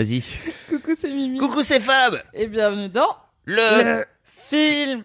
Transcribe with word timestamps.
Vas-y. 0.00 0.22
Coucou, 0.70 0.92
c'est 0.98 1.12
Mimi. 1.12 1.38
Coucou, 1.38 1.60
c'est 1.60 1.78
Fab 1.78 2.22
Et 2.32 2.46
bienvenue 2.48 2.88
dans 2.88 3.14
Le... 3.44 4.04
Film 4.24 5.02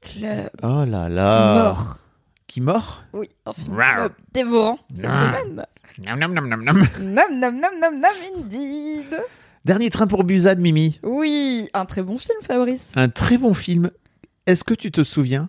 Club. 0.00 0.50
Oh 0.62 0.84
là 0.86 1.08
Qui 1.08 1.14
là. 1.16 1.54
mord. 1.64 1.98
Qui 2.46 2.60
mord 2.60 3.02
Oui, 3.12 3.28
un 3.44 3.52
film 3.52 3.74
club 3.74 4.12
dévorant 4.32 4.78
cette 4.94 5.12
semaine. 5.12 5.66
Nam, 5.98 6.20
nam, 6.20 6.32
nam, 6.32 6.48
nam, 6.48 6.62
nam. 6.62 6.86
Nam 7.00 7.40
nam 7.40 7.58
nam 7.58 7.72
nam 7.80 8.00
nam 8.00 8.12
indeed. 8.36 9.20
Dernier 9.64 9.90
train 9.90 10.06
pour 10.06 10.22
Busan, 10.22 10.54
Mimi. 10.60 11.00
Oui, 11.02 11.68
un 11.74 11.84
très 11.84 12.02
bon 12.02 12.16
film, 12.16 12.38
Fabrice. 12.42 12.92
Un 12.94 13.08
très 13.08 13.38
bon 13.38 13.52
film. 13.52 13.90
Est-ce 14.46 14.62
que 14.62 14.74
tu 14.74 14.92
te 14.92 15.02
souviens 15.02 15.48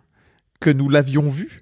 que 0.60 0.72
nous 0.72 0.90
l'avions 0.90 1.30
vu 1.30 1.60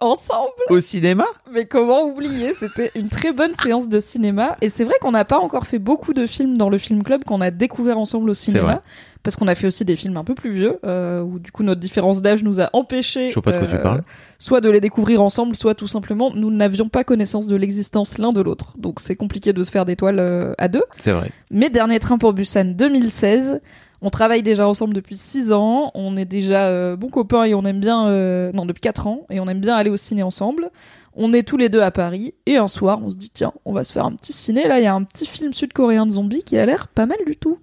Ensemble. 0.00 0.50
au 0.70 0.78
cinéma? 0.78 1.26
Mais 1.52 1.66
comment 1.66 2.04
oublier? 2.04 2.52
C'était 2.54 2.92
une 2.94 3.08
très 3.08 3.32
bonne 3.32 3.52
séance 3.60 3.88
de 3.88 3.98
cinéma. 3.98 4.56
Et 4.60 4.68
c'est 4.68 4.84
vrai 4.84 4.94
qu'on 5.00 5.10
n'a 5.10 5.24
pas 5.24 5.38
encore 5.38 5.66
fait 5.66 5.80
beaucoup 5.80 6.14
de 6.14 6.26
films 6.26 6.56
dans 6.56 6.70
le 6.70 6.78
film 6.78 7.02
club 7.02 7.24
qu'on 7.24 7.40
a 7.40 7.50
découvert 7.50 7.98
ensemble 7.98 8.30
au 8.30 8.34
cinéma. 8.34 8.82
Parce 9.24 9.34
qu'on 9.34 9.48
a 9.48 9.56
fait 9.56 9.66
aussi 9.66 9.84
des 9.84 9.96
films 9.96 10.16
un 10.16 10.22
peu 10.22 10.34
plus 10.34 10.52
vieux, 10.52 10.78
euh, 10.84 11.20
où 11.20 11.40
du 11.40 11.50
coup 11.50 11.64
notre 11.64 11.80
différence 11.80 12.22
d'âge 12.22 12.44
nous 12.44 12.60
a 12.60 12.70
empêché 12.72 13.30
Je 13.30 13.34
vois 13.34 13.42
pas 13.42 13.52
de 13.52 13.58
quoi 13.58 13.66
tu 13.66 13.74
euh, 13.74 13.82
parles. 13.82 14.02
soit 14.38 14.60
de 14.60 14.70
les 14.70 14.80
découvrir 14.80 15.20
ensemble, 15.20 15.56
soit 15.56 15.74
tout 15.74 15.88
simplement 15.88 16.30
nous 16.32 16.52
n'avions 16.52 16.88
pas 16.88 17.02
connaissance 17.02 17.48
de 17.48 17.56
l'existence 17.56 18.16
l'un 18.18 18.32
de 18.32 18.40
l'autre. 18.40 18.74
Donc 18.78 19.00
c'est 19.00 19.16
compliqué 19.16 19.52
de 19.52 19.62
se 19.64 19.72
faire 19.72 19.84
d'étoiles 19.84 20.20
euh, 20.20 20.54
à 20.56 20.68
deux. 20.68 20.84
C'est 20.98 21.10
vrai. 21.12 21.30
Mais 21.50 21.68
Dernier 21.68 21.98
Train 21.98 22.16
pour 22.16 22.32
Busan 22.32 22.76
2016, 22.76 23.60
on 24.00 24.10
travaille 24.10 24.42
déjà 24.42 24.68
ensemble 24.68 24.94
depuis 24.94 25.16
6 25.16 25.52
ans, 25.52 25.90
on 25.94 26.16
est 26.16 26.24
déjà 26.24 26.66
euh, 26.68 26.96
bons 26.96 27.08
copains 27.08 27.44
et 27.44 27.54
on 27.54 27.64
aime 27.64 27.80
bien... 27.80 28.08
euh, 28.08 28.52
non, 28.52 28.66
depuis 28.66 28.80
4 28.80 29.06
ans, 29.06 29.26
et 29.30 29.40
on 29.40 29.46
aime 29.46 29.60
bien 29.60 29.76
aller 29.76 29.90
au 29.90 29.96
ciné 29.96 30.22
ensemble. 30.22 30.70
On 31.14 31.32
est 31.32 31.42
tous 31.42 31.56
les 31.56 31.68
deux 31.68 31.80
à 31.80 31.90
Paris, 31.90 32.34
et 32.46 32.56
un 32.58 32.68
soir, 32.68 33.00
on 33.02 33.10
se 33.10 33.16
dit, 33.16 33.30
tiens, 33.30 33.52
on 33.64 33.72
va 33.72 33.82
se 33.82 33.92
faire 33.92 34.04
un 34.04 34.12
petit 34.12 34.32
ciné. 34.32 34.68
Là, 34.68 34.78
il 34.78 34.84
y 34.84 34.86
a 34.86 34.94
un 34.94 35.02
petit 35.02 35.26
film 35.26 35.52
sud-coréen 35.52 36.06
de 36.06 36.12
zombies 36.12 36.44
qui 36.44 36.56
a 36.56 36.64
l'air 36.64 36.86
pas 36.88 37.06
mal 37.06 37.18
du 37.26 37.34
tout. 37.36 37.58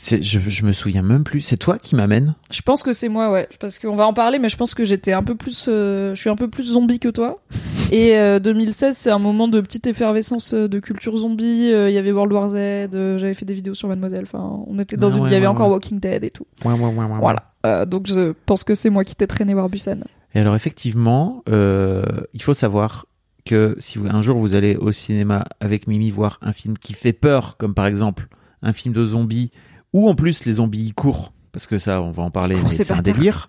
Je, 0.00 0.16
je 0.22 0.64
me 0.64 0.70
souviens 0.72 1.02
même 1.02 1.24
plus. 1.24 1.40
C'est 1.40 1.56
toi 1.56 1.76
qui 1.76 1.96
m'amène 1.96 2.36
Je 2.52 2.62
pense 2.62 2.84
que 2.84 2.92
c'est 2.92 3.08
moi, 3.08 3.32
ouais. 3.32 3.48
Parce 3.58 3.80
qu'on 3.80 3.96
va 3.96 4.06
en 4.06 4.12
parler, 4.12 4.38
mais 4.38 4.48
je 4.48 4.56
pense 4.56 4.74
que 4.74 4.84
j'étais 4.84 5.12
un 5.12 5.24
peu 5.24 5.34
plus, 5.34 5.66
euh, 5.68 6.14
je 6.14 6.20
suis 6.20 6.30
un 6.30 6.36
peu 6.36 6.48
plus 6.48 6.72
zombie 6.72 7.00
que 7.00 7.08
toi. 7.08 7.40
Et 7.90 8.16
euh, 8.16 8.38
2016, 8.38 8.96
c'est 8.96 9.10
un 9.10 9.18
moment 9.18 9.48
de 9.48 9.60
petite 9.60 9.86
effervescence 9.88 10.54
euh, 10.54 10.68
de 10.68 10.78
culture 10.78 11.16
zombie. 11.16 11.72
Euh, 11.72 11.90
Il 11.90 11.94
y 11.94 11.98
avait 11.98 12.12
World 12.12 12.32
War 12.32 12.48
Z. 12.50 12.54
euh, 12.56 13.18
J'avais 13.18 13.34
fait 13.34 13.44
des 13.44 13.54
vidéos 13.54 13.74
sur 13.74 13.88
Mademoiselle. 13.88 14.22
Enfin, 14.22 14.62
on 14.68 14.78
était 14.78 14.96
dans 14.96 15.10
une. 15.10 15.22
ouais, 15.22 15.30
Il 15.30 15.32
y 15.32 15.36
avait 15.36 15.46
ouais, 15.46 15.52
encore. 15.52 15.68
Walking 15.70 15.98
Dead 15.98 16.22
et 16.22 16.30
tout. 16.30 16.46
Ouais, 16.64 16.72
ouais, 16.74 16.78
ouais, 16.78 16.94
ouais, 16.94 17.04
ouais. 17.04 17.18
Voilà. 17.18 17.50
Euh, 17.66 17.84
donc 17.84 18.06
je 18.06 18.32
pense 18.46 18.62
que 18.62 18.74
c'est 18.74 18.90
moi 18.90 19.02
qui 19.04 19.16
t'ai 19.16 19.26
traîné 19.26 19.52
voir 19.52 19.68
Busan. 19.68 19.98
Et 20.34 20.38
alors 20.38 20.54
effectivement, 20.54 21.42
euh, 21.48 22.04
il 22.34 22.42
faut 22.42 22.54
savoir 22.54 23.06
que 23.44 23.74
si 23.80 23.98
vous, 23.98 24.06
un 24.08 24.22
jour 24.22 24.38
vous 24.38 24.54
allez 24.54 24.76
au 24.76 24.92
cinéma 24.92 25.44
avec 25.58 25.88
Mimi 25.88 26.10
voir 26.10 26.38
un 26.42 26.52
film 26.52 26.78
qui 26.78 26.92
fait 26.92 27.12
peur, 27.12 27.56
comme 27.56 27.74
par 27.74 27.86
exemple 27.86 28.28
un 28.62 28.72
film 28.72 28.94
de 28.94 29.04
zombies, 29.04 29.50
ou 29.92 30.08
en 30.08 30.14
plus 30.14 30.44
les 30.44 30.54
zombies 30.54 30.92
courent, 30.92 31.32
parce 31.52 31.66
que 31.66 31.78
ça 31.78 32.00
on 32.02 32.10
va 32.10 32.22
en 32.22 32.30
parler, 32.30 32.56
mais 32.62 32.70
c'est 32.70 32.90
un 32.92 33.02
délire. 33.02 33.48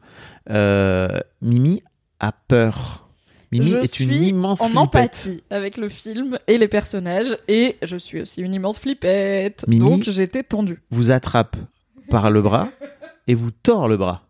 euh, 0.49 1.19
Mimi 1.41 1.83
a 2.19 2.31
peur. 2.31 3.07
Mimi 3.51 3.71
je 3.71 3.77
est 3.77 3.99
une 3.99 4.09
suis 4.11 4.27
immense 4.29 4.61
en 4.61 4.65
flippette. 4.65 4.79
empathie 4.83 5.43
avec 5.49 5.77
le 5.77 5.89
film 5.89 6.37
et 6.47 6.57
les 6.59 6.67
personnages. 6.67 7.35
Et 7.47 7.77
je 7.81 7.97
suis 7.97 8.21
aussi 8.21 8.41
une 8.41 8.53
immense 8.53 8.77
flippette. 8.77 9.65
Mimi- 9.67 9.79
Donc 9.79 10.03
j'étais 10.03 10.43
tendue. 10.43 10.81
Vous 10.91 11.09
attrape 11.11 11.55
par 12.11 12.29
le 12.29 12.41
bras 12.43 12.69
et 13.27 13.33
vous 13.33 13.49
tord 13.51 13.87
le 13.87 13.97
bras. 13.97 14.21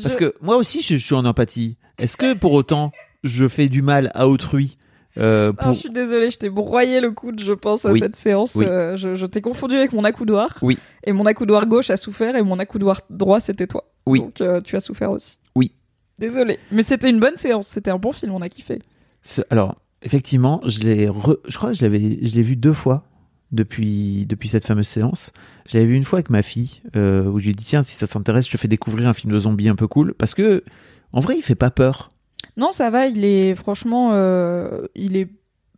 Parce 0.00 0.14
Je- 0.14 0.18
que 0.18 0.34
moi 0.40 0.56
aussi 0.56 0.80
je, 0.80 0.96
je 0.96 1.04
suis 1.04 1.14
en 1.14 1.24
empathie. 1.24 1.76
Est-ce 1.98 2.16
que 2.16 2.34
pour 2.34 2.52
autant 2.52 2.92
je 3.24 3.48
fais 3.48 3.68
du 3.68 3.82
mal 3.82 4.10
à 4.14 4.28
autrui 4.28 4.76
euh, 5.18 5.52
Ah, 5.58 5.72
je 5.72 5.78
suis 5.78 5.90
désolée, 5.90 6.30
je 6.30 6.38
t'ai 6.38 6.48
broyé 6.50 7.00
le 7.00 7.10
coude, 7.12 7.40
je 7.40 7.52
pense, 7.52 7.84
à 7.84 7.92
Oui. 7.92 8.00
cette 8.00 8.16
séance. 8.16 8.54
Oui. 8.56 8.66
Euh, 8.68 8.96
je 8.96 9.14
je 9.14 9.26
t'ai 9.26 9.40
confondu 9.40 9.74
avec 9.76 9.92
mon 9.92 10.04
accoudoir. 10.04 10.58
Oui. 10.62 10.78
Et 11.04 11.12
mon 11.12 11.26
accoudoir 11.26 11.66
gauche 11.66 11.90
a 11.90 11.96
souffert 11.96 12.34
et 12.36 12.42
mon 12.42 12.58
accoudoir 12.58 13.00
droit, 13.10 13.40
c'était 13.40 13.66
toi. 13.66 13.84
Oui. 14.06 14.18
Donc 14.20 14.40
euh, 14.40 14.60
tu 14.60 14.76
as 14.76 14.80
souffert 14.80 15.10
aussi. 15.10 15.38
Oui. 15.56 15.72
Désolée. 16.18 16.58
Mais 16.72 16.82
c'était 16.82 17.10
une 17.10 17.20
bonne 17.20 17.36
séance, 17.36 17.66
c'était 17.68 17.90
un 17.90 17.98
bon 17.98 18.12
film, 18.12 18.32
on 18.32 18.40
a 18.42 18.48
kiffé. 18.48 18.78
Ce- 19.22 19.42
Alors, 19.50 19.76
effectivement, 20.02 20.60
je 20.66 20.80
l'ai, 20.80 21.06
re- 21.08 21.38
je 21.48 21.56
crois 21.56 21.70
que 21.72 21.76
je 21.76 21.82
l'avais, 21.82 22.18
je 22.22 22.34
l'ai 22.34 22.42
vu 22.42 22.56
deux 22.56 22.72
fois 22.72 23.04
depuis 23.52 24.26
depuis 24.26 24.48
cette 24.48 24.64
fameuse 24.66 24.88
séance. 24.88 25.32
Je 25.68 25.76
l'avais 25.76 25.88
vu 25.90 25.96
une 25.96 26.04
fois 26.04 26.18
avec 26.18 26.30
ma 26.30 26.42
fille, 26.42 26.82
où 26.94 27.38
je 27.38 27.44
lui 27.44 27.50
ai 27.50 27.54
dit 27.54 27.64
tiens, 27.64 27.82
si 27.82 27.96
ça 27.96 28.06
t'intéresse, 28.06 28.46
je 28.46 28.52
te 28.52 28.56
fais 28.56 28.68
découvrir 28.68 29.08
un 29.08 29.12
film 29.12 29.32
de 29.32 29.38
zombie 29.38 29.68
un 29.68 29.74
peu 29.76 29.86
cool, 29.88 30.14
parce 30.14 30.34
que 30.34 30.64
en 31.12 31.20
vrai, 31.20 31.36
il 31.36 31.42
fait 31.42 31.54
pas 31.54 31.70
peur. 31.70 32.10
Non, 32.56 32.70
ça 32.72 32.90
va, 32.90 33.06
il 33.06 33.24
est 33.24 33.54
franchement. 33.54 34.10
euh, 34.12 34.86
il 34.94 35.16
est. 35.16 35.28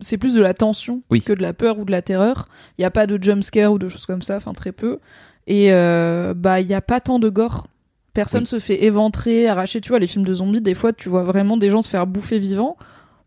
C'est 0.00 0.18
plus 0.18 0.34
de 0.34 0.42
la 0.42 0.52
tension 0.52 1.02
Oui. 1.10 1.22
que 1.22 1.32
de 1.32 1.40
la 1.40 1.54
peur 1.54 1.78
ou 1.78 1.84
de 1.86 1.90
la 1.90 2.02
terreur. 2.02 2.48
Il 2.76 2.82
n'y 2.82 2.84
a 2.84 2.90
pas 2.90 3.06
de 3.06 3.22
jump 3.22 3.42
scare 3.42 3.72
ou 3.72 3.78
de 3.78 3.88
choses 3.88 4.04
comme 4.04 4.20
ça, 4.22 4.36
enfin 4.36 4.52
très 4.52 4.72
peu. 4.72 4.98
Et 5.46 5.72
euh, 5.72 6.34
bah, 6.34 6.60
il 6.60 6.66
n'y 6.66 6.74
a 6.74 6.82
pas 6.82 7.00
tant 7.00 7.18
de 7.18 7.28
gore. 7.30 7.66
Personne 8.12 8.42
Oui. 8.42 8.46
se 8.46 8.58
fait 8.58 8.84
éventrer, 8.84 9.48
arracher. 9.48 9.80
Tu 9.80 9.88
vois, 9.90 9.98
les 9.98 10.06
films 10.06 10.24
de 10.26 10.34
zombies, 10.34 10.60
des 10.60 10.74
fois, 10.74 10.92
tu 10.92 11.08
vois 11.08 11.22
vraiment 11.22 11.56
des 11.56 11.70
gens 11.70 11.80
se 11.82 11.88
faire 11.88 12.06
bouffer 12.06 12.38
vivants. 12.38 12.76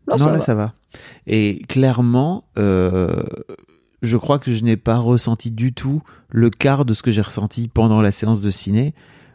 Là, 0.06 0.14
non, 0.14 0.18
ça 0.18 0.26
là, 0.26 0.32
va. 0.32 0.40
ça 0.40 0.54
va. 0.54 0.74
Et 1.26 1.62
clairement, 1.68 2.44
euh, 2.58 3.22
je 4.02 4.16
crois 4.16 4.38
que 4.38 4.52
je 4.52 4.62
n'ai 4.64 4.76
pas 4.76 4.96
ressenti 4.96 5.50
du 5.50 5.72
tout 5.72 6.02
le 6.28 6.50
quart 6.50 6.84
de 6.84 6.94
ce 6.94 7.02
que 7.02 7.10
j'ai 7.10 7.20
ressenti 7.22 7.66
pendant 7.68 8.00
la 8.00 8.10
séance 8.12 8.40
de 8.40 8.50
ciné. 8.50 8.94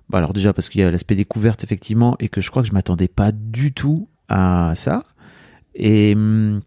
Bah 0.10 0.20
alors 0.20 0.34
déjà 0.34 0.54
parce 0.54 0.70
qu'il 0.70 0.82
y 0.82 0.84
a 0.84 0.92
l'aspect 0.92 1.16
découverte 1.16 1.64
effectivement 1.64 2.16
et 2.20 2.30
que 2.30 2.42
je 2.42 2.50
crois 2.50 2.62
que 2.62 2.68
je 2.68 2.74
m'attendais 2.74 3.08
pas 3.08 3.32
du 3.32 3.74
tout 3.74 4.08
à 4.30 4.74
ça. 4.76 5.04
Et, 5.74 6.14
hum, 6.16 6.62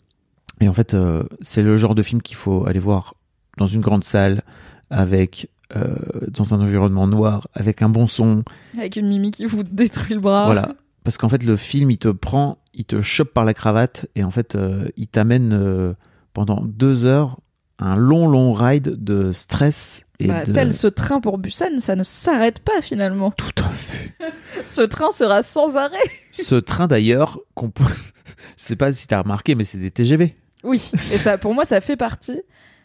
et 0.60 0.69
en 0.69 0.72
fait, 0.72 0.94
euh, 0.94 1.25
c'est 1.41 1.62
le 1.62 1.77
genre 1.77 1.94
de 1.94 2.03
film 2.03 2.21
qu'il 2.21 2.37
faut 2.37 2.66
aller 2.66 2.81
voir 2.81 3.15
dans 3.56 3.66
une 3.66 3.81
grande 3.81 4.04
salle 4.04 4.43
avec 4.91 5.48
euh, 5.77 5.97
dans 6.28 6.54
un 6.54 6.60
environnement 6.60 7.06
noir 7.06 7.48
avec 7.54 7.82
un 7.82 7.88
bon 7.88 8.06
son. 8.06 8.44
Avec 8.77 8.97
une 8.97 9.09
mimi 9.09 9.31
qui 9.31 9.44
vous 9.44 9.62
détruit 9.62 10.15
le 10.15 10.21
bras. 10.21 10.47
Voilà. 10.47 10.75
Parce 11.04 11.16
qu'en 11.16 11.28
fait, 11.28 11.43
le 11.43 11.56
film, 11.56 11.91
il 11.91 11.98
te 11.98 12.09
prend, 12.09 12.59
il 12.75 12.84
te 12.84 13.00
chope 13.00 13.32
par 13.32 13.44
la 13.44 13.54
cravate 13.54 14.06
et 14.15 14.25
en 14.25 14.31
fait, 14.31 14.56
euh, 14.56 14.88
il 14.97 15.06
t'amène 15.06 15.94
pendant 16.34 16.62
deux 16.62 17.04
heures 17.04 17.38
un 17.78 17.97
long, 17.97 18.27
long 18.28 18.53
ride 18.53 19.03
de 19.03 19.33
stress 19.33 20.05
et 20.19 20.27
Bah, 20.28 20.44
de. 20.44 20.53
Tel 20.53 20.72
ce 20.72 20.87
train 20.89 21.21
pour 21.21 21.39
Busan, 21.39 21.78
ça 21.78 21.94
ne 21.97 22.03
s'arrête 22.03 22.59
pas 22.61 22.81
finalement. 22.83 23.31
Tout 23.33 23.62
à 23.65 23.69
fait. 23.69 24.09
Ce 24.66 24.83
train 24.83 25.12
sera 25.12 25.43
sans 25.43 25.77
arrêt. 25.77 25.97
Ce 26.33 26.56
train 26.56 26.89
d'ailleurs, 26.89 27.39
qu'on 27.55 27.71
peut. 27.71 27.84
Je 28.56 28.62
sais 28.65 28.77
pas 28.77 28.93
si 28.93 29.06
t'as 29.06 29.22
remarqué, 29.22 29.55
mais 29.55 29.65
c'est 29.65 29.78
des 29.78 29.91
TGV. 29.93 30.34
Oui, 30.65 30.91
et 30.94 30.97
ça, 30.99 31.39
pour 31.39 31.55
moi, 31.55 31.65
ça 31.65 31.81
fait 31.81 31.97
partie 31.97 32.41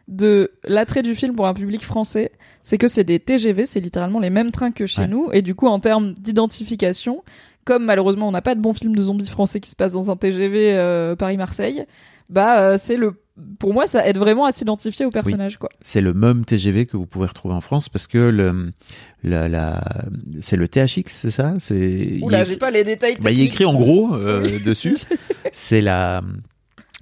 de 0.08 0.52
l'attrait 0.66 1.02
du 1.02 1.16
film 1.16 1.36
pour 1.36 1.48
un 1.48 1.54
public 1.54 1.84
français. 1.84 2.32
C'est 2.62 2.78
que 2.78 2.88
c'est 2.88 3.04
des 3.04 3.20
TGV, 3.20 3.66
c'est 3.66 3.80
littéralement 3.80 4.20
les 4.20 4.30
mêmes 4.30 4.52
trains 4.52 4.70
que 4.72 4.86
chez 4.86 5.02
Ouais. 5.02 5.08
nous. 5.08 5.30
Et 5.34 5.42
du 5.42 5.56
coup, 5.56 5.68
en 5.68 5.80
termes 5.80 6.14
d'identification, 6.14 7.24
comme 7.66 7.86
malheureusement 7.86 8.28
on 8.28 8.32
n'a 8.32 8.42
pas 8.42 8.56
de 8.56 8.62
bons 8.62 8.74
films 8.74 8.96
de 8.96 9.02
zombies 9.02 9.28
français 9.30 9.60
qui 9.60 9.70
se 9.70 9.76
passent 9.76 9.94
dans 9.94 10.12
un 10.12 10.16
TGV 10.18 10.74
euh, 10.74 11.16
Paris-Marseille, 11.16 11.86
bah 12.34 12.60
euh, 12.62 12.78
c'est 12.78 12.98
le. 12.98 13.14
Pour 13.58 13.74
moi, 13.74 13.88
ça 13.88 14.08
aide 14.08 14.20
vraiment 14.20 14.46
à 14.46 14.52
s'identifier 14.52 15.06
au 15.08 15.10
personnage, 15.10 15.58
quoi. 15.58 15.68
C'est 15.82 16.02
le 16.02 16.14
même 16.14 16.46
TGV 16.46 16.86
que 16.86 16.98
vous 16.98 17.08
pouvez 17.08 17.26
retrouver 17.26 17.56
en 17.56 17.62
France 17.62 17.90
parce 17.90 18.06
que 18.06 18.18
le, 18.30 18.72
la, 19.24 19.50
la, 19.50 19.84
c'est 20.40 20.56
le 20.56 20.68
THX, 20.68 21.04
c'est 21.08 21.32
ça? 21.32 21.56
C'est. 21.58 22.20
Oula, 22.22 22.42
il- 22.42 22.46
j'ai 22.46 22.58
pas 22.58 22.70
les 22.70 22.84
détails. 22.84 23.16
Bah, 23.16 23.32
il 23.32 23.38
techniques. 23.38 23.52
écrit 23.54 23.66
en 23.66 23.74
gros 23.74 24.14
euh, 24.16 24.44
Oui. 24.44 24.62
dessus. 24.62 24.96
C'est 25.52 25.82
la, 25.82 26.22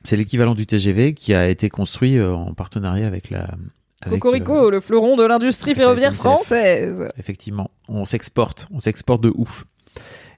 c'est 0.03 0.15
l'équivalent 0.17 0.55
du 0.55 0.65
TGV 0.65 1.13
qui 1.13 1.33
a 1.33 1.47
été 1.49 1.69
construit 1.69 2.17
euh, 2.17 2.33
en 2.33 2.53
partenariat 2.53 3.07
avec 3.07 3.29
la. 3.29 3.49
avec, 4.01 4.19
Cocorico, 4.19 4.69
le 4.69 4.79
fleuron 4.79 5.15
de 5.17 5.23
l'industrie 5.23 5.75
ferroviaire 5.75 6.15
française. 6.15 7.07
effectivement, 7.17 7.71
on 7.89 8.03
s'exporte, 8.05 8.67
on 8.71 8.79
s'exporte 8.79 9.21
de 9.21 9.31
ouf. 9.35 9.65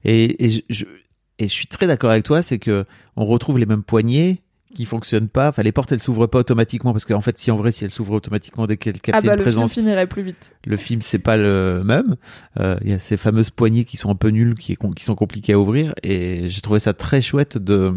Et, 0.06 0.44
et 0.46 0.50
je, 0.50 0.62
je- 0.69 0.86
et 1.39 1.48
je 1.48 1.54
suis 1.54 1.68
très 1.68 1.88
d'accord 1.88 2.12
avec 2.12 2.24
toi, 2.24 2.42
c'est 2.42 2.60
que 2.60 2.86
on 3.16 3.25
retrouve 3.25 3.57
les 3.57 3.66
mêmes 3.66 3.84
poignées 3.84 4.42
qui 4.74 4.86
fonctionnent 4.86 5.30
pas. 5.30 5.50
Enfin, 5.50 5.62
les 5.64 5.72
portes 5.72 5.92
elles 5.92 6.00
s'ouvrent 6.00 6.28
pas 6.28 6.40
automatiquement 6.40 6.92
parce 6.94 7.06
qu'en 7.06 7.22
fait, 7.22 7.38
si 7.38 7.52
en 7.52 7.58
vrai, 7.58 7.72
si 7.72 7.84
elles 7.84 7.92
s'ouvrent 7.92 8.14
automatiquement 8.14 8.68
dès 8.68 8.78
qu'elles 8.78 9.00
captent 9.00 9.20
Ah 9.20 9.22
bah 9.22 9.34
une 9.34 9.40
le 9.40 9.44
présence, 9.44 9.74
film 9.74 9.86
finirait 9.86 10.08
plus 10.08 10.24
vite. 10.24 10.56
le 10.66 10.78
film 10.78 11.02
c'est 11.02 11.20
pas 11.20 11.38
le 11.38 11.81
même. 11.86 12.16
Euh, 12.60 12.78
Il 12.84 12.92
y 12.92 12.94
a 12.94 13.00
ces 13.00 13.18
fameuses 13.18 13.50
poignées 13.50 13.86
qui 13.86 13.98
sont 13.98 14.10
un 14.10 14.16
peu 14.16 14.30
nulles, 14.30 14.56
qui, 14.56 14.78
sont 15.00 15.16
compliquées 15.16 15.54
à 15.54 15.60
ouvrir, 15.60 15.94
et 16.04 16.50
j'ai 16.50 16.62
trouvé 16.62 16.80
ça 16.80 16.94
très 16.94 17.22
chouette 17.22 17.58
de, 17.58 17.94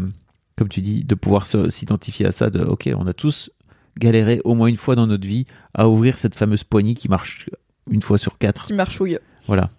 comme 0.57 0.69
tu 0.69 0.81
dis, 0.81 1.03
de 1.03 1.15
pouvoir 1.15 1.45
s'identifier 1.45 2.25
à 2.25 2.31
ça. 2.31 2.49
De 2.49 2.63
ok, 2.63 2.89
on 2.95 3.07
a 3.07 3.13
tous 3.13 3.51
galéré 3.97 4.41
au 4.43 4.53
moins 4.53 4.67
une 4.67 4.77
fois 4.77 4.95
dans 4.95 5.07
notre 5.07 5.25
vie 5.25 5.45
à 5.73 5.89
ouvrir 5.89 6.17
cette 6.17 6.35
fameuse 6.35 6.63
poignée 6.63 6.93
qui 6.93 7.09
marche 7.09 7.49
une 7.89 8.01
fois 8.01 8.17
sur 8.17 8.37
quatre. 8.37 8.65
Qui 8.65 8.73
marchouille. 8.73 9.19
Voilà. 9.47 9.69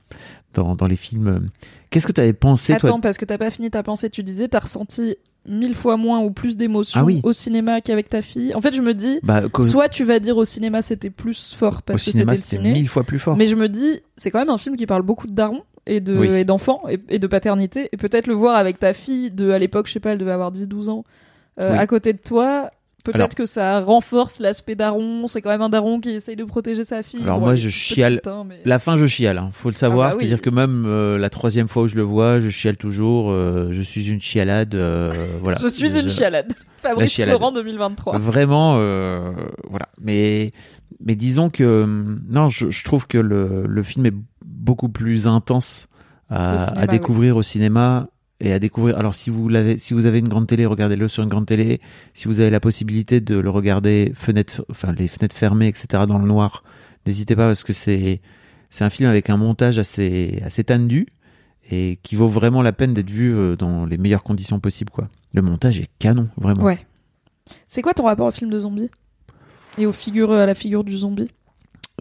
Dans, 0.55 0.75
dans 0.75 0.87
les 0.87 0.97
films. 0.97 1.49
Qu'est-ce 1.91 2.07
que 2.07 2.13
tu 2.13 2.21
avais 2.21 2.33
pensé, 2.33 2.73
Attends, 2.73 2.89
toi 2.89 2.99
parce 3.03 3.19
que 3.19 3.25
t'as 3.25 3.39
pas 3.39 3.51
fini 3.51 3.71
ta 3.71 3.83
pensée. 3.83 4.11
Tu 4.11 4.23
disais, 4.23 4.49
t'as 4.49 4.61
ressenti 4.61 5.17
mille 5.49 5.75
fois 5.75 5.97
moins 5.97 6.21
ou 6.21 6.31
plus 6.31 6.57
d'émotions 6.57 7.01
Ah 7.01 7.05
oui. 7.05 7.21
au 7.25 7.33
cinéma 7.33 7.81
qu'avec 7.81 8.09
ta 8.09 8.21
fille. 8.23 8.55
En 8.55 8.61
fait, 8.61 8.75
je 8.75 8.83
me 8.83 8.95
dis, 8.95 9.19
bah, 9.23 9.43
soit 9.63 9.89
tu 9.89 10.05
vas 10.05 10.19
dire 10.19 10.37
au 10.37 10.45
cinéma 10.45 10.83
c'était 10.83 11.11
plus 11.11 11.55
fort 11.55 11.79
Au 11.79 11.83
parce 11.87 12.05
que 12.05 12.11
c'était 12.13 12.25
le 12.31 12.37
ciné. 12.37 12.73
mille 12.73 12.89
fois 12.89 13.03
plus 13.05 13.19
fort. 13.19 13.37
Mais 13.37 13.47
je 13.47 13.57
me 13.57 13.69
dis, 13.69 14.01
c'est 14.17 14.31
quand 14.31 14.39
même 14.39 14.51
un 14.51 14.59
film 14.59 14.77
qui 14.77 14.87
parle 14.87 15.03
beaucoup 15.03 15.27
de 15.27 15.33
darons 15.33 15.63
et 15.87 16.01
de 16.01 16.17
Oui. 16.17 16.29
et 16.35 16.45
d'enfants 16.45 16.83
et, 16.89 16.99
et 17.09 17.19
de 17.19 17.27
paternité. 17.27 17.89
Et 17.93 17.97
peut-être 17.97 18.27
le 18.27 18.35
voir 18.35 18.57
avec 18.57 18.79
ta 18.79 18.93
fille 18.93 19.31
de 19.31 19.51
à 19.51 19.59
l'époque, 19.59 19.87
je 19.87 19.93
sais 19.95 20.01
pas, 20.01 20.11
elle 20.11 20.19
devait 20.19 20.33
avoir 20.33 20.53
10-12 20.53 20.89
ans, 20.91 21.05
euh, 21.63 21.73
Oui. 21.73 21.79
à 21.79 21.87
côté 21.87 22.13
de 22.13 22.19
toi. 22.19 22.71
Peut-être 23.13 23.21
Alors- 23.23 23.35
que 23.35 23.47
ça 23.47 23.81
renforce 23.81 24.39
l'aspect 24.39 24.75
daron. 24.75 25.27
C'est 25.27 25.41
quand 25.41 25.51
même 25.51 25.63
un 25.63 25.69
daron 25.69 26.01
qui 26.01 26.11
essaye 26.11 26.37
de 26.37 26.45
protéger 26.45 26.85
sa 26.85 27.03
fille. 27.03 27.23
Alors 27.23 27.39
Bon, 27.39 27.47
moi, 27.47 27.55
je 27.57 27.69
chiale. 27.71 28.21
hein, 28.27 28.45
mais- 28.47 28.61
La 28.65 28.79
fin, 28.79 28.97
je 28.97 29.07
chiale, 29.07 29.39
hein, 29.39 29.51
faut 29.53 29.69
le 29.71 29.75
savoir. 29.75 30.09
Ah 30.09 30.11
bah 30.11 30.17
oui. 30.19 30.25
C'est-à-dire 30.27 30.43
que 30.43 30.51
même 30.51 30.85
euh, 30.87 31.17
la 31.19 31.31
troisième 31.31 31.69
fois 31.69 31.85
où 31.85 31.89
je 31.89 31.97
le 31.97 32.03
vois, 32.03 32.41
je 32.41 32.49
chiale 32.51 32.77
toujours. 32.77 33.31
euh, 33.31 33.69
je 33.73 33.81
suis 33.83 34.09
une 34.11 34.21
chialade. 34.21 34.75
euh, 34.75 35.11
voilà. 35.43 35.59
Je 35.63 35.69
suis 35.69 35.99
une 35.99 36.11
chialade. 36.11 36.53
Fabrice 36.77 37.11
chialade. 37.13 37.35
Florent 37.37 37.53
2023. 37.53 38.19
Vraiment, 38.19 38.75
voilà. 39.69 39.89
Mais, 40.01 40.51
mais 41.05 41.17
disons 41.17 41.51
que 41.51 41.83
hum, 41.85 42.21
non, 42.29 42.49
je, 42.49 42.71
je 42.71 42.85
trouve 42.85 43.07
que 43.07 43.19
le, 43.19 43.65
le 43.67 43.83
film 43.83 44.07
est 44.07 44.15
beaucoup 44.47 44.89
plus 44.89 45.27
intense 45.27 45.89
à, 46.31 46.55
Au 46.55 46.59
cinéma, 46.59 46.81
à 46.83 46.87
découvrir 46.87 47.37
au 47.37 47.43
cinéma 47.43 48.09
et 48.41 48.53
à 48.53 48.59
découvrir. 48.59 48.97
Alors 48.99 49.15
si 49.15 49.31
vous 49.31 49.49
l'avez, 49.49 49.79
si 49.79 49.95
vous 49.95 50.07
avez 50.07 50.19
une 50.19 50.29
grande 50.29 50.47
télé, 50.47 50.67
regardez-le 50.67 51.09
sur 51.09 51.23
une 51.23 51.29
grande 51.29 51.47
télé. 51.47 51.81
Si 52.15 52.29
vous 52.29 52.41
avez 52.41 52.51
la 52.51 52.61
possibilité 52.61 53.21
de 53.21 53.37
le 53.37 53.51
regarder 53.51 54.13
fenêtre, 54.15 54.65
enfin 54.71 54.93
les 54.93 55.09
fenêtres 55.09 55.37
fermées, 55.37 55.69
etc. 55.69 56.05
dans 56.07 56.19
le 56.19 56.27
noir, 56.27 56.63
n'hésitez 57.07 57.35
pas 57.37 57.49
parce 57.49 57.65
que 57.65 57.73
c'est 57.73 58.21
c'est 58.71 58.85
un 58.85 58.91
film 58.91 59.09
avec 59.09 59.31
un 59.31 59.37
montage 59.37 59.79
assez 59.79 60.41
assez 60.45 60.63
tendu 60.65 61.07
et 61.71 61.99
qui 62.03 62.15
vaut 62.17 62.29
vraiment 62.29 62.63
la 62.63 62.73
peine 62.73 62.95
d'être 62.95 63.11
vu 63.11 63.35
euh, 63.35 63.57
dans 63.57 63.85
les 63.87 63.99
meilleures 63.99 64.23
conditions 64.23 64.61
possibles 64.61 64.91
quoi. 64.91 65.09
Le 65.35 65.43
montage 65.43 65.79
est 65.81 65.89
canon, 65.99 66.29
vraiment. 66.39 66.63
Ouais. 66.63 66.79
C'est 67.67 67.83
quoi 67.83 67.93
ton 67.93 68.05
rapport 68.05 68.27
au 68.27 68.31
film 68.31 68.51
de 68.51 68.59
zombie? 68.59 68.89
Et 69.77 69.85
aux 69.87 69.93
figures, 69.93 70.33
à 70.33 70.47
la 70.47 70.55
figure 70.55 70.85
du 70.85 70.97
zombie? 70.97 71.31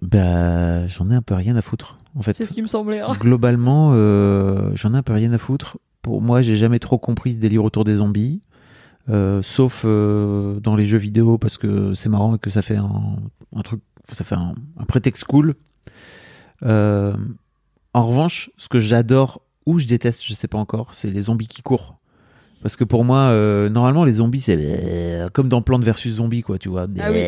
Bah, 0.02 0.88
j'en 0.88 1.10
ai 1.12 1.16
un 1.16 1.22
peu 1.22 1.34
rien 1.34 1.56
à 1.56 1.62
foutre, 1.62 1.98
en 2.16 2.22
fait. 2.22 2.34
C'est 2.34 2.46
ce 2.46 2.54
qui 2.54 2.62
me 2.62 2.68
semblait. 2.68 3.00
hein. 3.00 3.14
Globalement, 3.20 3.92
euh, 3.94 4.72
j'en 4.76 4.94
ai 4.94 4.98
un 4.98 5.04
peu 5.04 5.14
rien 5.14 5.34
à 5.34 5.38
foutre. 5.38 5.78
Pour 6.08 6.22
moi, 6.22 6.42
j'ai 6.42 6.56
jamais 6.56 6.80
trop 6.80 6.98
compris 6.98 7.34
ce 7.34 7.38
délire 7.38 7.66
autour 7.66 7.84
des 7.84 7.96
zombies, 7.96 8.40
euh, 9.10 9.42
sauf 9.42 9.82
euh, 9.86 10.58
dans 10.62 10.78
les 10.78 10.86
jeux 10.86 10.98
vidéo 10.98 11.38
parce 11.38 11.58
que 11.58 11.94
c'est 11.96 12.08
marrant 12.08 12.36
et 12.36 12.40
que 12.40 12.50
ça 12.50 12.62
fait 12.62 12.78
un, 12.78 13.18
un 13.54 13.62
truc, 13.62 13.82
ça 14.10 14.24
fait 14.24 14.36
un, 14.36 14.56
un 14.80 14.86
prétexte 14.86 15.26
cool. 15.26 15.56
Euh, 16.64 17.14
en 17.94 18.08
revanche, 18.08 18.50
ce 18.56 18.70
que 18.70 18.80
j'adore 18.80 19.42
ou 19.66 19.80
je 19.80 19.86
déteste, 19.86 20.24
je 20.26 20.34
sais 20.34 20.48
pas 20.48 20.58
encore, 20.58 20.94
c'est 20.94 21.10
les 21.10 21.22
zombies 21.22 21.48
qui 21.50 21.62
courent. 21.62 21.98
Parce 22.64 22.78
que 22.78 22.86
pour 22.86 23.04
moi, 23.04 23.20
euh, 23.32 23.68
normalement, 23.68 24.06
les 24.06 24.14
zombies, 24.14 24.40
c'est 24.40 24.58
comme 25.34 25.50
dans 25.50 25.62
Plante 25.62 25.84
versus 25.84 26.16
Zombies, 26.16 26.42
quoi, 26.42 26.58
tu 26.58 26.70
vois. 26.70 26.88
Ah 27.00 27.10
oui. 27.12 27.20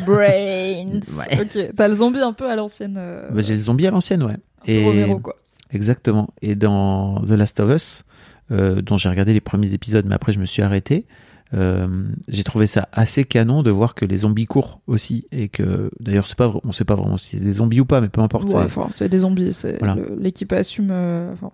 Brains. 0.06 1.00
Ouais. 1.18 1.40
Ok. 1.42 1.74
T'as 1.76 1.88
le 1.88 1.96
zombie 1.96 2.20
un 2.20 2.32
peu 2.32 2.48
à 2.48 2.54
l'ancienne. 2.54 2.94
euh, 2.96 3.28
Bah, 3.30 3.40
j'ai 3.40 3.54
le 3.54 3.60
zombie 3.60 3.86
à 3.86 3.90
l'ancienne, 3.90 4.22
ouais. 4.22 4.32
un 4.34 4.64
peu 4.64 4.84
Romero, 4.84 5.18
quoi. 5.18 5.34
Exactement. 5.70 6.28
Et 6.42 6.54
dans 6.54 7.20
The 7.22 7.30
Last 7.32 7.60
of 7.60 7.70
Us, 7.74 8.04
euh, 8.50 8.80
dont 8.82 8.96
j'ai 8.96 9.08
regardé 9.08 9.32
les 9.32 9.40
premiers 9.40 9.74
épisodes, 9.74 10.06
mais 10.06 10.14
après 10.14 10.32
je 10.32 10.38
me 10.38 10.46
suis 10.46 10.62
arrêté, 10.62 11.06
euh, 11.54 11.86
j'ai 12.28 12.44
trouvé 12.44 12.66
ça 12.66 12.88
assez 12.92 13.24
canon 13.24 13.62
de 13.62 13.70
voir 13.70 13.94
que 13.94 14.04
les 14.04 14.18
zombies 14.18 14.46
courent 14.46 14.80
aussi 14.86 15.26
et 15.32 15.48
que 15.48 15.90
d'ailleurs 16.00 16.26
c'est 16.26 16.36
pas, 16.36 16.52
on 16.64 16.72
sait 16.72 16.84
pas 16.84 16.94
vraiment 16.94 17.16
si 17.18 17.38
c'est 17.38 17.44
des 17.44 17.54
zombies 17.54 17.80
ou 17.80 17.86
pas, 17.86 18.00
mais 18.00 18.08
peu 18.08 18.20
importe. 18.20 18.44
Ouais, 18.44 18.50
c'est- 18.50 18.78
enfin, 18.80 19.08
des 19.08 19.18
zombies. 19.18 19.50
Voilà. 19.78 19.96
L'équipe 20.18 20.52
assume. 20.52 20.88
euh, 20.90 21.32
enfin, 21.32 21.50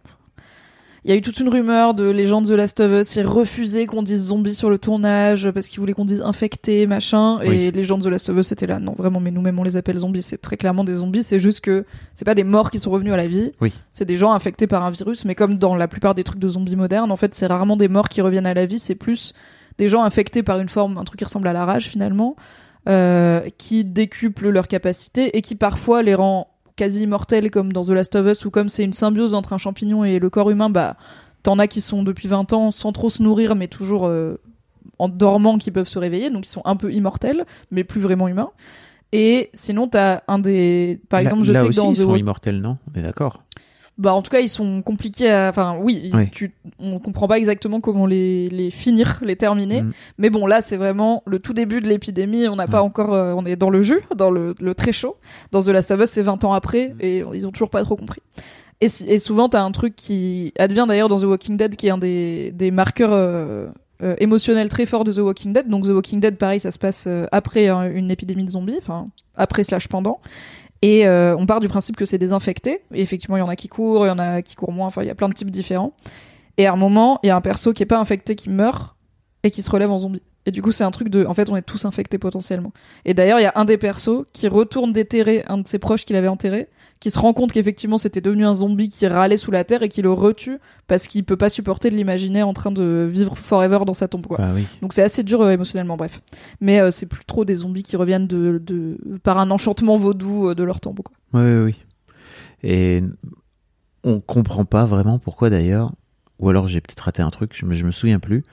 Il 1.05 1.11
y 1.11 1.13
a 1.13 1.17
eu 1.17 1.21
toute 1.21 1.39
une 1.39 1.51
rumeur 1.51 1.93
de 1.93 2.09
les 2.09 2.27
gens 2.27 2.41
de 2.41 2.49
The 2.49 2.57
Last 2.57 2.81
of 2.81 2.91
Us. 2.91 3.17
Ils 3.17 3.27
refusaient 3.27 3.85
qu'on 3.85 4.03
dise 4.03 4.29
zombies 4.29 4.55
sur 4.55 4.71
le 4.71 4.79
tournage 4.79 5.51
parce 5.51 5.69
qu'ils 5.69 5.81
voulaient 5.81 5.93
qu'on 5.93 6.07
dise 6.07 6.23
infectés, 6.23 6.87
machin. 6.87 7.41
Et 7.41 7.71
les 7.71 7.85
gens 7.85 7.99
de 7.99 8.05
The 8.05 8.07
Last 8.07 8.31
of 8.31 8.39
Us 8.39 8.53
étaient 8.53 8.67
là. 8.67 8.81
Non, 8.81 8.95
vraiment, 8.97 9.21
mais 9.21 9.31
nous-mêmes 9.31 9.59
on 9.59 9.65
les 9.65 9.77
appelle 9.77 9.99
zombies. 9.99 10.23
C'est 10.23 10.39
très 10.39 10.57
clairement 10.57 10.83
des 10.83 10.95
zombies. 10.95 11.23
C'est 11.23 11.39
juste 11.39 11.61
que 11.61 11.85
c'est 12.15 12.25
pas 12.25 12.35
des 12.35 12.43
morts 12.43 12.71
qui 12.71 12.79
sont 12.79 12.91
revenus 12.91 13.13
à 13.13 13.19
la 13.19 13.29
vie. 13.29 13.53
Oui. 13.61 13.75
C'est 13.91 14.07
des 14.07 14.17
gens 14.17 14.33
infectés 14.33 14.67
par 14.67 14.83
un 14.83 14.91
virus. 14.91 15.27
Mais 15.27 15.35
comme 15.35 15.59
dans 15.59 15.77
la 15.77 15.89
plupart 15.89 16.15
des 16.15 16.25
trucs 16.25 16.39
de 16.39 16.49
zombies 16.49 16.77
modernes, 16.77 17.13
en 17.13 17.17
fait, 17.17 17.35
c'est 17.35 17.47
rarement 17.47 17.77
des 17.77 17.89
morts 17.89 18.09
qui 18.09 18.23
reviennent 18.23 18.47
à 18.47 18.55
la 18.55 18.65
vie. 18.65 18.79
C'est 18.79 18.95
plus 18.95 19.35
des 19.77 19.91
gens 19.91 20.05
infectés 20.05 20.43
par 20.43 20.59
une 20.59 20.71
forme, 20.71 20.97
un 20.97 21.05
truc 21.05 21.19
qui 21.19 21.25
ressemble 21.25 21.49
à 21.49 21.53
la 21.53 21.67
rage 21.67 21.87
finalement, 21.87 22.35
euh, 22.89 23.43
qui 23.59 23.85
décuplent 23.85 24.49
leurs 24.49 24.69
capacités 24.69 25.37
et 25.37 25.43
qui 25.43 25.55
parfois 25.55 26.03
les 26.03 26.15
rend 26.15 26.54
quasi 26.77 27.03
immortels 27.03 27.51
comme 27.51 27.73
dans 27.73 27.85
The 27.85 27.91
Last 27.91 28.15
of 28.17 28.27
Us 28.27 28.45
ou 28.45 28.51
comme 28.51 28.69
c'est 28.69 28.85
une 28.85 28.93
symbiose 28.93 29.35
entre 29.35 29.53
un 29.53 29.59
champignon 29.59 30.05
et 30.05 30.19
le 30.19 30.31
corps 30.31 30.51
humain, 30.51 30.71
bah 30.71 30.97
t'en 31.43 31.59
as 31.59 31.67
qui 31.69 31.81
sont 31.81 32.03
depuis 32.03 32.27
20 32.29 32.53
ans 32.53 32.71
sans 32.71 32.93
trop 32.93 33.11
se 33.11 33.23
nourrir 33.23 33.55
mais 33.55 33.69
toujours 33.69 34.07
euh, 34.07 34.41
en 34.99 35.09
dormant 35.09 35.59
qui 35.59 35.71
peuvent 35.71 35.89
se 35.89 35.99
réveiller 35.99 36.31
donc 36.31 36.47
ils 36.47 36.51
sont 36.51 36.63
un 36.65 36.77
peu 36.77 36.93
immortels 36.93 37.45
mais 37.71 37.85
plus 37.85 38.01
vraiment 38.01 38.29
humains. 38.29 38.51
Et 39.13 39.51
sinon 39.55 39.87
t'as 39.87 40.23
un 40.27 40.39
des 40.41 41.01
par 41.09 41.21
Là- 41.21 41.25
exemple 41.31 41.45
je 41.45 41.53
là 41.53 41.61
sais 41.61 41.67
que 41.67 41.69
aussi, 41.71 41.81
dans 41.81 41.91
ils 41.91 41.97
The 41.97 42.01
sont 42.01 42.17
immortels, 42.17 42.61
non? 42.61 42.79
On 42.95 42.99
est 42.99 43.03
d'accord. 43.03 43.45
Bah 43.97 44.13
en 44.13 44.23
tout 44.23 44.31
cas 44.31 44.41
ils 44.41 44.49
sont 44.49 44.83
compliqués 44.83 45.31
à 45.31 45.49
enfin 45.49 45.79
oui, 45.81 46.11
Oui. 46.13 46.29
tu 46.31 46.53
on 46.81 46.99
comprend 46.99 47.29
pas 47.29 47.39
exactement 47.39 47.81
comment 47.81 48.07
les 48.07 48.49
les 48.49 48.71
finir, 48.71 49.21
les 49.23 49.37
terminer. 49.37 49.83
Mm. 49.83 49.93
Mais 50.19 50.31
bon 50.31 50.47
là 50.47 50.61
c'est 50.61 50.77
vraiment 50.77 51.23
le 51.27 51.39
tout 51.39 51.53
début 51.55 51.81
de 51.81 51.87
l'épidémie, 51.89 52.49
on 52.49 52.57
n'a 52.57 52.67
pas 52.67 52.83
Mm. 52.83 52.87
encore 52.87 53.15
euh, 53.15 53.35
on 53.37 53.47
est 53.47 53.55
dans 53.57 53.71
le 53.71 53.83
jus, 53.83 54.01
dans 54.17 54.31
le, 54.33 54.55
le 54.61 54.75
très 54.75 54.93
chaud. 54.93 55.17
Dans 55.53 55.63
The 55.63 55.69
Last 55.69 55.91
of 55.93 56.01
Us 56.01 56.11
c'est 56.11 56.23
20 56.23 56.43
ans 56.45 56.53
après 56.55 56.89
Mm. 56.89 56.97
et 57.01 57.25
ils 57.35 57.47
ont 57.47 57.53
toujours 57.53 57.71
pas 57.71 57.83
trop 57.85 57.95
compris. 57.97 58.21
Et, 58.81 58.89
si- 58.89 59.09
et 59.09 59.21
souvent 59.21 59.49
t'as 59.49 59.63
un 59.63 59.71
truc 59.71 59.95
qui 59.95 60.53
advient 60.59 60.87
d'ailleurs 60.89 61.09
dans 61.09 61.21
The 61.21 61.25
Walking 61.25 61.57
Dead 61.57 61.77
qui 61.77 61.87
est 61.87 61.91
un 61.91 61.99
des 61.99 62.51
des 62.51 62.73
marqueurs 62.73 63.13
euh, 63.13 63.69
euh, 64.03 64.17
émotionnels 64.19 64.69
très 64.69 64.87
forts 64.87 65.05
de 65.05 65.13
The 65.13 65.19
Walking 65.19 65.53
Dead. 65.53 65.69
Donc 65.69 65.85
The 65.85 65.91
Walking 65.91 66.19
Dead 66.19 66.37
pareil 66.37 66.59
ça 66.59 66.73
se 66.73 66.79
passe 66.81 67.07
après 67.31 67.71
euh, 67.71 67.93
une 67.95 68.11
épidémie 68.11 68.45
de 68.45 68.51
zombies, 68.51 68.77
enfin 68.79 69.07
après 69.37 69.63
slash 69.63 69.87
pendant. 69.87 70.19
Et 70.85 71.07
euh, 71.07 71.35
on 71.39 71.47
part 71.47 71.61
du 71.61 71.69
principe 71.69 71.97
que 71.97 72.05
c'est 72.05 72.19
des 72.19 72.35
infectés. 72.35 72.83
Et 72.93 73.01
effectivement, 73.01 73.39
il 73.39 73.41
y 73.41 73.43
en 73.43 73.49
a 73.49 73.57
qui 73.57 73.69
courent, 73.69 74.05
il 74.05 74.11
y 74.11 74.13
en 74.13 74.19
a 74.19 74.43
qui 74.43 74.55
courent 74.55 74.71
moins. 74.71 74.87
Enfin, 74.87 75.01
il 75.01 75.07
y 75.07 75.11
a 75.11 75.15
plein 75.15 75.31
de 75.31 75.35
types 75.35 75.51
différents. 75.51 75.95
Et 76.59 76.67
à 76.67 76.75
un 76.75 76.77
moment, 76.77 77.21
il 77.23 77.29
y 77.29 77.31
a 77.31 77.37
un 77.37 77.41
perso 77.41 77.73
qui 77.73 77.83
est 77.83 77.87
pas 77.87 77.99
infecté 77.99 78.37
qui 78.37 78.51
meurt 78.51 78.95
et 79.45 79.51
qui 79.51 79.63
se 79.63 79.71
relève 79.71 79.91
en 79.91 79.97
zombie. 79.97 80.23
Et 80.45 80.51
du 80.51 80.61
coup, 80.61 80.73
c'est 80.73 80.85
un 80.85 80.91
truc 80.91 81.09
de. 81.09 81.25
En 81.25 81.33
fait, 81.33 81.49
on 81.49 81.57
est 81.57 81.63
tous 81.63 81.87
infectés 81.87 82.19
potentiellement. 82.19 82.71
Et 83.07 83.15
d'ailleurs, 83.15 83.41
il 83.41 83.45
y 83.45 83.47
a 83.47 83.53
un 83.55 83.65
des 83.65 83.79
persos 83.79 84.27
qui 84.35 84.47
retourne 84.47 84.93
déterrer 84.93 85.43
un 85.49 85.57
de 85.57 85.67
ses 85.67 85.79
proches 85.79 86.05
qu'il 86.05 86.17
avait 86.17 86.29
enterré, 86.29 86.69
qui 87.05 87.11
se 87.11 87.19
rend 87.19 87.35
compte 87.35 87.53
qu'effectivement, 87.53 87.99
c'était 87.99 88.23
devenu 88.23 88.47
un 88.47 88.55
zombie 88.55 88.89
qui 88.89 89.07
râlait 89.07 89.37
sous 89.37 89.51
la 89.51 89.63
terre 89.63 89.83
et 89.83 89.91
qui 89.91 90.01
le 90.01 90.11
retue 90.11 90.59
parce 90.87 91.07
qu'il 91.07 91.23
peut 91.23 91.37
pas 91.37 91.51
supporter 91.51 91.91
de 91.91 91.97
l'imaginer 91.97 92.43
en 92.43 92.55
train 92.55 92.71
de 92.71 93.07
vivre 93.13 93.37
forever 93.37 93.81
dans 93.85 93.93
sa 93.93 94.09
tombe, 94.09 94.27
quoi. 94.27 94.39
Oui. 94.55 94.67
Donc 94.81 94.95
c'est 94.95 95.03
assez 95.03 95.23
dur 95.23 95.43
euh, 95.43 95.51
émotionnellement, 95.51 95.99
bref. 95.99 96.23
Mais 96.63 96.81
euh, 96.81 96.91
c'est 96.91 97.05
plus 97.05 97.27
trop 97.27 97.45
des 97.45 97.57
zombies 97.57 97.83
qui 97.83 97.97
reviennent 97.97 98.27
de, 98.27 98.57
de 98.57 98.97
par 99.23 99.37
un 99.37 99.51
enchantement 99.51 99.99
vaudou 99.99 100.49
euh, 100.49 100.55
de 100.55 100.63
leur 100.63 100.81
tombe. 100.81 101.01
Quoi. 101.03 101.15
Oui, 101.35 101.43
oui, 101.43 101.63
oui. 101.65 101.75
Et 102.63 103.03
on 104.03 104.21
comprend 104.21 104.65
pas 104.65 104.87
vraiment 104.87 105.19
pourquoi 105.19 105.51
d'ailleurs, 105.51 105.93
ou 106.39 106.49
alors 106.49 106.69
j'ai 106.69 106.81
peut-être 106.81 107.01
raté 107.01 107.21
un 107.21 107.29
truc, 107.29 107.53
je 107.55 107.67
me, 107.67 107.75
je 107.75 107.85
me 107.85 107.91
souviens 107.91 108.19
plus. 108.19 108.45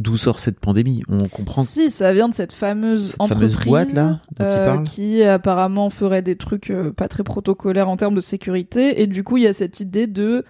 D'où 0.00 0.16
sort 0.16 0.40
cette 0.40 0.58
pandémie? 0.58 1.04
On 1.08 1.28
comprend 1.28 1.62
Si 1.62 1.88
ça 1.88 2.12
vient 2.12 2.28
de 2.28 2.34
cette 2.34 2.52
fameuse 2.52 3.10
cette 3.10 3.20
entreprise 3.20 3.52
fameuse 3.52 3.66
boîte 3.66 3.92
là 3.92 4.20
dont 4.36 4.44
il 4.48 4.58
euh, 4.58 4.78
qui 4.82 5.22
apparemment 5.22 5.88
ferait 5.88 6.22
des 6.22 6.34
trucs 6.34 6.70
euh, 6.70 6.90
pas 6.92 7.06
très 7.06 7.22
protocolaires 7.22 7.88
en 7.88 7.96
termes 7.96 8.16
de 8.16 8.20
sécurité. 8.20 9.00
Et 9.02 9.06
du 9.06 9.22
coup, 9.22 9.36
il 9.36 9.44
y 9.44 9.46
a 9.46 9.52
cette 9.52 9.78
idée 9.78 10.08
de, 10.08 10.44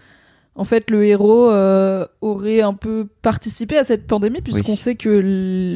en 0.55 0.65
fait, 0.65 0.91
le 0.91 1.05
héros 1.05 1.51
euh, 1.51 2.07
aurait 2.23 2.63
un 2.63 2.73
peu 2.73 3.07
participé 3.21 3.77
à 3.77 3.85
cette 3.85 4.07
pandémie 4.07 4.41
puisqu'on 4.41 4.73
Oui. 4.73 4.79
sait 4.79 4.95
que 4.95 5.21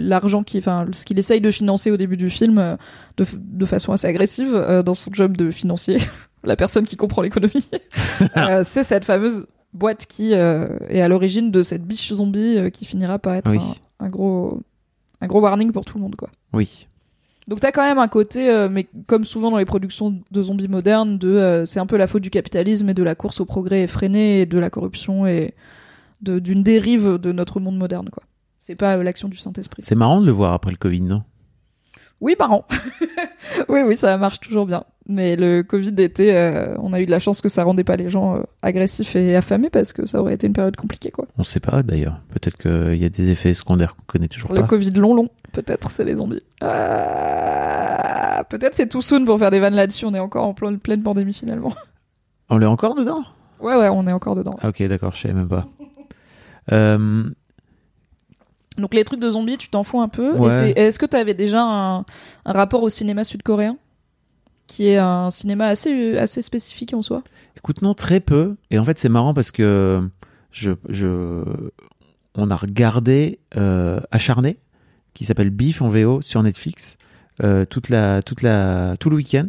l'argent 0.08 0.44
qui, 0.44 0.56
enfin, 0.58 0.86
ce 0.92 1.04
qu'il 1.04 1.18
essaye 1.18 1.42
de 1.42 1.50
financer 1.50 1.90
au 1.90 1.98
début 1.98 2.16
du 2.16 2.30
film, 2.30 2.78
de, 3.18 3.26
de 3.34 3.66
façon 3.66 3.92
assez 3.92 4.06
agressive 4.06 4.82
dans 4.82 4.94
son 4.94 5.12
job 5.12 5.36
de 5.36 5.50
financier, 5.50 5.98
la 6.42 6.56
personne 6.56 6.84
qui 6.86 6.96
comprend 6.96 7.20
l'économie, 7.20 7.68
c'est 8.64 8.82
cette 8.82 9.04
fameuse 9.04 9.46
boîte 9.72 10.06
qui 10.06 10.34
euh, 10.34 10.68
est 10.88 11.00
à 11.00 11.08
l'origine 11.08 11.50
de 11.50 11.62
cette 11.62 11.84
biche 11.84 12.12
zombie 12.12 12.56
euh, 12.56 12.70
qui 12.70 12.84
finira 12.84 13.18
par 13.18 13.34
être 13.34 13.50
Oui. 13.50 13.58
un, 14.00 14.06
un 14.06 14.08
gros, 14.08 14.60
un 15.20 15.26
gros 15.26 15.40
warning 15.40 15.72
pour 15.72 15.84
tout 15.84 15.96
le 15.98 16.02
monde, 16.02 16.16
quoi. 16.16 16.30
Oui. 16.52 16.88
Donc 17.46 17.60
t'as 17.60 17.72
quand 17.72 17.82
même 17.82 17.98
un 17.98 18.08
côté, 18.08 18.50
euh, 18.50 18.68
mais 18.70 18.86
comme 19.06 19.24
souvent 19.24 19.50
dans 19.50 19.56
les 19.56 19.64
productions 19.64 20.20
de 20.30 20.42
zombies 20.42 20.68
modernes, 20.68 21.16
de 21.18 21.62
c'est 21.64 21.80
un 21.80 21.86
peu 21.86 21.96
la 21.96 22.06
faute 22.06 22.22
du 22.22 22.28
capitalisme 22.30 22.88
et 22.90 22.94
de 22.94 23.02
la 23.02 23.14
course 23.14 23.40
au 23.40 23.46
progrès 23.46 23.82
effréné 23.82 24.42
et 24.42 24.46
de 24.46 24.58
la 24.58 24.68
corruption 24.68 25.26
et 25.26 25.54
d'une 26.20 26.62
dérive 26.62 27.16
de 27.16 27.32
notre 27.32 27.58
monde 27.60 27.78
moderne, 27.78 28.10
quoi. 28.10 28.22
C'est 28.58 28.74
pas 28.74 28.96
l'action 28.98 29.28
du 29.28 29.36
Saint-Esprit. 29.38 29.82
C'est 29.82 29.94
marrant 29.94 30.20
de 30.20 30.26
le 30.26 30.32
voir 30.32 30.52
après 30.52 30.70
le 30.72 30.76
Covid, 30.76 31.00
non? 31.00 31.22
Oui, 32.20 32.34
marrant. 32.38 32.64
oui, 33.68 33.80
oui, 33.86 33.94
ça 33.96 34.16
marche 34.16 34.40
toujours 34.40 34.66
bien. 34.66 34.84
Mais 35.10 35.36
le 35.36 35.62
Covid 35.62 35.94
était, 35.98 36.34
euh, 36.34 36.74
on 36.82 36.92
a 36.92 37.00
eu 37.00 37.06
de 37.06 37.10
la 37.10 37.18
chance 37.18 37.40
que 37.40 37.48
ça 37.48 37.62
rendait 37.64 37.84
pas 37.84 37.96
les 37.96 38.08
gens 38.10 38.36
euh, 38.36 38.42
agressifs 38.60 39.16
et 39.16 39.36
affamés 39.36 39.70
parce 39.70 39.92
que 39.92 40.04
ça 40.04 40.20
aurait 40.20 40.34
été 40.34 40.46
une 40.46 40.52
période 40.52 40.76
compliquée, 40.76 41.10
quoi. 41.10 41.26
On 41.38 41.44
sait 41.44 41.60
pas 41.60 41.82
d'ailleurs. 41.82 42.20
Peut-être 42.30 42.58
qu'il 42.58 42.96
y 43.00 43.04
a 43.04 43.08
des 43.08 43.30
effets 43.30 43.54
secondaires 43.54 43.94
qu'on 43.96 44.02
connaît 44.06 44.28
toujours 44.28 44.52
Le 44.52 44.60
pas. 44.62 44.66
Covid 44.66 44.90
long 44.92 45.14
long. 45.14 45.28
Peut-être 45.52 45.90
c'est 45.90 46.04
les 46.04 46.16
zombies. 46.16 46.42
Ah, 46.60 48.44
Peut-être 48.48 48.74
c'est 48.76 48.88
too 48.88 49.00
soon 49.00 49.24
pour 49.24 49.38
faire 49.38 49.50
des 49.50 49.60
vannes 49.60 49.74
là-dessus. 49.74 50.04
On 50.04 50.14
est 50.14 50.18
encore 50.18 50.44
en 50.44 50.54
plein- 50.54 50.76
pleine 50.76 51.02
pandémie 51.02 51.32
finalement. 51.32 51.72
On 52.50 52.60
est 52.62 52.66
encore 52.66 52.94
dedans? 52.94 53.24
Ouais, 53.60 53.76
ouais, 53.76 53.88
on 53.88 54.06
est 54.06 54.12
encore 54.12 54.34
dedans. 54.36 54.56
Ah, 54.62 54.68
Ok, 54.68 54.82
d'accord, 54.84 55.12
je 55.14 55.22
savais 55.22 55.34
même 55.34 55.48
pas. 55.48 55.66
Euh, 56.72 57.24
Donc 58.78 58.94
les 58.94 59.04
trucs 59.04 59.20
de 59.20 59.30
zombies, 59.30 59.58
tu 59.58 59.68
t'en 59.68 59.82
fous 59.82 60.00
un 60.00 60.08
peu. 60.08 60.32
Ouais. 60.32 60.72
Est-ce 60.76 60.98
que 60.98 61.06
tu 61.06 61.16
avais 61.16 61.34
déjà 61.34 61.62
un, 61.62 61.98
un 61.98 62.52
rapport 62.52 62.82
au 62.82 62.88
cinéma 62.88 63.24
sud-coréen? 63.24 63.76
Qui 64.66 64.88
est 64.88 64.98
un 64.98 65.30
cinéma 65.30 65.66
assez, 65.66 66.18
assez 66.18 66.42
spécifique 66.42 66.92
en 66.94 67.02
soi? 67.02 67.22
Écoute, 67.56 67.82
non, 67.82 67.94
très 67.94 68.20
peu. 68.20 68.56
Et 68.70 68.78
en 68.78 68.84
fait, 68.84 68.98
c'est 68.98 69.08
marrant 69.08 69.32
parce 69.34 69.50
que 69.50 70.00
je, 70.52 70.72
je, 70.88 71.42
on 72.34 72.50
a 72.50 72.54
regardé 72.54 73.40
euh, 73.56 74.00
Acharné, 74.10 74.58
qui 75.14 75.24
s'appelle 75.24 75.50
Beef 75.50 75.82
en 75.82 75.88
VO 75.88 76.20
sur 76.20 76.42
Netflix, 76.42 76.96
euh, 77.42 77.64
toute 77.64 77.88
la, 77.88 78.22
toute 78.22 78.42
la, 78.42 78.96
tout 79.00 79.10
le 79.10 79.16
week-end. 79.16 79.46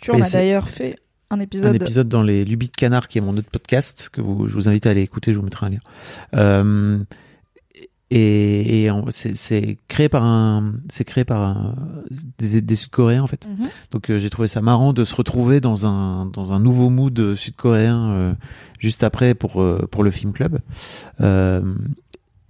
Tu 0.00 0.10
en 0.10 0.20
as 0.20 0.30
d'ailleurs 0.30 0.68
fait 0.68 0.96
un 1.30 1.40
épisode. 1.40 1.70
Un 1.70 1.74
épisode 1.74 2.08
dans 2.08 2.22
les 2.22 2.44
Lubies 2.44 2.68
de 2.68 2.76
Canard, 2.76 3.08
qui 3.08 3.18
est 3.18 3.20
mon 3.20 3.36
autre 3.36 3.50
podcast, 3.50 4.10
que 4.12 4.20
vous, 4.20 4.46
je 4.46 4.54
vous 4.54 4.68
invite 4.68 4.86
à 4.86 4.90
aller 4.90 5.02
écouter, 5.02 5.32
je 5.32 5.38
vous 5.38 5.44
mettrai 5.44 5.66
un 5.66 5.70
lien. 5.70 5.78
Euh, 6.34 6.98
et 8.10 8.88
c'est 9.10 9.76
créé 9.88 10.08
par 10.08 10.24
un, 10.24 10.72
c'est 10.88 11.04
créé 11.04 11.24
par 11.24 11.42
un, 11.42 11.74
des, 12.38 12.62
des 12.62 12.76
Sud-Coréens 12.76 13.22
en 13.22 13.26
fait. 13.26 13.46
Mhm. 13.46 13.68
Donc 13.90 14.10
euh, 14.10 14.18
j'ai 14.18 14.30
trouvé 14.30 14.48
ça 14.48 14.62
marrant 14.62 14.92
de 14.94 15.04
se 15.04 15.14
retrouver 15.14 15.60
dans 15.60 15.86
un 15.86 16.24
dans 16.26 16.52
un 16.54 16.58
nouveau 16.58 16.88
mood 16.88 17.34
sud-coréen 17.34 18.10
euh, 18.10 18.34
juste 18.78 19.02
après 19.02 19.34
pour 19.34 19.60
euh, 19.60 19.86
pour 19.90 20.04
le 20.04 20.10
film 20.10 20.32
club. 20.32 20.58
Euh, 21.20 21.74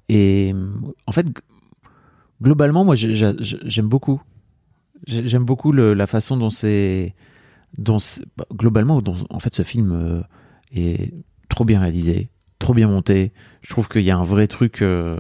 et 0.08 0.54
en 1.06 1.12
fait 1.12 1.26
globalement 2.42 2.84
moi 2.84 2.94
j'ai- 2.94 3.14
j'ai- 3.14 3.34
j'aime 3.40 3.88
beaucoup 3.88 4.22
J'ai- 5.06 5.26
j'aime 5.28 5.44
beaucoup 5.44 5.72
le- 5.72 5.94
la 5.94 6.06
façon 6.06 6.36
dont 6.36 6.50
c'est 6.50 7.14
dont 7.78 7.98
bah, 8.36 8.46
globalement 8.52 9.00
dont, 9.00 9.16
en 9.30 9.38
fait 9.38 9.54
ce 9.54 9.62
film 9.62 9.92
euh, 9.92 10.20
est 10.74 11.12
trop 11.48 11.64
bien 11.64 11.80
réalisé, 11.80 12.28
trop 12.58 12.74
bien 12.74 12.88
monté. 12.88 13.32
Je 13.62 13.70
trouve 13.70 13.88
qu'il 13.88 14.02
y 14.02 14.10
a 14.10 14.16
un 14.18 14.24
vrai 14.24 14.46
truc 14.48 14.82
euh, 14.82 15.18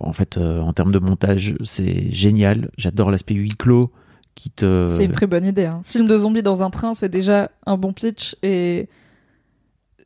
en 0.00 0.12
fait 0.12 0.36
euh, 0.36 0.60
en 0.60 0.72
termes 0.72 0.92
de 0.92 0.98
montage, 0.98 1.54
c'est 1.64 2.10
génial. 2.12 2.70
J'adore 2.76 3.10
l'aspect 3.10 3.34
huis 3.34 3.50
clos 3.50 3.90
qui 4.34 4.50
te 4.50 4.86
C'est 4.88 5.04
une 5.04 5.12
très 5.12 5.26
bonne 5.26 5.44
idée. 5.44 5.66
hein. 5.66 5.82
Film 5.84 6.06
de 6.06 6.16
zombies 6.16 6.42
dans 6.42 6.62
un 6.62 6.70
train, 6.70 6.94
c'est 6.94 7.08
déjà 7.08 7.50
un 7.66 7.76
bon 7.76 7.92
pitch 7.92 8.36
et 8.42 8.88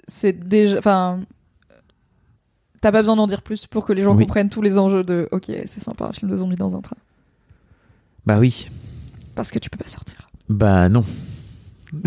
c'est 0.06 0.32
déjà. 0.48 0.78
Enfin. 0.78 1.20
T'as 2.80 2.92
pas 2.92 3.00
besoin 3.00 3.16
d'en 3.16 3.26
dire 3.26 3.40
plus 3.40 3.64
pour 3.66 3.86
que 3.86 3.94
les 3.94 4.02
gens 4.02 4.14
Oui. 4.14 4.24
comprennent 4.24 4.50
tous 4.50 4.60
les 4.60 4.76
enjeux 4.76 5.04
de 5.04 5.26
OK, 5.32 5.46
c'est 5.46 5.80
sympa, 5.80 6.04
un 6.04 6.12
film 6.12 6.30
de 6.30 6.36
zombies 6.36 6.56
dans 6.56 6.76
un 6.76 6.80
train. 6.80 6.96
Bah 8.26 8.38
oui. 8.38 8.68
Parce 9.34 9.50
que 9.50 9.58
tu 9.58 9.70
peux 9.70 9.78
pas 9.78 9.88
sortir. 9.88 10.28
Bah 10.50 10.90
non. 10.90 11.02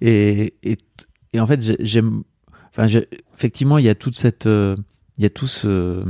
et, 0.00 0.54
et, 0.62 0.76
et 1.32 1.40
en 1.40 1.46
fait, 1.46 1.60
j'ai- 1.62 1.76
j'aime. 1.80 2.22
Enfin, 2.76 2.86
effectivement, 3.34 3.78
il 3.78 3.84
y 3.84 3.88
a 3.88 3.94
toute 3.94 4.16
cette. 4.16 4.46
euh, 4.46 4.76
Il 5.18 5.22
y 5.22 5.26
a 5.26 5.30
tout 5.30 5.46
ce. 5.46 6.02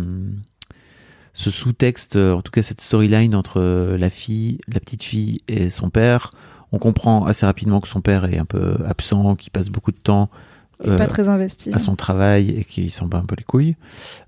Ce 1.37 1.51
sous-texte, 1.51 2.15
euh, 2.15 2.33
en 2.33 2.43
tout 2.43 2.53
cas 2.53 2.63
cette 2.63 2.81
storyline 2.81 3.35
entre 3.35 3.61
euh, 3.61 3.99
la 3.99 4.09
fille, 4.09 4.59
la 4.73 4.79
petite 4.79 5.03
fille 5.03 5.43
et 5.49 5.69
son 5.69 5.91
père. 5.91 6.31
On 6.71 6.79
comprend 6.79 7.25
assez 7.27 7.45
rapidement 7.45 7.81
que 7.81 7.89
son 7.89 8.01
père 8.01 8.25
est 8.25 8.39
un 8.39 8.45
peu 8.45 8.77
absent, 8.87 9.35
qu'il 9.35 9.51
passe 9.51 9.69
beaucoup 9.69 9.91
de 9.91 9.97
temps 9.97 10.31
Et 10.85 10.91
euh, 10.91 10.97
pas 10.97 11.09
très 11.09 11.29
investi. 11.29 11.73
à 11.73 11.81
son 11.81 11.97
travail 11.97 12.51
et 12.51 12.65
qu'il 12.65 12.89
s'en 12.93 13.07
bat 13.07 13.19
un 13.19 13.25
peu 13.25 13.35
les 13.37 13.43
couilles. 13.43 13.75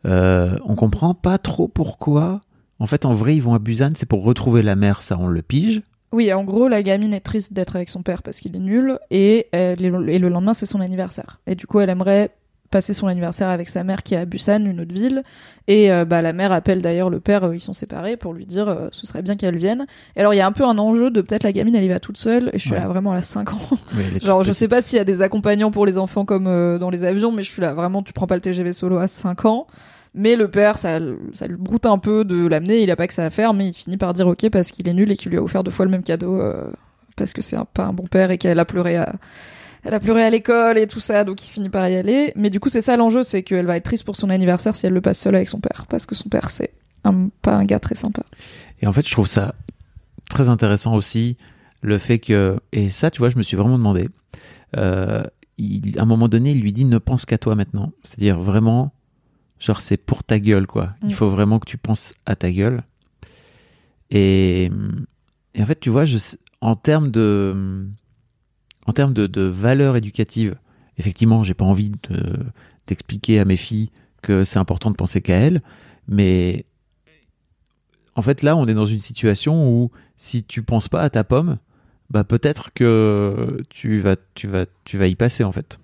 Euh, 0.05 0.59
on 0.65 0.75
comprend 0.75 1.15
pas 1.15 1.39
trop 1.39 1.69
pourquoi. 1.69 2.41
En 2.81 2.87
fait, 2.87 3.05
en 3.05 3.13
vrai, 3.15 3.37
ils 3.37 3.41
vont 3.43 3.55
à 3.55 3.61
Busan, 3.61 3.91
c'est 3.95 4.07
pour 4.07 4.25
retrouver 4.25 4.63
la 4.63 4.75
mère, 4.75 5.01
ça 5.01 5.17
on 5.17 5.29
le 5.29 5.43
pige. 5.43 5.83
Oui, 6.11 6.33
en 6.33 6.43
gros, 6.43 6.67
la 6.67 6.83
gamine 6.83 7.15
est 7.15 7.21
triste 7.21 7.53
d'être 7.53 7.77
avec 7.77 7.89
son 7.89 8.03
père 8.03 8.23
parce 8.25 8.41
qu'il 8.41 8.55
est 8.57 8.61
nul 8.61 8.99
et, 9.13 9.47
elle 9.53 9.85
est- 9.85 10.15
et 10.15 10.19
le 10.19 10.29
lendemain, 10.29 10.55
c'est 10.55 10.67
son 10.67 10.81
anniversaire. 10.81 11.39
Et 11.47 11.55
du 11.55 11.69
coup, 11.69 11.79
elle 11.79 11.91
aimerait 11.91 12.31
passer 12.71 12.93
son 12.93 13.07
anniversaire 13.07 13.49
avec 13.49 13.69
sa 13.69 13.85
mère 13.85 14.03
qui 14.03 14.15
est 14.15 14.19
à 14.19 14.25
Busan, 14.25 14.65
une 14.65 14.81
autre 14.81 14.93
ville. 14.93 15.23
Et 15.69 15.91
euh, 15.93 16.05
bah, 16.05 16.23
la 16.23 16.33
mère 16.33 16.53
appelle 16.53 16.83
d'ailleurs 16.83 17.11
le 17.11 17.21
père, 17.21 17.45
euh, 17.45 17.55
ils 17.57 17.61
sont 17.61 17.73
séparés, 17.73 18.17
pour 18.17 18.33
lui 18.35 18.47
dire 18.47 18.69
euh, 18.69 18.89
ce 18.93 19.07
serait 19.07 19.23
bien 19.23 19.37
qu'elle 19.37 19.57
vienne. 19.57 19.87
Et 20.17 20.21
alors, 20.21 20.35
il 20.35 20.37
y 20.37 20.41
a 20.41 20.47
un 20.47 20.53
peu 20.53 20.65
un 20.65 20.79
enjeu 20.79 21.11
de 21.11 21.21
peut-être 21.21 21.43
la 21.45 21.53
gamine, 21.53 21.75
elle 21.77 21.85
y 21.85 21.89
va 21.89 22.01
toute 22.01 22.17
seule. 22.19 22.51
Et 22.53 22.59
je 22.59 22.63
suis 22.65 22.73
Ouais. 22.73 22.79
là 22.79 22.87
vraiment 22.89 23.13
à 23.13 23.23
5 23.23 23.53
ans. 23.53 23.59
Oui, 23.97 24.21
Genre, 24.23 24.45
je 24.45 24.53
sais 24.53 24.69
pas 24.69 24.83
s'il 24.83 24.97
y 24.99 25.01
a 25.01 25.05
des 25.05 25.23
accompagnants 25.23 25.71
pour 25.71 25.87
les 25.87 25.99
enfants 25.99 26.25
comme 26.25 26.45
dans 26.79 26.91
les 26.91 27.05
avions, 27.05 27.33
mais 27.33 27.43
je 27.43 27.51
suis 27.51 27.63
là 27.63 27.73
vraiment, 27.75 28.03
tu 28.03 28.13
prends 28.13 28.27
pas 28.27 28.35
le 28.37 28.41
TGV 28.41 28.73
solo 28.73 28.99
à 28.99 29.07
5 29.09 29.45
ans. 29.45 29.67
Mais 30.15 30.35
le 30.37 30.49
père, 30.49 30.79
ça, 30.79 30.99
ça 31.35 31.47
le 31.47 31.57
broute 31.57 31.85
un 31.87 31.99
peu 31.99 32.25
de 32.25 32.47
l'amener, 32.47 32.83
il 32.83 32.91
a 32.91 32.97
pas 32.97 33.07
que 33.07 33.13
ça 33.13 33.25
à 33.25 33.31
faire, 33.31 33.53
mais 33.53 33.69
il 33.69 33.73
finit 33.75 33.97
par 33.99 34.15
dire 34.15 34.27
ok 34.27 34.49
parce 34.51 34.71
qu'il 34.71 34.89
est 34.89 34.95
nul 34.95 35.13
et 35.13 35.17
qu'il 35.17 35.31
lui 35.31 35.37
a 35.39 35.43
offert 35.43 35.63
deux 35.63 35.71
fois 35.71 35.85
le 35.85 35.91
même 35.91 36.03
cadeau 36.03 36.41
parce 37.17 37.33
que 37.35 37.43
c'est 37.43 37.57
pas 37.75 37.85
un 37.85 37.93
bon 37.93 38.05
père 38.07 38.31
et 38.31 38.39
qu'elle 38.39 38.59
a 38.59 38.65
pleuré 38.65 38.97
à. 38.97 39.13
Elle 39.87 39.95
a 39.95 40.01
pleuré 40.01 40.25
à 40.25 40.31
l'école 40.31 40.79
et 40.79 40.87
tout 40.89 40.99
ça, 41.01 41.23
donc 41.25 41.47
il 41.47 41.51
finit 41.51 41.69
par 41.69 41.89
y 41.89 41.95
aller. 41.97 42.33
Mais 42.35 42.51
du 42.51 42.59
coup, 42.59 42.69
c'est 42.69 42.81
ça 42.81 42.97
l'enjeu, 42.97 43.23
c'est 43.23 43.43
qu'elle 43.45 43.67
va 43.67 43.77
être 43.77 43.85
triste 43.85 44.05
pour 44.05 44.17
son 44.17 44.31
anniversaire 44.31 44.75
si 44.75 44.85
elle 44.87 44.93
le 44.93 45.01
passe 45.01 45.19
seule 45.21 45.37
avec 45.37 45.49
son 45.49 45.61
père, 45.61 45.87
parce 45.89 46.07
que 46.07 46.15
son 46.17 46.29
père, 46.29 46.51
c'est 46.51 46.73
un- 47.05 47.29
pas 47.43 47.55
un 47.55 47.65
gars 47.65 47.79
très 47.79 47.95
sympa. 47.95 48.23
Et 48.83 48.87
en 48.89 48.93
fait, 48.93 49.07
je 49.07 49.13
trouve 49.13 49.29
ça 49.29 49.55
très 50.29 50.49
intéressant 50.49 50.95
aussi, 50.95 51.37
le 51.83 51.99
fait 51.99 52.19
que, 52.19 52.59
et 52.73 52.89
ça, 52.89 53.11
tu 53.13 53.19
vois, 53.21 53.31
je 53.31 53.37
me 53.37 53.45
suis 53.45 53.57
vraiment 53.57 53.79
demandé, 53.79 54.09
euh, 54.77 55.23
il, 55.57 55.97
à 55.99 56.03
un 56.03 56.07
moment 56.07 56.29
donné, 56.29 56.51
il 56.51 56.61
lui 56.61 56.73
dit 56.73 56.85
ne 56.85 56.99
pense 56.99 57.25
qu'à 57.25 57.39
toi 57.39 57.55
maintenant. 57.55 57.93
C'est-à-dire 58.03 58.41
vraiment, 58.41 58.93
genre, 59.61 59.81
c'est 59.81 59.97
pour 59.97 60.25
ta 60.25 60.41
gueule, 60.41 60.67
quoi. 60.67 60.87
Mm. 61.01 61.09
Il 61.09 61.15
faut 61.15 61.29
vraiment 61.29 61.61
que 61.61 61.67
tu 61.71 61.79
penses 61.79 62.13
à 62.27 62.35
ta 62.35 62.51
gueule. 62.51 62.83
Et, 64.11 64.71
et 65.55 65.63
en 65.63 65.67
fait, 65.67 65.79
tu 65.79 65.91
vois, 65.91 66.05
je, 66.05 66.19
en 66.61 66.75
termes 66.77 67.11
de, 67.13 67.87
en 68.87 68.93
termes 68.93 69.13
de, 69.13 69.27
de 69.27 69.43
valeur 69.43 69.97
éducative, 69.97 70.57
effectivement, 70.99 71.43
j'ai 71.45 71.55
pas 71.55 71.65
envie 71.65 71.91
de, 71.91 72.37
d'expliquer 72.87 73.41
à 73.41 73.45
mes 73.45 73.57
filles 73.57 73.91
que 74.23 74.45
c'est 74.45 74.59
important 74.59 74.91
de 74.91 74.97
penser 74.97 75.21
qu'à 75.21 75.37
elles, 75.37 75.61
mais 76.09 76.65
en 78.15 78.23
fait, 78.23 78.43
là, 78.43 78.57
on 78.57 78.67
est 78.67 78.75
dans 78.75 78.87
une 78.87 79.01
situation 79.01 79.71
où 79.71 79.91
si 80.17 80.43
tu 80.45 80.63
penses 80.63 80.89
pas 80.89 81.01
à 81.03 81.11
ta 81.11 81.25
pomme, 81.25 81.59
bah 82.11 82.25
peut-être 82.25 82.73
que 82.73 83.59
tu 83.69 83.99
vas, 83.99 84.17
tu 84.35 84.47
vas, 84.47 84.65
tu 84.85 84.97
vas 84.97 85.07
y 85.09 85.15
passer 85.17 85.45
en 85.45 85.53
fait. 85.53 85.79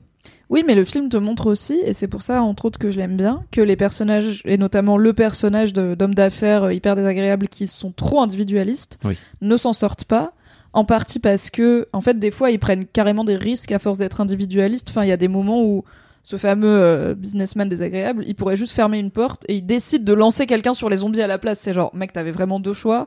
Oui, 0.48 0.62
mais 0.66 0.74
le 0.74 0.84
film 0.84 1.08
te 1.08 1.16
montre 1.16 1.46
aussi, 1.46 1.78
et 1.84 1.92
c'est 1.92 2.08
pour 2.08 2.22
ça, 2.22 2.42
entre 2.42 2.66
autres, 2.66 2.78
que 2.78 2.90
je 2.90 2.98
l'aime 2.98 3.16
bien, 3.16 3.42
que 3.50 3.60
les 3.62 3.74
personnages, 3.76 4.42
et 4.44 4.58
notamment 4.58 4.96
le 4.98 5.12
personnage 5.14 5.72
de- 5.72 5.94
d'homme 5.94 6.14
d'affaires 6.14 6.64
euh, 6.64 6.74
hyper 6.74 6.94
désagréable 6.94 7.48
qui 7.48 7.66
sont 7.66 7.90
trop 7.90 8.20
individualistes, 8.20 8.98
Oui. 9.04 9.16
ne 9.40 9.56
s'en 9.56 9.72
sortent 9.72 10.04
pas. 10.04 10.32
En 10.72 10.84
partie 10.84 11.18
parce 11.18 11.50
que, 11.50 11.88
en 11.92 12.00
fait, 12.00 12.18
des 12.18 12.30
fois, 12.30 12.50
ils 12.50 12.58
prennent 12.58 12.86
carrément 12.86 13.24
des 13.24 13.36
risques 13.36 13.72
à 13.72 13.78
force 13.78 13.98
d'être 13.98 14.20
individualistes. 14.20 14.88
Enfin, 14.90 15.04
il 15.04 15.08
y 15.08 15.12
a 15.12 15.18
des 15.18 15.28
moments 15.28 15.62
où 15.62 15.84
ce 16.22 16.36
fameux 16.36 16.68
euh, 16.68 17.14
businessman 17.14 17.68
désagréable, 17.68 18.24
il 18.26 18.34
pourrait 18.34 18.56
juste 18.56 18.72
fermer 18.72 18.98
une 18.98 19.10
porte 19.10 19.44
et 19.48 19.56
il 19.56 19.66
décide 19.66 20.04
de 20.04 20.12
lancer 20.12 20.46
quelqu'un 20.46 20.72
sur 20.72 20.88
les 20.88 20.98
zombies 20.98 21.20
à 21.20 21.26
la 21.26 21.38
place. 21.38 21.60
C'est 21.60 21.74
genre, 21.74 21.94
mec, 21.94 22.12
t'avais 22.12 22.30
vraiment 22.30 22.60
deux 22.60 22.72
choix. 22.72 23.06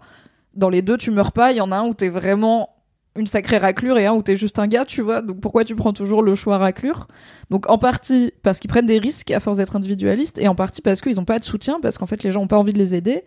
Dans 0.54 0.70
les 0.70 0.82
deux, 0.82 0.98
tu 0.98 1.12
meurs 1.12 1.32
pas. 1.32 1.52
Il 1.52 1.58
y 1.58 1.62
en 1.62 1.72
a 1.72 1.78
un 1.78 1.86
où 1.86 1.94
t'es 1.94 2.10
vraiment 2.10 2.70
une 3.16 3.28
sacrée 3.28 3.58
raclure 3.58 3.98
et 3.98 4.06
un 4.06 4.14
où 4.14 4.22
t'es 4.22 4.36
juste 4.36 4.60
un 4.60 4.68
gars, 4.68 4.86
tu 4.86 5.02
vois. 5.02 5.22
Donc 5.22 5.40
pourquoi 5.40 5.64
tu 5.64 5.76
prends 5.76 5.94
toujours 5.94 6.22
le 6.22 6.36
choix 6.36 6.58
raclure? 6.58 7.08
Donc 7.50 7.70
en 7.70 7.78
partie 7.78 8.34
parce 8.44 8.60
qu'ils 8.60 8.70
prennent 8.70 8.86
des 8.86 9.00
risques 9.00 9.32
à 9.32 9.40
force 9.40 9.58
d'être 9.58 9.76
individualistes 9.76 10.38
et 10.38 10.48
en 10.48 10.56
partie 10.56 10.82
parce 10.82 11.02
qu'ils 11.02 11.20
ont 11.20 11.26
pas 11.26 11.40
de 11.40 11.46
soutien, 11.46 11.80
parce 11.82 11.98
qu'en 11.98 12.08
fait 12.08 12.24
les 12.24 12.32
gens 12.32 12.42
ont 12.42 12.48
pas 12.48 12.58
envie 12.58 12.74
de 12.74 12.78
les 12.78 12.94
aider. 12.94 13.24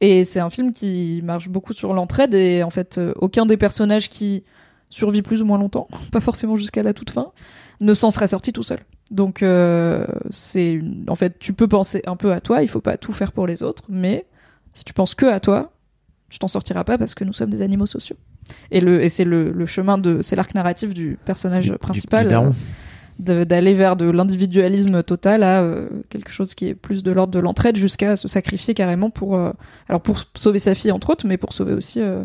Et 0.00 0.24
c'est 0.24 0.40
un 0.40 0.50
film 0.50 0.72
qui 0.72 1.20
marche 1.24 1.48
beaucoup 1.48 1.72
sur 1.72 1.92
l'entraide 1.94 2.34
et 2.34 2.62
en 2.62 2.70
fait 2.70 2.98
euh, 2.98 3.12
aucun 3.16 3.46
des 3.46 3.56
personnages 3.56 4.10
qui 4.10 4.44
survit 4.90 5.22
plus 5.22 5.40
ou 5.42 5.46
moins 5.46 5.58
longtemps, 5.58 5.88
pas 6.12 6.20
forcément 6.20 6.56
jusqu'à 6.56 6.82
la 6.82 6.92
toute 6.92 7.10
fin, 7.10 7.32
ne 7.80 7.94
s'en 7.94 8.10
serait 8.10 8.26
sorti 8.28 8.52
tout 8.52 8.62
seul. 8.62 8.80
Donc 9.10 9.42
euh, 9.42 10.06
c'est 10.30 10.70
une- 10.72 11.04
en 11.08 11.14
fait 11.14 11.38
tu 11.38 11.52
peux 11.54 11.66
penser 11.68 12.02
un 12.06 12.16
peu 12.16 12.32
à 12.32 12.40
toi, 12.40 12.62
il 12.62 12.68
faut 12.68 12.80
pas 12.80 12.96
tout 12.98 13.12
faire 13.12 13.32
pour 13.32 13.46
les 13.46 13.62
autres, 13.62 13.84
mais 13.88 14.26
si 14.74 14.84
tu 14.84 14.92
penses 14.92 15.14
que 15.14 15.26
à 15.26 15.40
toi, 15.40 15.72
tu 16.28 16.38
t'en 16.38 16.48
sortiras 16.48 16.84
pas 16.84 16.98
parce 16.98 17.14
que 17.14 17.24
nous 17.24 17.32
sommes 17.32 17.50
des 17.50 17.62
animaux 17.62 17.86
sociaux. 17.86 18.16
Et 18.70 18.80
le 18.80 19.02
et 19.02 19.08
c'est 19.08 19.24
le, 19.24 19.50
le 19.50 19.66
chemin 19.66 19.96
de 19.96 20.20
c'est 20.22 20.36
l'arc 20.36 20.54
narratif 20.54 20.92
du 20.92 21.18
personnage 21.24 21.70
Du- 21.70 21.78
principal 21.78 22.24
du 22.26 22.30
daron. 22.30 22.48
euh, 22.48 22.52
d'aller 23.18 23.72
vers 23.72 23.96
de 23.96 24.10
l'individualisme 24.10 25.02
total 25.02 25.42
à 25.42 25.62
euh, 25.62 25.88
quelque 26.10 26.30
chose 26.30 26.54
qui 26.54 26.68
est 26.68 26.74
plus 26.74 27.02
de 27.02 27.10
l'ordre 27.10 27.32
de 27.32 27.38
l'entraide 27.38 27.76
jusqu'à 27.76 28.14
se 28.16 28.28
sacrifier 28.28 28.74
carrément 28.74 29.08
pour 29.08 29.36
euh, 29.36 29.52
alors 29.88 30.02
pour 30.02 30.20
sauver 30.34 30.58
sa 30.58 30.74
fille 30.74 30.92
entre 30.92 31.10
autres 31.10 31.26
mais 31.26 31.38
pour 31.38 31.54
sauver 31.54 31.72
aussi 31.72 32.00
euh, 32.00 32.24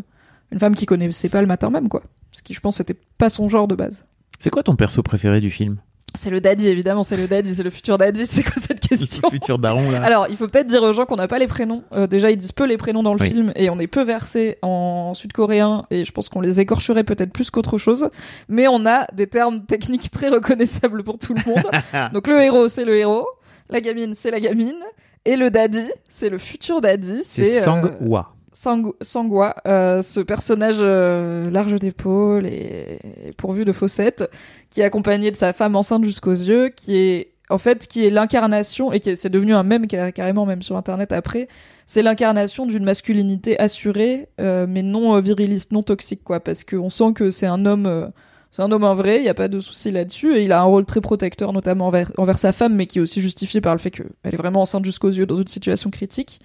une 0.52 0.60
femme 0.60 0.76
qui 0.76 0.86
connaissait 0.86 1.30
pas 1.30 1.42
le 1.42 1.48
matin 1.48 1.70
même 1.70 1.88
quoi. 1.88 2.04
Ce 2.34 2.42
qui 2.42 2.54
je 2.54 2.60
pense 2.60 2.78
c'était 2.78 2.98
pas 3.18 3.30
son 3.30 3.48
genre 3.48 3.68
de 3.68 3.76
base. 3.76 4.04
C'est 4.38 4.50
quoi 4.50 4.64
ton 4.64 4.76
perso 4.76 5.02
préféré 5.02 5.40
du 5.40 5.50
film? 5.50 5.78
C'est 6.14 6.30
le 6.30 6.42
daddy 6.42 6.68
évidemment 6.68 7.04
c'est 7.04 7.16
le 7.18 7.28
daddy 7.28 7.56
c'est 7.56 7.64
le 7.64 7.70
futur 7.70 7.98
daddy 7.98 8.26
c'est 8.28 8.44
quoi 8.44 8.62
cette 8.62 8.80
question 8.80 9.22
Le 9.28 9.32
futur 9.32 9.58
daron 9.60 9.90
là. 9.92 10.04
alors, 10.04 10.28
il 10.30 10.36
faut 10.38 10.48
peut-être 10.48 10.68
dire 10.68 10.84
aux 10.84 10.94
gens 10.94 11.06
qu'on 11.06 11.16
n'a 11.16 11.28
pas 11.28 11.40
les 11.40 11.48
prénoms. 11.48 11.84
Euh, 11.94 12.08
déjà, 12.08 12.32
ils 12.32 12.38
disent 12.38 12.52
peu 12.52 12.66
les 12.66 12.78
prénoms 12.78 13.04
dans 13.04 13.14
le 13.14 13.22
Oui. 13.22 13.30
film 13.30 13.52
et 13.56 13.70
on 13.70 13.80
est 13.80 13.88
peu 13.88 14.04
versé 14.04 14.58
en 14.62 15.14
sud-coréen 15.14 15.86
et 15.90 16.04
je 16.06 16.12
pense 16.12 16.28
qu'on 16.30 16.42
les 16.42 16.60
écorcherait 16.60 17.04
peut-être 17.04 17.32
plus 17.32 17.50
qu'autre 17.50 17.78
chose. 17.78 18.10
Mais 18.50 18.68
on 18.68 18.86
a 18.86 19.08
des 19.14 19.28
termes 19.28 19.66
techniques 19.66 20.12
très 20.12 20.30
reconnaissables 20.30 21.04
pour 21.04 21.18
tout 21.18 21.34
le 21.34 21.42
monde. 21.50 21.64
Donc 22.14 22.28
le 22.28 22.42
héros, 22.42 22.68
c'est 22.68 22.86
le 22.86 22.98
héros. 22.98 23.28
La 23.70 23.80
gamine, 23.82 24.14
c'est 24.16 24.32
la 24.32 24.40
gamine. 24.40 24.76
Et 25.24 25.36
le 25.36 25.50
daddy, 25.52 25.88
c'est 26.10 26.30
le 26.30 26.38
futur 26.38 26.82
daddy. 26.82 27.20
C'est 27.22 27.44
C'est 27.44 27.60
euh, 27.60 27.64
Sang-Hwa. 27.64 28.34
Sang- 28.54 28.94
Sangwa, 29.02 29.56
euh, 29.66 30.02
ce 30.02 30.20
personnage 30.20 30.78
euh, 30.82 31.50
large 31.50 31.76
d'épaule 31.76 32.46
et, 32.46 33.00
pourvu 33.38 33.64
de 33.66 33.72
fossettes, 33.72 34.30
qui 34.70 34.82
est 34.82 34.84
accompagné 34.84 35.32
de 35.32 35.36
sa 35.38 35.54
femme 35.54 35.76
enceinte 35.76 36.04
jusqu'aux 36.04 36.32
yeux, 36.32 36.70
qui 36.70 36.98
est 36.98 37.32
en 37.50 37.58
fait 37.58 37.88
qui 37.88 38.06
est 38.06 38.10
l'incarnation 38.10 38.92
et 38.92 39.00
qui 39.00 39.10
est- 39.12 39.16
c'est 39.16 39.30
devenu 39.30 39.54
un 39.54 39.64
mème 39.64 39.88
carrément 39.88 40.46
même 40.46 40.62
sur 40.62 40.76
internet 40.78 41.12
après. 41.12 41.48
C'est 41.86 42.02
l'incarnation 42.02 42.66
d'une 42.66 42.84
masculinité 42.84 43.58
assurée, 43.60 44.28
euh, 44.40 44.66
mais 44.68 44.84
non 44.84 45.20
viriliste, 45.22 45.72
non 45.72 45.84
toxique 45.84 46.24
quoi, 46.24 46.40
parce 46.42 46.64
qu'on 46.64 46.90
sent 46.90 47.14
que 47.16 47.32
c'est 47.32 47.48
un 47.48 47.66
homme. 47.66 48.12
c'est 48.54 48.62
un 48.64 48.72
homme 48.74 48.84
en 48.84 48.96
vrai, 48.96 49.18
il 49.20 49.24
n'y 49.24 49.30
a 49.30 49.34
pas 49.34 49.48
de 49.48 49.62
souci 49.62 49.92
là-dessus, 49.92 50.36
et 50.36 50.44
il 50.44 50.52
a 50.52 50.60
un 50.60 50.64
rôle 50.66 50.84
très 50.86 51.00
protecteur, 51.00 51.54
notamment 51.54 51.88
envers, 51.88 52.12
envers 52.18 52.38
sa 52.38 52.52
femme, 52.52 52.76
mais 52.76 52.86
qui 52.86 53.00
est 53.00 53.02
aussi 53.02 53.22
justifié 53.22 53.62
par 53.62 53.74
le 53.74 53.80
fait 53.80 53.92
qu'elle 53.92 54.08
est 54.24 54.36
vraiment 54.36 54.62
enceinte 54.62 54.84
jusqu'aux 54.84 55.10
yeux 55.10 55.26
dans 55.26 55.38
une 55.38 55.48
situation 55.48 55.90
critique. 55.90 56.42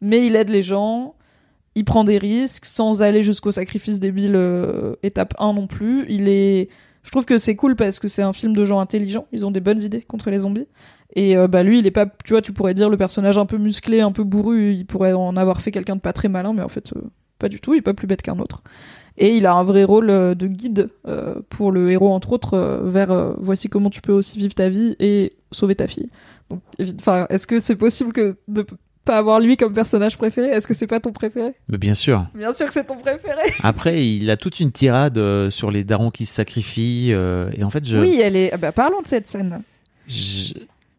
Mais 0.00 0.24
il 0.26 0.34
aide 0.34 0.48
les 0.48 0.62
gens, 0.62 1.14
il 1.74 1.84
prend 1.84 2.04
des 2.04 2.18
risques 2.18 2.64
sans 2.64 3.02
aller 3.02 3.22
jusqu'au 3.22 3.50
sacrifice 3.50 4.00
débile 4.00 4.36
euh, 4.36 4.94
étape 5.02 5.34
1 5.38 5.54
non 5.54 5.66
plus. 5.66 6.06
Je 6.08 7.10
trouve 7.10 7.24
que 7.24 7.38
c'est 7.38 7.56
cool 7.56 7.74
parce 7.74 7.98
que 7.98 8.08
c'est 8.08 8.22
un 8.22 8.32
film 8.32 8.54
de 8.54 8.64
gens 8.64 8.78
intelligents, 8.78 9.26
ils 9.32 9.44
ont 9.44 9.50
des 9.50 9.60
bonnes 9.60 9.80
idées 9.80 10.02
contre 10.02 10.30
les 10.30 10.38
zombies. 10.38 10.68
Et 11.14 11.36
euh, 11.36 11.48
bah 11.48 11.62
lui, 11.62 11.78
il 11.78 11.86
est 11.86 11.90
pas 11.90 12.06
tu 12.24 12.32
vois, 12.32 12.42
tu 12.42 12.52
pourrais 12.52 12.74
dire 12.74 12.88
le 12.88 12.96
personnage 12.96 13.38
un 13.38 13.46
peu 13.46 13.58
musclé, 13.58 14.00
un 14.00 14.12
peu 14.12 14.24
bourru, 14.24 14.72
il 14.74 14.86
pourrait 14.86 15.12
en 15.12 15.36
avoir 15.36 15.60
fait 15.60 15.70
quelqu'un 15.70 15.96
de 15.96 16.00
pas 16.00 16.12
très 16.12 16.28
malin 16.28 16.52
mais 16.52 16.62
en 16.62 16.68
fait 16.68 16.92
euh, 16.96 17.00
pas 17.38 17.48
du 17.48 17.60
tout, 17.60 17.74
il 17.74 17.78
est 17.78 17.82
pas 17.82 17.94
plus 17.94 18.06
bête 18.06 18.22
qu'un 18.22 18.38
autre. 18.38 18.62
Et 19.18 19.36
il 19.36 19.44
a 19.44 19.52
un 19.52 19.64
vrai 19.64 19.84
rôle 19.84 20.06
de 20.06 20.46
guide 20.46 20.88
pour 21.50 21.70
le 21.70 21.90
héros 21.90 22.10
entre 22.14 22.32
autres 22.32 22.80
vers 22.84 23.34
voici 23.38 23.68
comment 23.68 23.90
tu 23.90 24.00
peux 24.00 24.12
aussi 24.12 24.38
vivre 24.38 24.54
ta 24.54 24.70
vie 24.70 24.96
et 25.00 25.34
sauver 25.50 25.74
ta 25.74 25.86
fille. 25.86 26.08
Est-ce 26.78 27.46
que 27.46 27.58
c'est 27.58 27.76
possible 27.76 28.14
que 28.14 28.36
pas 29.04 29.18
avoir 29.18 29.40
lui 29.40 29.56
comme 29.56 29.72
personnage 29.74 30.16
préféré 30.16 30.48
Est-ce 30.48 30.66
que 30.68 30.74
c'est 30.74 30.86
pas 30.86 31.00
ton 31.00 31.12
préféré? 31.12 31.54
Mais 31.68 31.78
bien 31.78 31.94
sûr. 31.94 32.26
Bien 32.34 32.52
sûr 32.52 32.66
que 32.66 32.72
c'est 32.72 32.84
ton 32.86 32.96
préféré. 32.96 33.52
Après, 33.62 34.06
il 34.06 34.30
a 34.30 34.36
toute 34.36 34.60
une 34.60 34.72
tirade 34.72 35.18
euh, 35.18 35.50
sur 35.50 35.70
les 35.70 35.84
darons 35.84 36.10
qui 36.10 36.24
se 36.26 36.34
sacrifient. 36.34 37.10
euh, 37.12 37.50
et 37.56 37.64
en 37.64 37.70
fait, 37.70 37.84
je. 37.84 37.98
Oui, 37.98 38.20
elle 38.22 38.36
est. 38.36 38.52
ah 38.52 38.56
bah, 38.58 38.72
parlons 38.72 39.02
de 39.02 39.08
cette 39.08 39.26
scène. 39.28 39.62
je- 40.08 40.54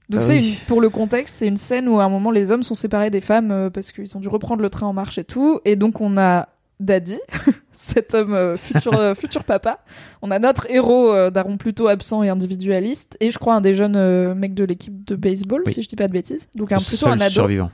Donc 0.09 0.19
Ah 0.21 0.21
c'est 0.21 0.37
oui. 0.37 0.57
une- 0.59 0.65
pour 0.67 0.81
le 0.81 0.89
contexte, 0.89 1.35
c'est 1.35 1.47
une 1.47 1.57
scène 1.57 1.87
où 1.87 1.99
à 1.99 2.03
un 2.03 2.09
moment 2.09 2.29
les 2.31 2.51
hommes 2.51 2.63
sont 2.63 2.75
séparés 2.75 3.09
des 3.09 3.21
femmes 3.21 3.51
euh, 3.51 3.69
parce 3.69 3.91
qu'ils 3.91 4.15
ont 4.17 4.19
dû 4.19 4.27
reprendre 4.27 4.61
le 4.61 4.69
train 4.69 4.85
en 4.87 4.93
marche 4.93 5.17
et 5.17 5.23
tout, 5.23 5.59
et 5.65 5.75
donc 5.77 6.01
on 6.01 6.17
a 6.17 6.49
Daddy, 6.79 7.19
cet 7.71 8.13
homme 8.13 8.33
euh, 8.33 8.57
futur 8.57 8.93
euh, 8.99 9.13
futur 9.13 9.43
papa. 9.43 9.79
On 10.21 10.31
a 10.31 10.39
notre 10.39 10.69
héros 10.69 11.11
euh, 11.13 11.29
daron 11.29 11.57
plutôt 11.57 11.87
absent 11.87 12.23
et 12.23 12.29
individualiste, 12.29 13.15
et 13.19 13.31
je 13.31 13.37
crois 13.39 13.53
un 13.55 13.61
des 13.61 13.75
jeunes 13.75 13.95
euh, 13.95 14.33
mecs 14.35 14.53
de 14.53 14.63
l'équipe 14.65 15.05
de 15.05 15.15
baseball, 15.15 15.63
Oui. 15.65 15.73
si 15.73 15.81
je 15.81 15.87
dis 15.87 15.95
pas 15.95 16.07
de 16.07 16.13
bêtises. 16.13 16.49
Donc 16.55 16.71
un 16.71 16.77
le 16.77 16.81
plutôt 16.81 16.97
seul 16.97 17.11
un 17.13 17.21
ado. 17.21 17.29
survivant. 17.33 17.71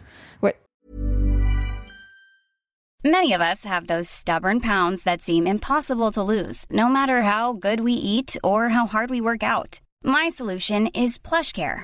Many 3.06 3.34
of 3.34 3.39
us 3.41 3.63
have 3.63 3.88
those 3.88 4.10
stubborn 4.10 4.60
pounds 4.60 5.03
that 5.03 5.22
seem 5.22 5.48
impossible 5.48 6.12
to 6.12 6.22
lose, 6.22 6.65
no 6.70 6.89
matter 6.89 7.22
how 7.22 7.53
good 7.53 7.79
we 7.79 7.94
eat 7.94 8.36
or 8.44 8.68
how 8.68 8.88
hard 8.88 9.10
we 9.10 9.22
work 9.22 9.41
out. 9.41 9.79
My 10.03 10.27
solution 10.29 10.88
is 10.88 11.18
PlushCare. 11.18 11.84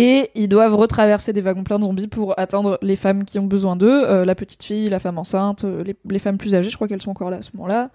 Et 0.00 0.30
ils 0.34 0.48
doivent 0.48 0.74
retraverser 0.74 1.32
des 1.32 1.40
wagons 1.40 1.64
pleins 1.64 1.78
de 1.78 1.84
zombies 1.84 2.06
pour 2.08 2.38
atteindre 2.38 2.78
les 2.82 2.96
femmes 2.96 3.24
qui 3.24 3.38
ont 3.38 3.46
besoin 3.46 3.76
d'eux, 3.76 4.04
euh, 4.04 4.24
la 4.24 4.34
petite 4.34 4.62
fille, 4.62 4.88
la 4.88 4.98
femme 4.98 5.18
enceinte, 5.18 5.64
euh, 5.64 5.82
les, 5.84 5.96
les 6.08 6.18
femmes 6.18 6.38
plus 6.38 6.54
âgées, 6.54 6.70
je 6.70 6.76
crois 6.76 6.88
qu'elles 6.88 7.02
sont 7.02 7.10
encore 7.10 7.30
là 7.30 7.38
à 7.38 7.42
ce 7.42 7.50
moment-là. 7.54 7.90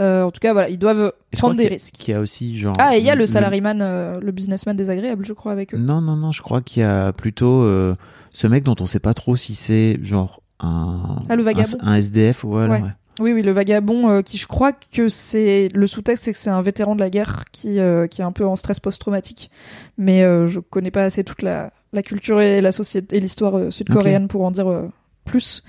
Euh, 0.00 0.22
en 0.22 0.30
tout 0.30 0.40
cas, 0.40 0.52
voilà, 0.52 0.68
ils 0.70 0.78
doivent 0.78 1.12
je 1.32 1.38
prendre 1.38 1.54
des 1.56 1.62
qu'il 1.62 1.64
y 1.64 1.68
a- 1.68 1.74
risques. 1.74 1.94
qu'il 1.94 2.12
y 2.14 2.16
a 2.16 2.20
aussi 2.20 2.56
genre. 2.58 2.74
Ah, 2.78 2.96
et 2.96 3.00
il 3.00 3.04
y 3.04 3.10
a 3.10 3.14
le 3.14 3.26
salaryman, 3.26 3.80
euh, 3.82 4.18
le 4.20 4.32
businessman 4.32 4.74
désagréable, 4.76 5.26
je 5.26 5.32
crois, 5.34 5.52
avec 5.52 5.74
eux. 5.74 5.78
Non, 5.78 6.00
non, 6.00 6.16
non, 6.16 6.32
je 6.32 6.40
crois 6.42 6.62
qu'il 6.62 6.82
y 6.82 6.86
a 6.86 7.12
plutôt 7.12 7.62
euh, 7.64 7.94
ce 8.32 8.46
mec 8.46 8.64
dont 8.64 8.76
on 8.80 8.86
sait 8.86 9.00
pas 9.00 9.12
trop 9.12 9.36
si 9.36 9.54
c'est 9.54 9.98
genre 10.02 10.40
un. 10.60 11.16
Ah, 11.28 11.36
le 11.36 11.42
vagabond. 11.42 11.76
Un, 11.82 11.92
un 11.92 11.94
SDF, 11.96 12.44
voilà. 12.44 12.74
Ouais. 12.74 12.80
ouais. 12.82 12.88
Oui, 13.18 13.32
oui, 13.32 13.42
le 13.42 13.52
vagabond, 13.52 14.08
euh, 14.08 14.22
qui 14.22 14.38
je 14.38 14.46
crois 14.46 14.72
que 14.72 15.08
c'est. 15.08 15.68
Le 15.74 15.86
sous-texte, 15.86 16.24
c'est 16.24 16.32
que 16.32 16.38
c'est 16.38 16.50
un 16.50 16.62
vétéran 16.62 16.94
de 16.94 17.00
la 17.00 17.10
guerre 17.10 17.44
qui, 17.50 17.80
euh, 17.80 18.06
qui 18.06 18.20
est 18.20 18.24
un 18.24 18.32
peu 18.32 18.46
en 18.46 18.56
stress 18.56 18.78
post-traumatique. 18.78 19.50
Mais 19.98 20.22
euh, 20.22 20.46
je 20.46 20.60
connais 20.60 20.90
pas 20.90 21.02
assez 21.02 21.24
toute 21.24 21.42
la, 21.42 21.72
la 21.92 22.02
culture 22.02 22.40
et 22.40 22.60
la 22.60 22.72
société 22.72 23.16
et 23.16 23.20
l'histoire 23.20 23.58
euh, 23.58 23.70
sud-coréenne 23.70 24.28
pour 24.28 24.44
en 24.44 24.50
dire 24.50 24.84
plus 25.24 25.62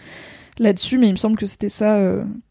là-dessus, 0.60 0.98
mais 0.98 1.08
il 1.08 1.14
me 1.14 1.18
semble 1.18 1.38
que 1.38 1.46
c'était 1.46 1.70
ça 1.70 2.00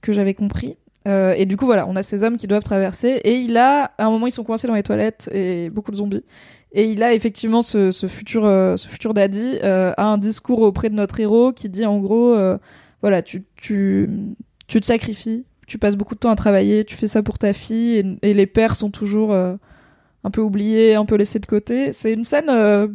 que 0.00 0.12
j'avais 0.12 0.34
compris. 0.34 0.76
Et 1.06 1.46
du 1.46 1.56
coup, 1.56 1.66
voilà, 1.66 1.88
on 1.88 1.96
a 1.96 2.02
ces 2.02 2.22
hommes 2.22 2.36
qui 2.36 2.46
doivent 2.46 2.62
traverser. 2.62 3.20
Et 3.24 3.36
il 3.36 3.56
a, 3.56 3.92
à 3.98 4.04
un 4.04 4.10
moment, 4.10 4.26
ils 4.26 4.32
sont 4.32 4.44
coincés 4.44 4.68
dans 4.68 4.74
les 4.74 4.82
toilettes 4.82 5.28
et 5.32 5.70
beaucoup 5.70 5.90
de 5.90 5.96
zombies. 5.96 6.24
Et 6.72 6.84
il 6.84 7.02
a 7.02 7.14
effectivement 7.14 7.62
ce, 7.62 7.90
ce 7.90 8.06
futur, 8.06 8.42
ce 8.44 8.86
futur 8.88 9.12
daddy 9.14 9.58
a 9.60 10.04
un 10.04 10.18
discours 10.18 10.60
auprès 10.60 10.88
de 10.88 10.94
notre 10.94 11.18
héros 11.18 11.52
qui 11.52 11.68
dit 11.68 11.86
en 11.86 11.98
gros, 11.98 12.36
voilà, 13.02 13.22
tu, 13.22 13.44
tu, 13.56 14.08
tu 14.70 14.80
te 14.80 14.86
sacrifies, 14.86 15.44
tu 15.66 15.78
passes 15.78 15.96
beaucoup 15.96 16.14
de 16.14 16.20
temps 16.20 16.30
à 16.30 16.36
travailler, 16.36 16.84
tu 16.84 16.96
fais 16.96 17.06
ça 17.06 17.22
pour 17.22 17.38
ta 17.38 17.52
fille, 17.52 17.96
et, 18.22 18.30
et 18.30 18.34
les 18.34 18.46
pères 18.46 18.74
sont 18.76 18.90
toujours 18.90 19.32
euh, 19.32 19.54
un 20.24 20.30
peu 20.30 20.40
oubliés, 20.40 20.94
un 20.94 21.04
peu 21.04 21.16
laissés 21.16 21.38
de 21.38 21.46
côté. 21.46 21.92
C'est 21.92 22.12
une 22.12 22.24
scène 22.24 22.48
euh, 22.48 22.88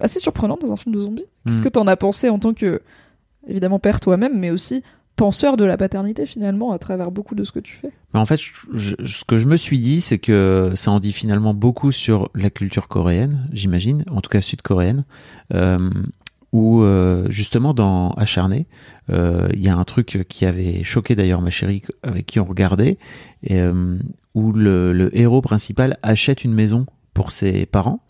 assez 0.00 0.18
surprenante 0.18 0.60
dans 0.62 0.72
un 0.72 0.76
film 0.76 0.94
de 0.94 1.00
zombies. 1.00 1.26
Qu'est-ce 1.46 1.60
Mm. 1.60 1.64
que 1.64 1.68
t'en 1.68 1.86
as 1.86 1.96
pensé 1.96 2.28
en 2.28 2.38
tant 2.38 2.54
que, 2.54 2.80
évidemment, 3.46 3.78
père 3.78 4.00
toi-même, 4.00 4.38
mais 4.38 4.50
aussi 4.50 4.82
penseur 5.16 5.58
de 5.58 5.64
la 5.64 5.76
paternité 5.76 6.24
finalement 6.24 6.72
à 6.72 6.78
travers 6.78 7.10
beaucoup 7.10 7.34
de 7.34 7.44
ce 7.44 7.52
que 7.52 7.58
tu 7.60 7.74
fais? 7.76 7.90
Mais 8.14 8.20
en 8.20 8.24
fait, 8.26 8.40
je- 8.40 8.66
je- 8.72 9.06
ce 9.06 9.24
que 9.24 9.36
je 9.38 9.46
me 9.46 9.56
suis 9.56 9.78
dit, 9.78 10.00
c'est 10.00 10.18
que 10.18 10.72
ça 10.76 10.90
en 10.92 10.98
dit 11.00 11.12
finalement 11.12 11.52
beaucoup 11.52 11.92
sur 11.92 12.30
la 12.34 12.48
culture 12.48 12.88
coréenne, 12.88 13.46
j'imagine, 13.52 14.04
en 14.10 14.20
tout 14.22 14.30
cas 14.30 14.40
sud-coréenne, 14.40 15.04
euh, 15.52 15.78
où 16.52 16.82
euh, 16.82 17.26
justement 17.30 17.74
dans 17.74 18.10
Acharné, 18.12 18.66
euh, 19.10 19.48
il 19.54 19.64
y 19.64 19.68
a 19.68 19.76
un 19.76 19.84
truc 19.84 20.24
qui 20.28 20.44
avait 20.44 20.82
choqué 20.82 21.14
d'ailleurs 21.14 21.40
ma 21.40 21.50
chérie 21.50 21.82
avec 22.02 22.26
qui 22.26 22.40
on 22.40 22.44
regardait, 22.44 22.98
euh, 23.50 23.98
où 24.34 24.52
le, 24.52 24.92
le 24.92 25.16
héros 25.16 25.42
principal 25.42 25.98
achète 26.02 26.44
une 26.44 26.54
maison 26.54 26.86
pour 27.14 27.30
ses 27.30 27.66
parents, 27.66 28.00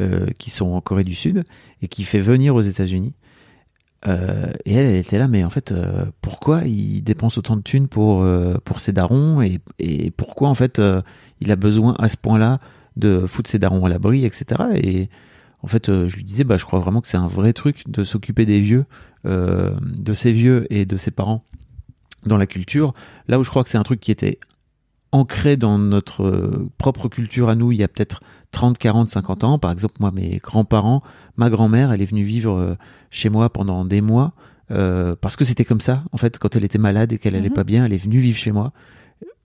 euh, 0.00 0.26
qui 0.38 0.50
sont 0.50 0.70
en 0.70 0.80
Corée 0.80 1.04
du 1.04 1.14
Sud, 1.14 1.44
et 1.82 1.88
qui 1.88 2.04
fait 2.04 2.20
venir 2.20 2.54
aux 2.54 2.62
États-Unis. 2.62 3.14
Et 4.06 4.72
elle, 4.72 4.86
elle 4.86 4.96
était 4.96 5.18
là, 5.18 5.28
mais 5.28 5.44
en 5.44 5.50
fait, 5.50 5.74
pourquoi 6.22 6.62
il 6.64 7.02
dépense 7.02 7.36
autant 7.36 7.58
de 7.58 7.60
thunes 7.60 7.86
pour, 7.86 8.26
pour 8.64 8.80
ses 8.80 8.92
darons 8.92 9.42
et, 9.42 9.60
et 9.78 10.10
pourquoi 10.10 10.48
en 10.48 10.54
fait 10.54 10.80
il 11.42 11.52
a 11.52 11.56
besoin 11.56 11.94
à 11.98 12.08
ce 12.08 12.16
point-là 12.16 12.60
de 12.96 13.26
foutre 13.26 13.50
ses 13.50 13.58
darons 13.58 13.84
à 13.84 13.90
l'abri, 13.90 14.24
etc. 14.24 14.70
Et 14.74 15.10
en 15.62 15.66
fait, 15.66 15.88
euh, 15.88 16.08
je 16.08 16.16
lui 16.16 16.24
disais, 16.24 16.44
bah, 16.44 16.56
je 16.56 16.64
crois 16.64 16.78
vraiment 16.78 17.00
que 17.00 17.08
c'est 17.08 17.16
un 17.16 17.26
vrai 17.26 17.52
truc 17.52 17.84
de 17.88 18.04
s'occuper 18.04 18.46
des 18.46 18.60
vieux, 18.60 18.84
euh, 19.26 19.72
de 19.82 20.12
ses 20.12 20.32
vieux 20.32 20.66
et 20.70 20.86
de 20.86 20.96
ses 20.96 21.10
parents 21.10 21.44
dans 22.26 22.36
la 22.38 22.46
culture. 22.46 22.94
Là 23.28 23.38
où 23.38 23.44
je 23.44 23.50
crois 23.50 23.62
que 23.64 23.70
c'est 23.70 23.78
un 23.78 23.82
truc 23.82 24.00
qui 24.00 24.10
était 24.10 24.38
ancré 25.12 25.56
dans 25.56 25.78
notre 25.78 26.22
euh, 26.24 26.68
propre 26.78 27.08
culture 27.08 27.48
à 27.48 27.56
nous 27.56 27.72
il 27.72 27.78
y 27.78 27.82
a 27.82 27.88
peut-être 27.88 28.20
30, 28.52 28.78
40, 28.78 29.10
50 29.10 29.44
ans. 29.44 29.58
Par 29.58 29.70
exemple, 29.70 29.94
moi, 30.00 30.10
mes 30.12 30.38
grands-parents, 30.42 31.02
ma 31.36 31.50
grand-mère, 31.50 31.92
elle 31.92 32.00
est 32.02 32.06
venue 32.06 32.22
vivre 32.22 32.76
chez 33.10 33.28
moi 33.28 33.50
pendant 33.52 33.84
des 33.84 34.00
mois 34.00 34.32
euh, 34.70 35.14
parce 35.20 35.36
que 35.36 35.44
c'était 35.44 35.64
comme 35.64 35.80
ça. 35.80 36.04
En 36.12 36.16
fait, 36.16 36.38
quand 36.38 36.56
elle 36.56 36.64
était 36.64 36.78
malade 36.78 37.12
et 37.12 37.18
qu'elle 37.18 37.34
allait 37.34 37.48
Mhm. 37.48 37.54
pas 37.54 37.64
bien, 37.64 37.84
elle 37.84 37.92
est 37.92 38.02
venue 38.02 38.18
vivre 38.20 38.38
chez 38.38 38.52
moi. 38.52 38.72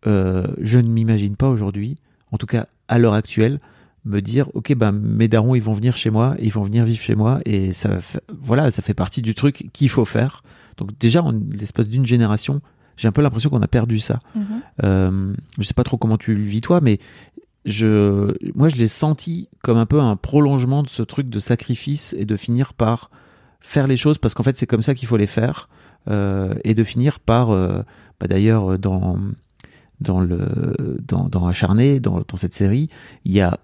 Je 0.05 0.77
ne 0.79 0.87
m'imagine 0.87 1.35
pas 1.35 1.49
aujourd'hui, 1.49 1.95
en 2.31 2.37
tout 2.37 2.45
cas 2.45 2.67
à 2.87 2.99
l'heure 2.99 3.15
actuelle, 3.15 3.59
me 4.05 4.21
dire 4.21 4.49
ok 4.53 4.73
ben 4.75 4.91
mes 4.91 5.27
darons 5.27 5.55
ils 5.55 5.61
vont 5.63 5.73
venir 5.73 5.97
chez 5.97 6.09
moi 6.11 6.35
ils 6.39 6.51
vont 6.51 6.63
venir 6.63 6.85
vivre 6.85 7.01
chez 7.01 7.15
moi 7.15 7.39
et 7.45 7.73
ça 7.73 7.99
fait- 8.01 8.21
voilà 8.39 8.69
ça 8.71 8.81
fait 8.81 8.93
partie 8.93 9.21
du 9.21 9.33
truc 9.35 9.69
qu'il 9.73 9.89
faut 9.89 10.05
faire 10.05 10.43
donc 10.77 10.91
déjà 10.99 11.23
en 11.23 11.33
l'espace 11.51 11.89
d'une 11.89 12.05
génération 12.05 12.61
j'ai 12.97 13.07
un 13.07 13.11
peu 13.11 13.21
l'impression 13.21 13.49
qu'on 13.49 13.61
a 13.63 13.67
perdu 13.67 13.97
ça 13.99 14.19
Mhm. 14.35 14.45
euh, 14.83 15.33
je 15.57 15.63
sais 15.63 15.73
pas 15.73 15.83
trop 15.83 15.97
comment 15.97 16.17
tu 16.17 16.35
le 16.35 16.43
vis 16.43 16.61
toi 16.61 16.81
mais 16.81 16.99
je 17.65 18.35
moi 18.55 18.69
je 18.69 18.75
l'ai 18.75 18.87
senti 18.87 19.49
comme 19.63 19.77
un 19.77 19.85
peu 19.87 19.99
un 19.99 20.15
prolongement 20.15 20.83
de 20.83 20.89
ce 20.89 21.01
truc 21.01 21.29
de 21.29 21.39
sacrifice 21.39 22.13
et 22.17 22.25
de 22.25 22.37
finir 22.37 22.73
par 22.73 23.09
faire 23.59 23.87
les 23.87 23.97
choses 23.97 24.17
parce 24.19 24.33
qu'en 24.35 24.43
fait 24.43 24.55
c'est 24.57 24.67
comme 24.67 24.83
ça 24.83 24.93
qu'il 24.93 25.07
faut 25.07 25.17
les 25.17 25.25
faire 25.27 25.67
euh, 26.09 26.53
et 26.63 26.75
de 26.75 26.83
finir 26.83 27.19
par 27.19 27.49
euh, 27.49 27.81
bah, 28.19 28.27
d'ailleurs 28.27 28.77
dans 28.77 29.17
dans 29.99 30.19
le 30.19 30.97
dans, 31.07 31.27
dans 31.29 31.47
acharné 31.47 31.99
dans, 31.99 32.19
dans 32.27 32.37
cette 32.37 32.53
série 32.53 32.89
il 33.23 33.31
y 33.31 33.41
a 33.41 33.59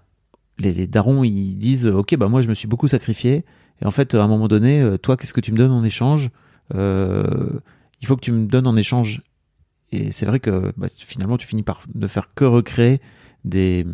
les, 0.58 0.86
darons 0.86 1.24
ils 1.24 1.56
disent 1.56 1.86
ok 1.86 2.16
bah 2.16 2.28
moi 2.28 2.42
je 2.42 2.48
me 2.48 2.54
suis 2.54 2.68
beaucoup 2.68 2.88
sacrifié. 2.88 3.44
Et 3.80 3.86
en 3.86 3.90
fait 3.90 4.14
à 4.14 4.22
un 4.22 4.28
moment 4.28 4.48
donné 4.48 4.80
euh, 4.80 4.98
toi 4.98 5.16
qu'est-ce 5.16 5.32
que 5.32 5.40
tu 5.40 5.52
me 5.52 5.56
donnes 5.56 5.70
en 5.70 5.84
échange? 5.84 6.30
Euh, 6.74 7.60
il 8.00 8.06
faut 8.06 8.16
que 8.16 8.22
tu 8.22 8.32
me 8.32 8.46
donnes 8.46 8.66
en 8.66 8.76
échange. 8.76 9.22
Et 9.90 10.10
c'est 10.10 10.26
vrai 10.26 10.40
que 10.40 10.72
bah, 10.76 10.88
finalement 10.96 11.36
tu 11.36 11.46
finis 11.46 11.62
par 11.62 11.82
ne 11.94 12.06
faire 12.06 12.34
que 12.34 12.44
recréer 12.44 13.00
des 13.44 13.86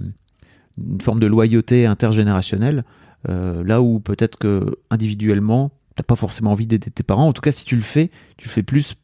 une 0.79 1.01
forme 1.01 1.19
de 1.19 1.27
loyauté 1.27 1.87
intergénérationnelle 1.87 2.85
euh, 3.29 3.65
là 3.65 3.83
où 3.83 3.99
peut-être 3.99 4.39
que 4.39 4.79
individuellement 4.91 5.73
t'as 5.97 6.05
pas 6.05 6.15
forcément 6.15 6.53
envie 6.53 6.69
d'aider 6.69 6.91
tes 6.91 7.03
parents. 7.03 7.27
En 7.27 7.33
tout 7.33 7.43
cas 7.43 7.53
si 7.53 7.65
tu 7.65 7.77
le 7.77 7.83
fais 7.83 8.11
tu 8.37 8.47
le 8.49 8.53
fais 8.53 8.63
plus 8.63 8.95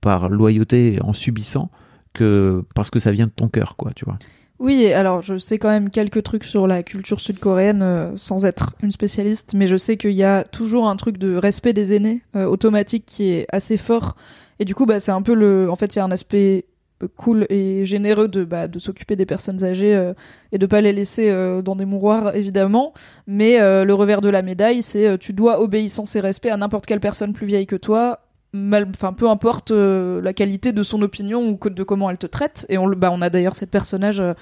par 0.00 0.28
loyauté 0.28 0.98
en 1.02 1.12
subissant 1.12 1.70
que 2.12 2.64
parce 2.74 2.90
que 2.90 2.98
ça 2.98 3.10
vient 3.10 3.26
de 3.26 3.32
ton 3.32 3.48
cœur 3.48 3.76
quoi 3.76 3.92
tu 3.94 4.04
vois 4.04 4.18
Oui, 4.60 4.92
alors 4.92 5.22
je 5.22 5.36
sais 5.36 5.58
quand 5.58 5.68
même 5.68 5.90
quelques 5.90 6.22
trucs 6.22 6.44
sur 6.44 6.66
la 6.66 6.82
culture 6.84 7.18
sud-coréenne 7.20 7.82
euh, 7.82 8.16
sans 8.16 8.46
être 8.46 8.74
une 8.82 8.92
spécialiste, 8.92 9.52
mais 9.54 9.66
je 9.66 9.76
sais 9.76 9.96
qu'il 9.96 10.12
y 10.12 10.22
a 10.22 10.44
toujours 10.44 10.88
un 10.88 10.94
truc 10.96 11.18
de 11.18 11.34
respect 11.36 11.72
des 11.72 11.92
aînés 11.92 12.22
euh, 12.36 12.44
automatique 12.44 13.04
qui 13.04 13.30
est 13.30 13.46
assez 13.50 13.76
fort. 13.76 14.14
Et 14.60 14.64
du 14.64 14.74
coup, 14.74 14.86
bah, 14.86 15.00
c'est 15.00 15.10
un 15.10 15.22
peu 15.22 15.34
le. 15.34 15.68
En 15.68 15.74
fait, 15.74 15.96
il 15.96 15.98
y 15.98 16.00
a 16.00 16.04
un 16.04 16.12
aspect 16.12 16.66
euh, 17.02 17.08
cool 17.16 17.46
et 17.50 17.84
généreux 17.84 18.28
de, 18.28 18.44
bah, 18.44 18.68
de 18.68 18.78
s'occuper 18.78 19.16
des 19.16 19.26
personnes 19.26 19.64
âgées 19.64 20.12
et 20.52 20.58
de 20.58 20.66
pas 20.66 20.80
les 20.80 20.92
laisser 20.92 21.32
dans 21.64 21.74
des 21.74 21.84
mouroirs, 21.84 22.36
évidemment. 22.36 22.94
Mais 23.26 23.58
le 23.58 23.92
revers 23.92 24.20
de 24.20 24.28
la 24.28 24.42
médaille, 24.42 24.82
c'est 24.82 25.18
tu 25.18 25.32
dois 25.32 25.60
obéissance 25.60 26.14
et 26.14 26.20
respect 26.20 26.50
à 26.50 26.56
n'importe 26.56 26.86
quelle 26.86 27.00
personne 27.00 27.32
plus 27.32 27.46
vieille 27.46 27.66
que 27.66 27.76
toi. 27.76 28.23
Mal, 28.56 28.86
enfin, 28.94 29.12
peu 29.12 29.28
importe 29.28 29.72
euh, 29.72 30.22
la 30.22 30.32
qualité 30.32 30.70
de 30.70 30.84
son 30.84 31.02
opinion 31.02 31.58
ou 31.60 31.68
de 31.68 31.82
comment 31.82 32.08
elle 32.08 32.18
te 32.18 32.26
traite. 32.28 32.66
Et 32.68 32.78
on, 32.78 32.88
bah, 32.88 33.10
on 33.12 33.20
a 33.20 33.28
d'ailleurs 33.28 33.56
cette 33.56 33.70
personnage 33.70 34.20
euh, 34.20 34.32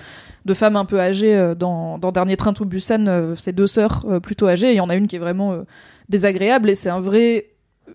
de 0.44 0.52
femme 0.52 0.76
un 0.76 0.84
peu 0.84 1.00
âgée 1.00 1.34
euh, 1.34 1.54
dans, 1.54 1.96
dans 1.96 2.12
Dernier 2.12 2.36
Train 2.36 2.52
to 2.52 2.66
Busan, 2.66 3.06
euh, 3.08 3.34
ces 3.36 3.52
deux 3.52 3.66
sœurs 3.66 4.04
euh, 4.06 4.20
plutôt 4.20 4.48
âgées. 4.48 4.68
Et 4.68 4.72
il 4.72 4.76
y 4.76 4.80
en 4.80 4.90
a 4.90 4.96
une 4.96 5.06
qui 5.06 5.16
est 5.16 5.18
vraiment 5.18 5.52
euh, 5.52 5.62
désagréable 6.10 6.68
et 6.68 6.74
c'est 6.74 6.90
un 6.90 7.00
vrai 7.00 7.46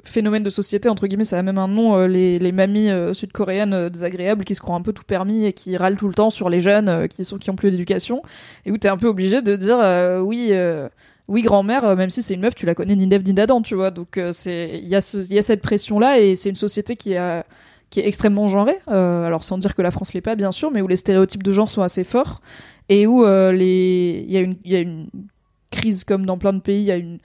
phénomène 0.04 0.44
de 0.44 0.50
société 0.50 0.90
entre 0.90 1.08
guillemets 1.08 1.24
ça 1.24 1.40
a 1.40 1.42
même 1.42 1.58
un 1.58 1.68
nom 1.68 1.96
euh, 1.96 2.08
les, 2.08 2.40
les 2.40 2.52
mamies 2.52 2.90
euh, 2.90 3.14
sud-coréennes 3.14 3.74
euh, 3.74 3.90
désagréables 3.90 4.44
qui 4.44 4.54
se 4.54 4.62
croient 4.62 4.76
un 4.76 4.82
peu 4.82 4.94
tout 4.94 5.04
permis 5.04 5.46
et 5.46 5.54
qui 5.54 5.78
râlent 5.78 5.96
tout 5.96 6.08
le 6.08 6.14
temps 6.14 6.30
sur 6.30 6.50
les 6.50 6.62
jeunes 6.62 6.90
euh, 6.90 7.08
qui 7.08 7.24
sont 7.24 7.38
qui 7.38 7.50
ont 7.50 7.56
plus 7.56 7.72
d'éducation 7.72 8.22
et 8.66 8.72
où 8.72 8.78
t'es 8.78 8.90
un 8.90 8.98
peu 8.98 9.08
obligé 9.08 9.42
de 9.42 9.56
dire 9.56 9.78
euh, 9.80 10.20
oui 10.20 10.50
euh, 10.52 10.90
oui 11.28 11.42
grand-mère 11.42 11.84
euh, 11.86 11.96
même 11.96 12.10
si 12.10 12.22
c'est 12.22 12.34
une 12.34 12.42
meuf 12.42 12.56
tu 12.56 12.66
la 12.66 12.76
connais 12.76 12.96
ni 12.96 13.08
d'Ève 13.08 13.24
ni 13.24 13.34
d'Adam 13.34 13.62
tu 13.62 13.76
vois. 13.76 13.92
Donc 13.92 14.18
euh, 14.18 14.32
c'est 14.32 14.80
il 14.82 14.88
y 14.88 14.96
a 14.96 15.00
y 15.00 15.44
cette 15.44 15.62
pression 15.62 16.00
là 16.00 16.20
et 16.20 16.36
c'est 16.36 16.50
une 16.50 16.56
société 16.56 16.96
qui 16.96 17.16
a 17.16 17.46
qui 17.90 18.02
est 18.02 18.08
extrêmement 18.08 18.50
genrée. 18.50 18.80
Euh, 18.90 19.26
alors 19.26 19.44
sans 19.44 19.58
dire 19.58 19.74
que 19.76 19.82
la 19.82 19.92
France 19.92 20.14
l'est 20.14 20.22
pas 20.22 20.36
bien 20.36 20.52
sûr 20.52 20.72
mais 20.72 20.82
où 20.82 20.88
les 20.88 20.98
stéréotypes 20.98 21.44
de 21.44 21.52
genre 21.52 21.70
sont 21.70 21.82
assez 21.82 22.04
forts 22.04 22.42
et 22.90 23.08
où 23.08 23.26
euh, 23.26 23.54
il 23.56 24.32
y 24.32 24.38
a 24.38 24.42
une 24.42 24.58
il 24.64 24.72
y 24.72 24.76
a 24.76 24.80
une 24.80 25.08
crise 25.72 26.04
comme 26.04 26.26
dans 26.26 26.38
plein 26.38 26.54
de 26.54 26.60
pays 26.60 26.82
il 26.82 26.86
y 26.86 26.92
a 26.92 26.98
une 26.98 27.20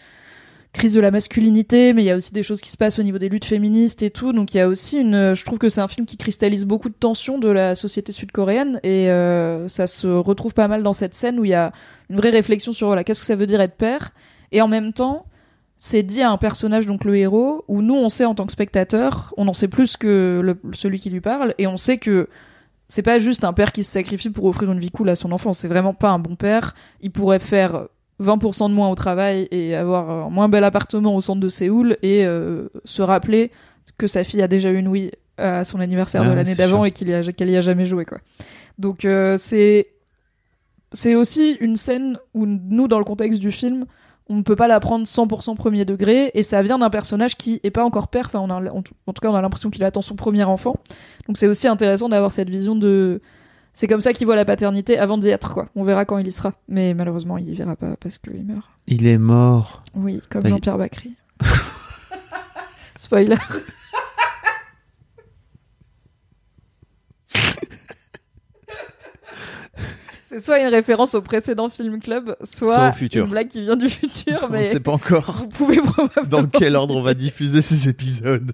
crise 0.72 0.94
de 0.94 1.00
la 1.00 1.10
masculinité, 1.10 1.92
mais 1.92 2.02
il 2.02 2.06
y 2.06 2.10
a 2.10 2.16
aussi 2.16 2.32
des 2.32 2.42
choses 2.42 2.60
qui 2.60 2.70
se 2.70 2.76
passent 2.76 2.98
au 2.98 3.02
niveau 3.02 3.18
des 3.18 3.28
luttes 3.28 3.44
féministes 3.44 4.02
et 4.02 4.10
tout. 4.10 4.32
Donc 4.32 4.54
il 4.54 4.56
y 4.56 4.60
a 4.60 4.68
aussi 4.68 4.98
une. 4.98 5.34
Je 5.34 5.44
trouve 5.44 5.58
que 5.58 5.68
c'est 5.68 5.80
un 5.80 5.88
film 5.88 6.06
qui 6.06 6.16
cristallise 6.16 6.64
beaucoup 6.64 6.88
de 6.88 6.94
tensions 6.94 7.38
de 7.38 7.48
la 7.48 7.74
société 7.74 8.12
sud-coréenne 8.12 8.80
et 8.82 9.10
euh, 9.10 9.68
ça 9.68 9.86
se 9.86 10.06
retrouve 10.06 10.54
pas 10.54 10.68
mal 10.68 10.82
dans 10.82 10.94
cette 10.94 11.14
scène 11.14 11.38
où 11.38 11.44
il 11.44 11.50
y 11.50 11.54
a 11.54 11.72
une 12.08 12.16
vraie 12.16 12.30
réflexion 12.30 12.72
sur 12.72 12.86
voilà, 12.86 13.04
qu'est-ce 13.04 13.20
que 13.20 13.26
ça 13.26 13.36
veut 13.36 13.46
dire 13.46 13.60
être 13.60 13.76
père? 13.76 14.10
Et 14.50 14.60
en 14.62 14.68
même 14.68 14.92
temps. 14.92 15.26
C'est 15.84 16.04
dit 16.04 16.22
à 16.22 16.30
un 16.30 16.36
personnage, 16.36 16.86
donc 16.86 17.04
le 17.04 17.16
héros, 17.16 17.64
où 17.66 17.82
nous, 17.82 17.96
on 17.96 18.08
sait 18.08 18.24
en 18.24 18.36
tant 18.36 18.46
que 18.46 18.52
spectateur, 18.52 19.34
on 19.36 19.48
en 19.48 19.52
sait 19.52 19.66
plus 19.66 19.96
que 19.96 20.40
le- 20.40 20.56
celui 20.74 21.00
qui 21.00 21.10
lui 21.10 21.20
parle, 21.20 21.56
et 21.58 21.66
on 21.66 21.76
sait 21.76 21.98
que 21.98 22.28
c'est 22.86 23.02
pas 23.02 23.18
juste 23.18 23.42
un 23.42 23.52
père 23.52 23.72
qui 23.72 23.82
se 23.82 23.90
sacrifie 23.90 24.30
pour 24.30 24.44
offrir 24.44 24.70
une 24.70 24.78
vie 24.78 24.92
cool 24.92 25.08
à 25.08 25.16
son 25.16 25.32
enfant, 25.32 25.52
c'est 25.52 25.66
vraiment 25.66 25.92
pas 25.92 26.10
un 26.10 26.20
bon 26.20 26.36
père. 26.36 26.76
Il 27.00 27.10
pourrait 27.10 27.40
faire 27.40 27.88
20% 28.22 28.68
de 28.68 28.74
moins 28.74 28.88
au 28.88 28.94
travail 28.94 29.48
et 29.50 29.74
avoir 29.74 30.08
un 30.10 30.30
moins 30.30 30.48
bel 30.48 30.64
appartement 30.64 31.14
au 31.14 31.20
centre 31.20 31.40
de 31.40 31.48
Séoul 31.48 31.96
et 32.02 32.24
euh, 32.26 32.68
se 32.84 33.02
rappeler 33.02 33.50
que 33.98 34.06
sa 34.06 34.24
fille 34.24 34.42
a 34.42 34.48
déjà 34.48 34.70
eu 34.70 34.76
une 34.78 34.88
Wii 34.88 35.10
à 35.38 35.64
son 35.64 35.80
anniversaire 35.80 36.22
Ah 36.24 36.28
de 36.28 36.34
l'année 36.34 36.54
d'avant 36.54 36.84
et 36.84 36.88
y 36.88 36.92
qu'elle 36.92 37.50
y 37.50 37.56
a 37.56 37.60
jamais 37.60 37.84
joué 37.84 38.04
quoi. 38.04 38.18
Donc 38.78 39.04
euh, 39.04 39.36
c'est 39.38 39.88
c'est 40.92 41.14
aussi 41.14 41.56
une 41.60 41.76
scène 41.76 42.18
où 42.34 42.46
nous 42.46 42.88
dans 42.88 42.98
le 42.98 43.04
contexte 43.04 43.40
du 43.40 43.50
film 43.50 43.86
on 44.28 44.36
ne 44.36 44.42
peut 44.42 44.56
pas 44.56 44.68
la 44.68 44.80
prendre 44.80 45.06
100% 45.06 45.56
premier 45.56 45.84
degré 45.84 46.30
et 46.34 46.42
ça 46.42 46.62
vient 46.62 46.78
d'un 46.78 46.90
personnage 46.90 47.36
qui 47.36 47.60
est 47.64 47.70
pas 47.70 47.84
encore 47.84 48.08
père. 48.08 48.26
Enfin 48.26 48.40
on 48.40 48.50
a, 48.50 48.70
en 48.70 48.82
tout 48.82 49.20
cas 49.20 49.28
on 49.28 49.34
a 49.34 49.42
l'impression 49.42 49.68
qu'il 49.70 49.84
attend 49.84 50.00
son 50.02 50.14
premier 50.14 50.44
enfant. 50.44 50.76
Donc 51.26 51.36
c'est 51.36 51.46
aussi 51.48 51.68
intéressant 51.68 52.08
d'avoir 52.08 52.32
cette 52.32 52.48
vision 52.48 52.76
de 52.76 53.20
c'est 53.74 53.86
comme 53.86 54.00
ça 54.00 54.12
qu'il 54.12 54.26
voit 54.26 54.36
la 54.36 54.44
paternité 54.44 54.98
avant 54.98 55.18
d'y 55.18 55.28
être 55.28 55.52
quoi 55.54 55.68
on 55.74 55.82
verra 55.84 56.04
quand 56.04 56.18
il 56.18 56.26
y 56.26 56.32
sera 56.32 56.52
mais 56.68 56.94
malheureusement 56.94 57.38
il 57.38 57.48
y 57.48 57.54
verra 57.54 57.74
pas 57.76 57.96
parce 58.00 58.18
qu'il 58.18 58.44
meurt 58.44 58.68
il 58.86 59.06
est 59.06 59.18
mort 59.18 59.82
oui, 59.94 60.20
comme 60.30 60.42
Bah, 60.42 60.48
il- 60.48 60.52
Jean-Pierre 60.54 60.78
Bacry. 60.78 61.14
Spoiler. 62.96 63.36
C'est 70.22 70.40
soit 70.40 70.60
une 70.60 70.68
référence 70.68 71.14
au 71.14 71.20
précédent 71.22 71.68
film 71.68 72.00
club, 72.00 72.36
soit, 72.42 72.74
Soit 72.74 72.88
au 72.90 72.92
futur. 72.92 73.24
une 73.24 73.30
blague 73.30 73.48
qui 73.48 73.60
vient 73.60 73.76
du 73.76 73.88
futur, 73.88 74.38
on 74.42 74.46
ne 74.46 74.52
mais 74.52 74.66
sait 74.66 74.80
pas 74.80 74.92
encore 74.92 75.32
vous 75.32 75.48
pouvez 75.48 75.76
probablement. 75.78 76.26
dans 76.28 76.46
quel 76.46 76.74
ordre 76.76 76.96
on 76.96 77.02
va 77.02 77.12
diffuser 77.14 77.60
ces 77.60 77.88
épisodes 77.88 78.52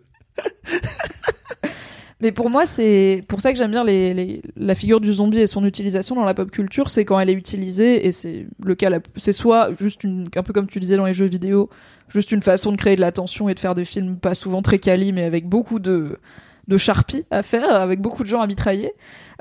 Mais 2.21 2.33
pour 2.33 2.51
moi, 2.51 2.67
c'est 2.67 3.23
pour 3.29 3.41
ça 3.41 3.53
que 3.53 3.59
j'aime 3.59 3.71
bien 3.71 3.85
les, 3.85 4.13
les- 4.13 4.43
la 4.57 4.75
figure 4.75 5.01
du 5.01 5.13
zombie 5.13 5.39
et 5.39 5.47
son 5.47 5.65
utilisation 5.65 6.17
dans 6.17 6.25
la 6.25 6.35
pop 6.35 6.51
culture, 6.51 6.91
c'est 6.91 7.05
quand 7.05 7.19
elle 7.21 7.31
est 7.31 7.35
utilisée, 7.35 8.07
et 8.07 8.13
c'est 8.13 8.47
le 8.65 8.75
cas, 8.75 8.91
c'est 9.17 9.33
soit 9.33 9.71
juste 9.79 10.03
une, 10.03 10.29
un 10.35 10.43
peu 10.43 10.53
comme 10.53 10.67
tu 10.67 10.81
disais 10.81 10.97
dans 10.97 11.07
les 11.07 11.15
jeux 11.15 11.27
vidéo, 11.27 11.71
juste 12.09 12.33
une 12.33 12.43
façon 12.43 12.73
de 12.73 12.77
créer 12.77 12.97
de 12.97 13.01
la 13.01 13.13
tension 13.13 13.49
et 13.49 13.55
de 13.55 13.61
faire 13.61 13.77
des 13.77 13.85
films 13.85 14.17
pas 14.17 14.35
souvent 14.35 14.63
très 14.63 14.79
quali, 14.81 15.13
mais 15.13 15.23
avec 15.23 15.47
beaucoup 15.49 15.79
de, 15.79 16.19
de 16.67 16.77
charpie 16.77 17.25
à 17.31 17.45
faire, 17.45 17.71
avec 17.73 18.01
beaucoup 18.01 18.25
de 18.25 18.29
gens 18.29 18.41
à 18.41 18.49
mitrailler, 18.49 18.93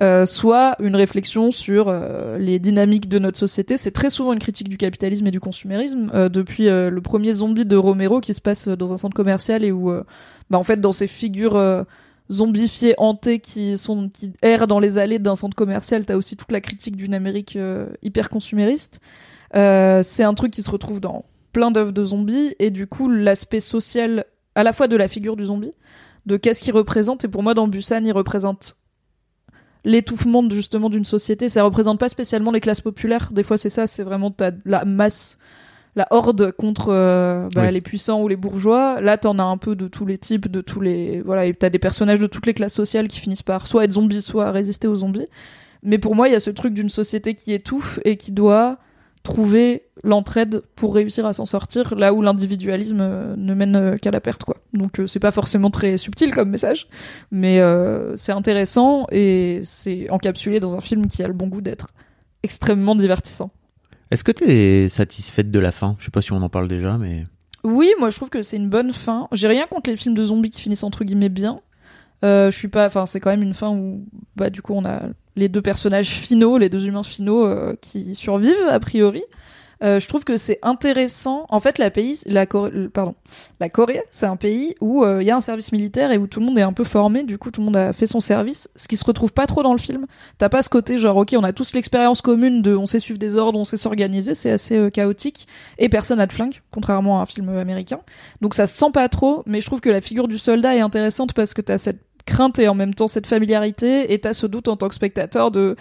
euh, 0.03 0.27
soit 0.27 0.75
une 0.79 0.95
réflexion 0.95 1.49
sur 1.49 1.87
euh, 1.89 2.37
les 2.37 2.59
dynamiques 2.59 3.09
de 3.09 3.17
notre 3.17 3.39
société. 3.39 3.77
C'est 3.77 3.89
très 3.89 4.11
souvent 4.11 4.33
une 4.33 4.39
critique 4.39 4.69
du 4.69 4.77
capitalisme 4.77 5.25
et 5.25 5.31
du 5.31 5.39
consumérisme, 5.39 6.11
euh, 6.13 6.29
depuis 6.29 6.69
euh, 6.69 6.91
le 6.91 7.01
premier 7.01 7.31
zombie 7.33 7.65
de 7.65 7.75
Romero 7.75 8.21
qui 8.21 8.35
se 8.35 8.41
passe 8.41 8.67
dans 8.67 8.93
un 8.93 8.97
centre 8.97 9.15
commercial 9.15 9.63
et 9.63 9.71
où, 9.71 9.89
euh, 9.89 10.03
bah, 10.51 10.59
en 10.59 10.63
fait, 10.63 10.79
dans 10.79 10.91
ces 10.91 11.07
figures 11.07 11.55
euh, 11.55 11.83
zombifiés, 12.31 12.95
hantés, 12.97 13.39
qui 13.39 13.77
sont 13.77 14.09
qui 14.09 14.33
errent 14.41 14.67
dans 14.67 14.79
les 14.79 14.97
allées 14.97 15.19
d'un 15.19 15.35
centre 15.35 15.55
commercial, 15.55 16.05
t'as 16.05 16.15
aussi 16.15 16.35
toute 16.35 16.51
la 16.51 16.61
critique 16.61 16.95
d'une 16.95 17.13
Amérique 17.13 17.55
euh, 17.55 17.87
hyper 18.01 18.29
consumériste. 18.29 18.99
Euh, 19.55 20.03
c'est 20.03 20.23
un 20.23 20.33
truc 20.33 20.51
qui 20.51 20.61
se 20.61 20.69
retrouve 20.69 20.99
dans 20.99 21.25
plein 21.53 21.71
d'œuvres 21.71 21.93
de 21.93 22.03
zombies 22.03 22.53
et 22.59 22.69
du 22.69 22.87
coup 22.87 23.09
l'aspect 23.09 23.61
social 23.61 24.25
à 24.55 24.63
la 24.63 24.73
fois 24.73 24.87
de 24.87 24.95
la 24.95 25.07
figure 25.07 25.35
du 25.35 25.45
zombie, 25.45 25.73
de 26.25 26.35
qu'est-ce 26.37 26.61
qu'il 26.61 26.73
représente 26.73 27.23
et 27.23 27.27
pour 27.27 27.43
moi 27.43 27.53
dans 27.53 27.67
Busan 27.67 28.03
il 28.03 28.11
représente 28.11 28.77
l'étouffement 29.85 30.47
justement 30.49 30.89
d'une 30.89 31.05
société. 31.05 31.47
Ça 31.47 31.63
représente 31.63 31.99
pas 31.99 32.09
spécialement 32.09 32.51
les 32.51 32.59
classes 32.59 32.81
populaires. 32.81 33.29
Des 33.31 33.43
fois 33.43 33.57
c'est 33.57 33.69
ça, 33.69 33.87
c'est 33.87 34.03
vraiment 34.03 34.31
t'as 34.31 34.51
la 34.65 34.83
masse 34.83 35.37
la 35.97 36.07
horde 36.11 36.51
contre 36.51 36.89
euh, 36.91 37.49
bah, 37.53 37.63
Oui. 37.65 37.73
les 37.73 37.81
puissants 37.81 38.21
ou 38.21 38.27
les 38.27 38.35
bourgeois. 38.35 39.01
Là, 39.01 39.17
t'en 39.17 39.39
as 39.39 39.43
un 39.43 39.57
peu 39.57 39.75
de 39.75 39.87
tous 39.87 40.05
les 40.05 40.19
types, 40.19 40.47
de 40.47 40.61
tous 40.61 40.79
les 40.79 41.21
voilà, 41.21 41.45
et 41.45 41.53
t'as 41.53 41.69
des 41.69 41.79
personnages 41.79 42.19
de 42.19 42.27
toutes 42.27 42.45
les 42.45 42.53
classes 42.53 42.75
sociales 42.75 43.07
qui 43.07 43.19
finissent 43.19 43.43
par 43.43 43.67
soit 43.67 43.83
être 43.83 43.93
zombies, 43.93 44.21
soit 44.21 44.51
résister 44.51 44.87
aux 44.87 44.95
zombies. 44.95 45.27
Mais 45.81 45.97
pour 45.97 46.15
moi, 46.15 46.29
il 46.29 46.33
y 46.33 46.35
a 46.35 46.39
ce 46.39 46.51
truc 46.51 46.73
d'une 46.75 46.89
société 46.89 47.33
qui 47.33 47.51
étouffe 47.51 47.99
et 48.05 48.15
qui 48.15 48.31
doit 48.31 48.77
trouver 49.23 49.83
l'entraide 50.03 50.61
pour 50.75 50.93
réussir 50.93 51.25
à 51.25 51.33
s'en 51.33 51.45
sortir, 51.45 51.95
là 51.95 52.13
où 52.13 52.21
l'individualisme 52.21 53.01
euh, 53.01 53.35
ne 53.35 53.53
mène 53.55 53.75
euh, 53.75 53.97
qu'à 53.97 54.11
la 54.11 54.21
perte, 54.21 54.43
quoi. 54.43 54.57
Donc 54.73 54.99
euh, 54.99 55.07
c'est 55.07 55.19
pas 55.19 55.31
forcément 55.31 55.71
très 55.71 55.97
subtil 55.97 56.31
comme 56.31 56.49
message, 56.49 56.87
mais 57.31 57.59
c'est 58.15 58.31
intéressant 58.31 59.07
et 59.11 59.59
c'est 59.63 60.09
encapsulé 60.11 60.59
dans 60.59 60.75
un 60.75 60.81
film 60.81 61.07
qui 61.07 61.23
a 61.23 61.27
le 61.27 61.33
bon 61.33 61.47
goût 61.47 61.61
d'être 61.61 61.87
extrêmement 62.43 62.95
divertissant. 62.95 63.51
Est-ce 64.11 64.23
que 64.23 64.31
tu 64.31 64.45
es 64.45 64.89
satisfaite 64.89 65.51
de 65.51 65.59
la 65.59 65.71
fin? 65.71 65.95
Je 65.99 66.05
sais 66.05 66.11
pas 66.11 66.21
si 66.21 66.31
on 66.31 66.41
en 66.41 66.49
parle 66.49 66.67
déjà, 66.67 66.97
mais. 66.97 67.23
Oui, 67.63 67.89
moi 67.99 68.09
je 68.09 68.15
trouve 68.15 68.29
que 68.29 68.41
c'est 68.41 68.57
une 68.57 68.69
bonne 68.69 68.93
fin. 68.93 69.27
J'ai 69.31 69.47
rien 69.47 69.65
contre 69.65 69.89
les 69.89 69.97
films 69.97 70.15
de 70.15 70.23
zombies 70.23 70.49
qui 70.49 70.61
finissent 70.61 70.83
entre 70.83 71.03
guillemets 71.03 71.29
bien. 71.29 71.59
Euh, 72.23 72.49
je 72.49 72.57
suis 72.57 72.67
pas, 72.67 72.85
enfin 72.85 73.05
c'est 73.05 73.19
quand 73.19 73.29
même 73.29 73.43
une 73.43 73.53
fin 73.53 73.69
où 73.69 74.03
bah 74.35 74.49
du 74.49 74.61
coup 74.61 74.73
on 74.73 74.85
a 74.85 75.03
les 75.35 75.49
deux 75.49 75.61
personnages 75.61 76.09
finaux, 76.09 76.57
les 76.57 76.69
deux 76.69 76.87
humains 76.87 77.03
finaux 77.03 77.45
euh, 77.45 77.75
qui 77.81 78.15
survivent 78.15 78.67
a 78.69 78.79
priori. 78.79 79.23
Euh, 79.83 79.99
je 79.99 80.07
trouve 80.07 80.23
que 80.23 80.37
c'est 80.37 80.59
intéressant. 80.61 81.45
En 81.49 81.59
fait, 81.59 81.77
la 81.77 81.91
pays, 81.91 82.19
la 82.25 82.45
Corée, 82.45 82.71
euh, 82.73 82.89
pardon, 82.89 83.15
la 83.59 83.69
Corée, 83.69 84.03
c'est 84.11 84.25
un 84.25 84.35
pays 84.35 84.75
où 84.81 85.05
il 85.05 85.23
y 85.23 85.31
a 85.31 85.35
un 85.35 85.41
service 85.41 85.71
militaire 85.71 86.11
et 86.11 86.17
où 86.17 86.27
tout 86.27 86.39
le 86.39 86.45
monde 86.45 86.57
est 86.57 86.63
un 86.63 86.73
peu 86.73 86.83
formé. 86.83 87.23
Du 87.23 87.37
coup, 87.37 87.51
tout 87.51 87.61
le 87.61 87.65
monde 87.65 87.77
a 87.77 87.93
fait 87.93 88.07
son 88.07 88.19
service, 88.19 88.69
ce 88.75 88.87
qui 88.87 88.97
se 88.97 89.05
retrouve 89.05 89.31
pas 89.31 89.47
trop 89.47 89.63
dans 89.63 89.73
le 89.73 89.79
film. 89.79 90.05
T'as 90.37 90.49
pas 90.49 90.61
ce 90.61 90.69
côté 90.69 90.97
genre, 90.97 91.17
ok, 91.17 91.35
on 91.37 91.43
a 91.43 91.53
tous 91.53 91.73
l'expérience 91.73 92.21
commune 92.21 92.61
de, 92.61 92.75
on 92.75 92.85
sait 92.85 92.99
suivre 92.99 93.19
des 93.19 93.35
ordres, 93.35 93.59
on 93.59 93.63
sait 93.63 93.77
s'organiser. 93.77 94.33
C'est 94.33 94.51
assez 94.51 94.89
chaotique 94.91 95.47
et 95.77 95.89
personne 95.89 96.17
n'a 96.17 96.25
de 96.25 96.33
flingue, 96.33 96.61
contrairement 96.71 97.19
à 97.19 97.23
un 97.23 97.25
film 97.25 97.49
américain. 97.49 97.99
Donc 98.41 98.53
ça 98.53 98.67
se 98.67 98.77
sent 98.77 98.91
pas 98.93 99.07
trop. 99.09 99.43
Mais 99.45 99.61
je 99.61 99.65
trouve 99.65 99.81
que 99.81 99.89
la 99.89 100.01
figure 100.01 100.27
du 100.27 100.37
soldat 100.37 100.75
est 100.75 100.81
intéressante 100.81 101.33
parce 101.33 101.53
que 101.53 101.61
t'as 101.61 101.77
cette 101.77 102.01
crainte 102.27 102.59
et 102.59 102.67
en 102.67 102.75
même 102.75 102.93
temps 102.93 103.07
cette 103.07 103.25
familiarité 103.25 104.13
et 104.13 104.19
t'as 104.19 104.33
ce 104.33 104.45
doute 104.45 104.67
en 104.67 104.77
tant 104.77 104.89
que 104.89 104.95
spectateur 104.95 105.49
de 105.49 105.75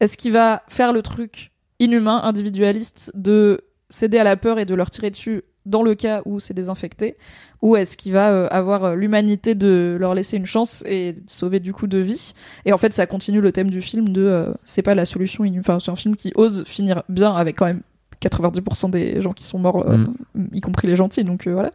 est-ce 0.00 0.16
qu'il 0.16 0.32
va 0.32 0.62
faire 0.68 0.92
le 0.94 1.02
truc 1.02 1.50
inhumain, 1.80 2.20
individualiste 2.22 3.12
de 3.14 3.62
céder 3.90 4.18
à 4.18 4.24
la 4.24 4.36
peur 4.36 4.58
et 4.58 4.64
de 4.64 4.74
leur 4.74 4.90
tirer 4.90 5.10
dessus 5.10 5.42
dans 5.66 5.82
le 5.82 5.94
cas 5.94 6.22
où 6.24 6.40
c'est 6.40 6.54
désinfecté 6.54 7.16
ou 7.60 7.76
est-ce 7.76 7.96
qu'il 7.96 8.12
va 8.12 8.30
euh, 8.30 8.48
avoir 8.50 8.84
euh, 8.84 8.94
l'humanité 8.94 9.54
de 9.54 9.96
leur 9.98 10.14
laisser 10.14 10.36
une 10.36 10.46
chance 10.46 10.82
et 10.86 11.16
sauver 11.26 11.60
du 11.60 11.72
coup 11.72 11.86
de 11.86 11.98
vie? 11.98 12.32
Et 12.64 12.72
en 12.72 12.78
fait 12.78 12.92
ça 12.92 13.06
continue 13.06 13.40
le 13.40 13.52
thème 13.52 13.70
du 13.70 13.82
film 13.82 14.08
de 14.08 14.22
euh, 14.22 14.52
c'est 14.64 14.82
pas 14.82 14.94
la 14.94 15.04
solution 15.04 15.44
enfin 15.58 15.78
c'est 15.78 15.90
un 15.90 15.96
film 15.96 16.16
qui 16.16 16.32
ose 16.36 16.64
finir 16.64 17.02
bien 17.08 17.34
avec 17.34 17.56
quand 17.56 17.66
même 17.66 17.82
90% 18.22 18.90
des 18.90 19.20
gens 19.20 19.32
qui 19.32 19.44
sont 19.44 19.58
morts 19.58 19.88
mm. 19.88 20.48
y 20.52 20.60
compris 20.60 20.88
les 20.88 20.96
gentils 20.96 21.24
donc 21.24 21.46
voilà 21.46 21.70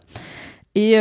et 0.75 0.97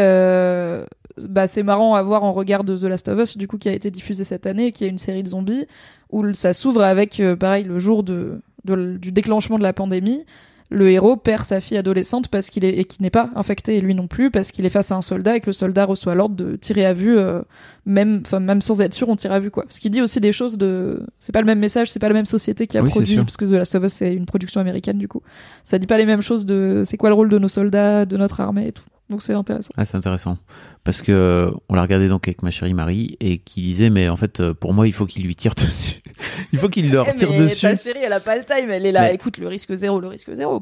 bah, 1.28 1.46
c'est 1.46 1.62
marrant 1.62 1.94
à 1.94 2.02
voir 2.02 2.24
en 2.24 2.32
regard 2.32 2.64
de 2.64 2.76
The 2.76 2.84
Last 2.84 3.08
of 3.08 3.18
Us, 3.18 3.36
du 3.36 3.48
coup, 3.48 3.58
qui 3.58 3.68
a 3.68 3.72
été 3.72 3.90
diffusé 3.90 4.24
cette 4.24 4.46
année, 4.46 4.72
qui 4.72 4.84
est 4.84 4.88
une 4.88 4.98
série 4.98 5.22
de 5.22 5.28
zombies, 5.28 5.66
où 6.10 6.32
ça 6.32 6.52
s'ouvre 6.52 6.82
avec, 6.82 7.20
euh, 7.20 7.36
pareil, 7.36 7.64
le 7.64 7.78
jour 7.78 8.02
de, 8.02 8.40
du 8.64 9.12
déclenchement 9.12 9.58
de 9.58 9.62
la 9.62 9.72
pandémie. 9.72 10.24
Le 10.72 10.90
héros 10.90 11.16
perd 11.16 11.44
sa 11.44 11.60
fille 11.60 11.76
adolescente 11.76 12.28
parce 12.28 12.48
qu'il 12.48 12.64
est 12.64 12.78
et 12.78 12.84
qui 12.84 13.02
n'est 13.02 13.10
pas 13.10 13.28
infecté 13.34 13.76
et 13.76 13.82
lui 13.82 13.94
non 13.94 14.06
plus 14.06 14.30
parce 14.30 14.50
qu'il 14.52 14.64
est 14.64 14.70
face 14.70 14.90
à 14.90 14.96
un 14.96 15.02
soldat 15.02 15.36
et 15.36 15.40
que 15.40 15.48
le 15.48 15.52
soldat 15.52 15.84
reçoit 15.84 16.14
l'ordre 16.14 16.34
de 16.34 16.56
tirer 16.56 16.86
à 16.86 16.94
vue 16.94 17.18
euh, 17.18 17.42
même 17.84 18.22
enfin 18.24 18.40
même 18.40 18.62
sans 18.62 18.80
être 18.80 18.94
sûr 18.94 19.10
on 19.10 19.16
tire 19.16 19.32
à 19.32 19.38
vue 19.38 19.50
quoi. 19.50 19.66
Ce 19.68 19.80
qui 19.80 19.90
dit 19.90 20.00
aussi 20.00 20.18
des 20.18 20.32
choses 20.32 20.56
de 20.56 21.04
c'est 21.18 21.32
pas 21.32 21.40
le 21.40 21.46
même 21.46 21.58
message, 21.58 21.90
c'est 21.90 21.98
pas 21.98 22.08
la 22.08 22.14
même 22.14 22.24
société 22.24 22.66
qui 22.66 22.78
a 22.78 22.82
produit 22.82 23.16
parce 23.16 23.36
que 23.36 23.44
The 23.44 23.52
Last 23.52 23.74
of 23.74 23.84
Us 23.84 23.92
c'est 23.92 24.14
une 24.14 24.24
production 24.24 24.62
américaine 24.62 24.96
du 24.96 25.08
coup. 25.08 25.20
Ça 25.62 25.78
dit 25.78 25.86
pas 25.86 25.98
les 25.98 26.06
mêmes 26.06 26.22
choses 26.22 26.46
de 26.46 26.84
c'est 26.86 26.96
quoi 26.96 27.10
le 27.10 27.16
rôle 27.16 27.28
de 27.28 27.38
nos 27.38 27.48
soldats, 27.48 28.06
de 28.06 28.16
notre 28.16 28.40
armée 28.40 28.68
et 28.68 28.72
tout. 28.72 28.84
Donc 29.12 29.22
c'est 29.22 29.34
intéressant. 29.34 29.74
Ah, 29.76 29.84
c'est 29.84 29.98
intéressant. 29.98 30.38
Parce 30.84 31.02
que 31.02 31.52
on 31.68 31.74
l'a 31.74 31.82
regardé 31.82 32.08
donc 32.08 32.26
avec 32.26 32.42
ma 32.42 32.50
chérie 32.50 32.72
Marie 32.72 33.18
et 33.20 33.36
qui 33.36 33.60
disait 33.60 33.90
mais 33.90 34.08
en 34.08 34.16
fait 34.16 34.40
euh, 34.40 34.54
pour 34.54 34.72
moi 34.72 34.86
il 34.86 34.94
faut 34.94 35.04
qu'il 35.04 35.22
lui 35.22 35.36
tire 35.36 35.54
dessus. 35.56 36.00
il 36.50 36.58
faut 36.58 36.70
qu'il 36.70 36.90
leur 36.90 37.06
eh, 37.06 37.14
tire 37.14 37.30
dessus. 37.30 37.60
Ta 37.60 37.76
chérie 37.76 38.00
elle 38.02 38.14
a 38.14 38.20
pas 38.20 38.38
le 38.38 38.44
time, 38.44 38.70
elle 38.70 38.86
est 38.86 38.92
là, 38.92 39.12
écoute 39.12 39.36
le 39.36 39.48
risque 39.48 39.74
zéro, 39.74 40.00
le 40.00 40.08
risque 40.08 40.32
zéro. 40.32 40.60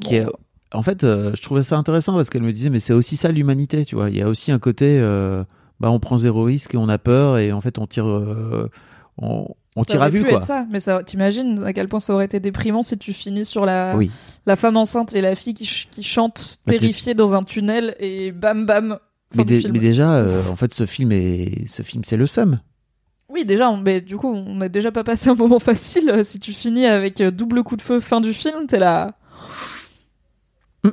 En 0.73 0.83
fait, 0.83 1.05
euh, 1.05 1.31
je 1.33 1.41
trouvais 1.41 1.63
ça 1.63 1.77
intéressant 1.77 2.13
parce 2.13 2.29
qu'elle 2.29 2.43
me 2.43 2.51
disait 2.51 2.69
mais 2.69 2.81
c'est 2.81 2.91
aussi 2.91 3.15
ça 3.15 3.31
l'humanité, 3.31 3.85
tu 3.85 3.95
vois. 3.95 4.09
Il 4.09 4.17
y 4.17 4.21
a 4.21 4.27
aussi 4.27 4.51
un 4.51 4.59
côté 4.59 4.99
euh, 4.99 5.45
bah 5.79 5.89
on 5.89 6.01
prend 6.01 6.17
zéro 6.17 6.43
risque 6.43 6.73
et 6.73 6.77
on 6.77 6.89
a 6.89 6.97
peur 6.97 7.37
et 7.37 7.53
en 7.53 7.61
fait 7.61 7.79
on 7.79 7.87
tire 7.87 8.05
on, 9.17 9.47
on 9.75 9.83
tire 9.83 10.01
à 10.01 10.09
vue 10.09 10.23
quoi. 10.23 10.39
Être 10.39 10.43
ça, 10.43 10.65
mais 10.69 10.79
ça, 10.79 11.03
t'imagines 11.03 11.63
à 11.63 11.73
quel 11.73 11.87
point 11.87 11.99
ça 11.99 12.13
aurait 12.13 12.25
été 12.25 12.39
déprimant 12.39 12.83
si 12.83 12.97
tu 12.97 13.13
finis 13.13 13.45
sur 13.45 13.65
la 13.65 13.97
la 14.45 14.55
femme 14.55 14.77
enceinte 14.77 15.13
et 15.15 15.21
la 15.21 15.35
fille 15.35 15.53
qui, 15.53 15.87
qui 15.89 16.03
chante 16.03 16.59
terrifiée 16.65 17.13
dans 17.13 17.35
un 17.35 17.43
tunnel 17.43 17.95
et 17.99 18.31
bam 18.31 18.65
bam. 18.65 18.99
Mais, 19.33 19.45
mais, 19.45 19.79
déjà, 19.79 20.15
euh, 20.15 20.43
en 20.49 20.57
fait, 20.57 20.73
ce 20.73 20.85
film 20.85 21.13
est 21.13 21.65
ce 21.67 21.83
film 21.83 22.03
c'est 22.03 22.17
le 22.17 22.27
seum. 22.27 22.59
Oui, 23.29 23.45
déjà, 23.45 23.73
mais 23.77 24.01
du 24.01 24.17
coup, 24.17 24.27
on 24.27 24.55
n'a 24.55 24.67
déjà 24.67 24.91
pas 24.91 25.05
passé 25.05 25.29
un 25.29 25.35
moment 25.35 25.59
facile. 25.59 26.09
Euh, 26.09 26.23
si 26.23 26.39
tu 26.39 26.51
finis 26.51 26.85
avec 26.85 27.21
euh, 27.21 27.31
double 27.31 27.63
coup 27.63 27.77
de 27.77 27.81
feu 27.81 28.01
fin 28.01 28.19
du 28.19 28.33
film, 28.33 28.67
t'es 28.67 28.79
là. 28.79 29.13
Mm. 30.83 30.89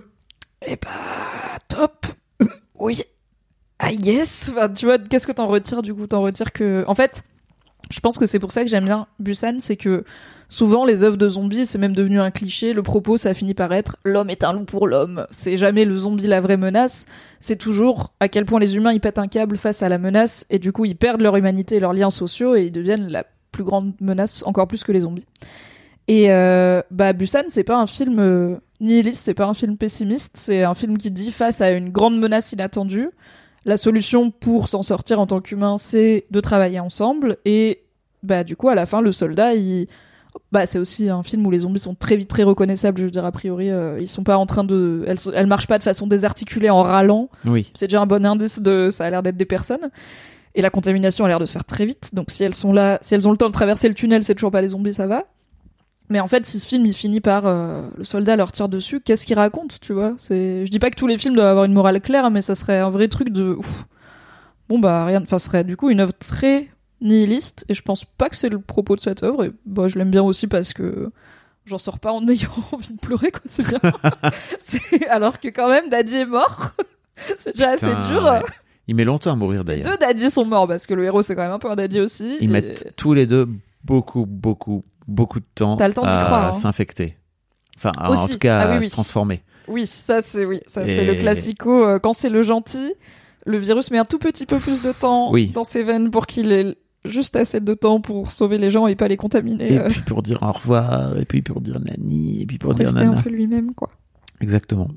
Eh 0.66 0.76
bah, 0.76 1.58
top. 1.66 2.06
Oui. 2.78 3.02
I 3.82 3.96
guess. 3.96 4.50
Enfin, 4.52 4.68
tu 4.68 4.86
vois, 4.86 4.98
qu'est-ce 4.98 5.26
que 5.26 5.32
t'en 5.32 5.48
retires 5.48 5.82
du 5.82 5.92
coup? 5.92 6.06
T'en 6.06 6.22
retires 6.22 6.52
que, 6.52 6.84
en 6.86 6.94
fait, 6.94 7.24
je 7.90 8.00
pense 8.00 8.18
que 8.18 8.26
c'est 8.26 8.38
pour 8.38 8.52
ça 8.52 8.64
que 8.64 8.70
j'aime 8.70 8.84
bien 8.84 9.06
Busan, 9.18 9.60
c'est 9.60 9.76
que 9.76 10.04
souvent 10.48 10.84
les 10.84 11.04
œuvres 11.04 11.16
de 11.16 11.28
zombies, 11.28 11.64
c'est 11.64 11.78
même 11.78 11.94
devenu 11.94 12.20
un 12.20 12.30
cliché. 12.30 12.72
Le 12.72 12.82
propos, 12.82 13.16
ça 13.16 13.32
finit 13.34 13.54
par 13.54 13.72
être 13.72 13.96
l'homme 14.04 14.30
est 14.30 14.44
un 14.44 14.52
loup 14.52 14.64
pour 14.64 14.86
l'homme. 14.86 15.26
C'est 15.30 15.56
jamais 15.56 15.84
le 15.84 15.96
zombie 15.96 16.26
la 16.26 16.40
vraie 16.40 16.56
menace. 16.56 17.06
C'est 17.40 17.56
toujours 17.56 18.12
à 18.20 18.28
quel 18.28 18.44
point 18.44 18.60
les 18.60 18.76
humains 18.76 18.92
ils 18.92 19.00
pètent 19.00 19.18
un 19.18 19.28
câble 19.28 19.56
face 19.56 19.82
à 19.82 19.88
la 19.88 19.98
menace 19.98 20.46
et 20.50 20.58
du 20.58 20.72
coup 20.72 20.84
ils 20.84 20.96
perdent 20.96 21.22
leur 21.22 21.36
humanité 21.36 21.76
et 21.76 21.80
leurs 21.80 21.94
liens 21.94 22.10
sociaux 22.10 22.56
et 22.56 22.64
ils 22.64 22.72
deviennent 22.72 23.08
la 23.08 23.24
plus 23.52 23.64
grande 23.64 23.94
menace, 24.00 24.42
encore 24.46 24.68
plus 24.68 24.84
que 24.84 24.92
les 24.92 25.00
zombies. 25.00 25.26
Et 26.08 26.30
euh, 26.30 26.82
bah 26.90 27.12
Busan, 27.12 27.44
c'est 27.48 27.64
pas 27.64 27.78
un 27.78 27.86
film 27.86 28.18
euh, 28.18 28.56
nihiliste, 28.80 29.24
c'est 29.24 29.34
pas 29.34 29.46
un 29.46 29.54
film 29.54 29.76
pessimiste, 29.76 30.36
c'est 30.36 30.62
un 30.62 30.74
film 30.74 30.96
qui 30.96 31.10
dit 31.10 31.30
face 31.30 31.60
à 31.60 31.70
une 31.70 31.90
grande 31.90 32.18
menace 32.18 32.52
inattendue 32.52 33.10
la 33.68 33.76
solution 33.76 34.30
pour 34.30 34.66
s'en 34.66 34.82
sortir 34.82 35.20
en 35.20 35.26
tant 35.26 35.40
qu'humain, 35.40 35.76
c'est 35.76 36.24
de 36.30 36.40
travailler 36.40 36.80
ensemble. 36.80 37.36
Et 37.44 37.82
bah 38.22 38.42
du 38.42 38.56
coup, 38.56 38.70
à 38.70 38.74
la 38.74 38.86
fin, 38.86 39.02
le 39.02 39.12
soldat, 39.12 39.54
il 39.54 39.86
bah 40.52 40.64
c'est 40.64 40.78
aussi 40.78 41.10
un 41.10 41.22
film 41.22 41.46
où 41.46 41.50
les 41.50 41.58
zombies 41.58 41.80
sont 41.80 41.94
très 41.94 42.16
vite 42.16 42.28
très 42.28 42.44
reconnaissables 42.44 42.98
je 42.98 43.04
veux 43.04 43.10
dire 43.10 43.24
a 43.24 43.32
priori 43.32 43.70
euh, 43.70 43.98
ils 43.98 44.06
sont 44.06 44.22
pas 44.22 44.36
en 44.36 44.46
train 44.46 44.62
de 44.62 45.02
elles, 45.06 45.18
elles 45.34 45.46
marchent 45.46 45.66
pas 45.66 45.78
de 45.78 45.82
façon 45.82 46.06
désarticulée 46.06 46.70
en 46.70 46.82
râlant. 46.82 47.28
Oui. 47.44 47.70
C'est 47.74 47.88
déjà 47.88 48.00
un 48.00 48.06
bon 48.06 48.24
indice 48.24 48.60
de 48.60 48.88
ça 48.90 49.04
a 49.04 49.10
l'air 49.10 49.22
d'être 49.22 49.36
des 49.36 49.44
personnes. 49.44 49.90
Et 50.54 50.62
la 50.62 50.70
contamination 50.70 51.24
a 51.24 51.28
l'air 51.28 51.40
de 51.40 51.46
se 51.46 51.52
faire 51.52 51.64
très 51.64 51.84
vite. 51.84 52.14
Donc 52.14 52.30
si 52.30 52.44
elles 52.44 52.54
sont 52.54 52.72
là 52.72 52.98
si 53.02 53.14
elles 53.14 53.28
ont 53.28 53.32
le 53.32 53.36
temps 53.36 53.48
de 53.48 53.52
traverser 53.52 53.88
le 53.88 53.94
tunnel 53.94 54.24
c'est 54.24 54.34
toujours 54.34 54.50
pas 54.50 54.62
les 54.62 54.68
zombies 54.68 54.94
ça 54.94 55.06
va 55.06 55.24
mais 56.10 56.20
en 56.20 56.26
fait, 56.26 56.46
si 56.46 56.58
ce 56.58 56.66
film 56.66 56.86
il 56.86 56.94
finit 56.94 57.20
par 57.20 57.46
euh, 57.46 57.82
le 57.96 58.04
soldat 58.04 58.36
leur 58.36 58.52
tire 58.52 58.68
dessus, 58.68 59.00
qu'est-ce 59.00 59.26
qu'il 59.26 59.36
raconte, 59.36 59.78
tu 59.80 59.92
vois? 59.92 60.14
C'est, 60.16 60.64
je 60.64 60.70
dis 60.70 60.78
pas 60.78 60.90
que 60.90 60.96
tous 60.96 61.06
les 61.06 61.18
films 61.18 61.34
doivent 61.34 61.48
avoir 61.48 61.64
une 61.64 61.72
morale 61.72 62.00
claire, 62.00 62.30
mais 62.30 62.40
ça 62.40 62.54
serait 62.54 62.78
un 62.78 62.90
vrai 62.90 63.08
truc 63.08 63.30
de, 63.30 63.58
bon 64.68 64.78
bah 64.78 65.04
rien, 65.04 65.22
enfin, 65.22 65.38
ce 65.38 65.46
serait 65.46 65.64
du 65.64 65.76
coup 65.76 65.90
une 65.90 66.00
œuvre 66.00 66.14
très 66.18 66.68
nihiliste, 67.00 67.64
et 67.68 67.74
je 67.74 67.82
pense 67.82 68.04
pas 68.04 68.28
que 68.28 68.36
c'est 68.36 68.48
le 68.48 68.58
propos 68.58 68.96
de 68.96 69.00
cette 69.00 69.22
œuvre. 69.22 69.44
Et 69.44 69.52
bah, 69.66 69.88
je 69.88 69.98
l'aime 69.98 70.10
bien 70.10 70.22
aussi 70.22 70.46
parce 70.46 70.72
que 70.72 71.10
j'en 71.66 71.78
sors 71.78 71.98
pas 71.98 72.12
en 72.12 72.26
ayant 72.28 72.50
envie 72.72 72.94
de 72.94 73.00
pleurer, 73.00 73.30
quoi. 73.30 73.42
C'est 73.46 73.66
bien. 73.68 73.80
alors 75.10 75.38
que 75.38 75.48
quand 75.48 75.68
même, 75.68 75.90
Daddy 75.90 76.16
est 76.16 76.26
mort. 76.26 76.72
c'est 77.36 77.52
déjà 77.52 77.70
assez 77.70 77.94
dur. 78.08 78.42
Il 78.86 78.94
met 78.94 79.04
longtemps 79.04 79.32
à 79.32 79.36
mourir 79.36 79.64
d'ailleurs. 79.64 79.90
Deux 79.90 79.98
Daddy 79.98 80.30
sont 80.30 80.46
morts 80.46 80.66
parce 80.66 80.86
que 80.86 80.94
le 80.94 81.04
héros 81.04 81.20
c'est 81.20 81.34
quand 81.34 81.42
même 81.42 81.52
un 81.52 81.58
peu 81.58 81.70
un 81.70 81.76
Daddy 81.76 82.00
aussi. 82.00 82.38
Ils 82.40 82.48
mettent 82.48 82.94
tous 82.96 83.12
les 83.12 83.26
deux 83.26 83.46
beaucoup, 83.84 84.26
beaucoup, 84.26 84.84
beaucoup 85.06 85.40
de 85.40 85.46
temps, 85.54 85.76
à 85.76 86.48
hein. 86.48 86.52
s'infecter. 86.52 87.16
Enfin, 87.76 87.92
en 87.98 88.26
tout 88.26 88.38
cas, 88.38 88.60
ah 88.60 88.72
à 88.74 88.82
se 88.82 88.90
transformer. 88.90 89.42
Oui, 89.68 89.86
ça 89.86 90.20
c'est 90.20 90.44
oui, 90.44 90.60
ça 90.66 90.86
c'est 90.86 91.04
le 91.04 91.14
classico. 91.14 91.84
Euh, 91.84 91.98
quand 91.98 92.12
c'est 92.12 92.30
le 92.30 92.42
gentil, 92.42 92.92
le 93.46 93.58
virus 93.58 93.90
met 93.90 93.98
un 93.98 94.04
tout 94.04 94.18
petit 94.18 94.46
peu 94.46 94.58
plus 94.58 94.82
de 94.82 94.92
temps 94.92 95.32
dans 95.52 95.64
ses 95.64 95.82
veines 95.82 96.10
pour 96.10 96.26
qu'il 96.26 96.52
ait 96.52 96.76
juste 97.04 97.36
assez 97.36 97.60
de 97.60 97.74
temps 97.74 98.00
pour 98.00 98.32
sauver 98.32 98.58
les 98.58 98.70
gens 98.70 98.86
et 98.86 98.96
pas 98.96 99.08
les 99.08 99.16
contaminer. 99.16 99.72
Et 99.72 99.78
euh. 99.78 99.88
puis 99.88 100.00
pour 100.00 100.22
dire 100.22 100.42
au 100.42 100.50
revoir, 100.50 101.16
et 101.18 101.24
puis 101.24 101.42
pour 101.42 101.60
dire 101.60 101.80
nani, 101.80 102.42
et 102.42 102.46
puis 102.46 102.58
pour, 102.58 102.74
dire 102.74 102.92
nana. 102.92 103.18
un 103.18 103.22
peu 103.22 103.30
lui-même, 103.30 103.74
quoi. 103.74 103.90
Exactement. 104.40 104.88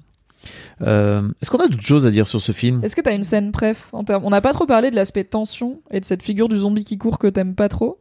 Euh, 0.81 1.29
est-ce 1.41 1.51
qu'on 1.51 1.59
a 1.59 1.67
d'autres 1.67 1.85
choses 1.85 2.07
à 2.07 2.11
dire 2.11 2.27
sur 2.27 2.41
ce 2.41 2.51
film? 2.51 2.83
Est-ce 2.83 2.95
que 2.95 3.01
t'as 3.01 3.13
une 3.13 3.23
scène 3.23 3.51
bref 3.51 3.91
On 3.93 4.29
n'a 4.29 4.41
pas 4.41 4.53
trop 4.53 4.65
parlé 4.65 4.89
de 4.89 4.95
l'aspect 4.95 5.23
tension 5.23 5.81
et 5.91 5.99
de 5.99 6.05
cette 6.05 6.23
figure 6.23 6.49
du 6.49 6.57
zombie 6.57 6.83
qui 6.83 6.97
court 6.97 7.19
que 7.19 7.27
t'aimes 7.27 7.55
pas 7.55 7.69
trop. 7.69 7.99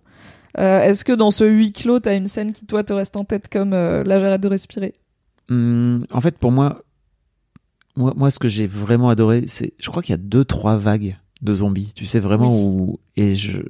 Euh, 0.58 0.80
est-ce 0.80 1.04
que 1.04 1.12
dans 1.12 1.30
ce 1.30 1.44
huis 1.44 1.72
clos, 1.72 2.00
t'as 2.00 2.16
une 2.16 2.26
scène 2.26 2.52
qui 2.52 2.66
toi 2.66 2.82
te 2.82 2.92
reste 2.92 3.16
en 3.16 3.24
tête 3.24 3.48
comme 3.48 3.72
euh, 3.72 4.02
là 4.04 4.18
j'arrête 4.18 4.40
de 4.40 4.48
respirer? 4.48 4.94
Hum, 5.48 6.04
En 6.10 6.20
fait, 6.20 6.36
pour 6.38 6.52
moi, 6.52 6.82
moi, 7.96 8.12
moi 8.16 8.30
ce 8.30 8.38
que 8.38 8.48
j'ai 8.48 8.66
vraiment 8.66 9.10
adoré, 9.10 9.44
c'est, 9.46 9.74
je 9.78 9.90
crois 9.90 10.02
qu'il 10.02 10.12
y 10.12 10.14
a 10.14 10.22
deux 10.22 10.44
trois 10.44 10.76
vagues 10.76 11.16
de 11.42 11.54
zombies. 11.54 11.92
Tu 11.94 12.06
sais 12.06 12.20
vraiment 12.20 12.52
où 12.52 12.98
et 13.16 13.34
je, 13.34 13.62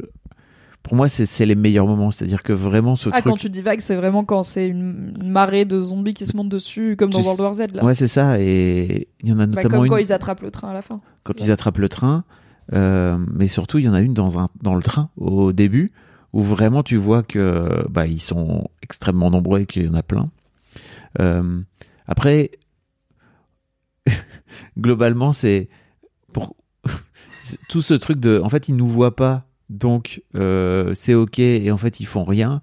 pour 0.82 0.94
moi, 0.94 1.08
c'est 1.08 1.46
les 1.46 1.54
meilleurs 1.54 1.86
moments. 1.86 2.10
C'est-à-dire 2.10 2.42
que 2.42 2.52
vraiment 2.52 2.96
ce 2.96 3.10
ah, 3.12 3.20
quand 3.22 3.36
tu 3.36 3.50
dis 3.50 3.62
vague, 3.62 3.80
c'est 3.80 3.94
vraiment 3.94 4.24
quand 4.24 4.42
c'est 4.42 4.66
une, 4.66 5.12
marée 5.22 5.64
de 5.64 5.80
zombies 5.80 6.14
qui 6.14 6.26
se 6.26 6.36
montent 6.36 6.48
dessus, 6.48 6.96
comme 6.98 7.10
dans 7.10 7.20
World 7.20 7.40
War 7.40 7.54
Z. 7.54 7.60
Là. 7.74 7.84
Ouais, 7.84 7.94
c'est 7.94 8.08
ça. 8.08 8.40
Et 8.40 9.08
il 9.22 9.28
y 9.28 9.32
en 9.32 9.38
a 9.38 9.46
bah, 9.46 9.62
notamment. 9.62 9.80
comme 9.82 9.88
quand 9.88 9.96
ils 9.98 10.12
attrapent 10.12 10.42
le 10.42 10.50
train 10.50 10.70
à 10.70 10.74
la 10.74 10.82
fin. 10.82 11.00
Quand 11.24 11.34
ils 11.40 11.50
attrapent 11.50 11.78
le 11.78 11.88
train. 11.88 12.24
Euh, 12.72 13.18
mais 13.34 13.48
surtout, 13.48 13.78
il 13.78 13.84
y 13.84 13.88
en 13.88 13.94
a 13.94 14.00
une 14.00 14.14
dans, 14.14 14.38
un, 14.38 14.48
dans 14.62 14.76
le 14.76 14.82
train 14.82 15.10
au 15.16 15.52
début 15.52 15.90
où 16.32 16.42
vraiment 16.42 16.82
tu 16.82 16.96
vois 16.96 17.22
que 17.22 17.86
bah, 17.88 18.06
ils 18.06 18.20
sont 18.20 18.68
extrêmement 18.82 19.30
nombreux 19.30 19.60
et 19.60 19.66
qu'il 19.66 19.84
y 19.84 19.88
en 19.88 19.94
a 19.94 20.02
plein. 20.02 20.26
Euh, 21.18 21.60
après, 22.06 22.50
globalement, 24.78 25.32
c'est 25.32 25.68
pour 26.32 26.56
tout 27.68 27.82
ce 27.82 27.94
truc 27.94 28.20
de, 28.20 28.40
en 28.42 28.48
fait, 28.48 28.68
ils 28.68 28.76
nous 28.76 28.88
voient 28.88 29.16
pas, 29.16 29.46
donc 29.68 30.22
euh, 30.34 30.92
c'est 30.94 31.14
ok, 31.14 31.38
et 31.38 31.70
en 31.70 31.76
fait, 31.76 32.00
ils 32.00 32.06
font 32.06 32.24
rien. 32.24 32.62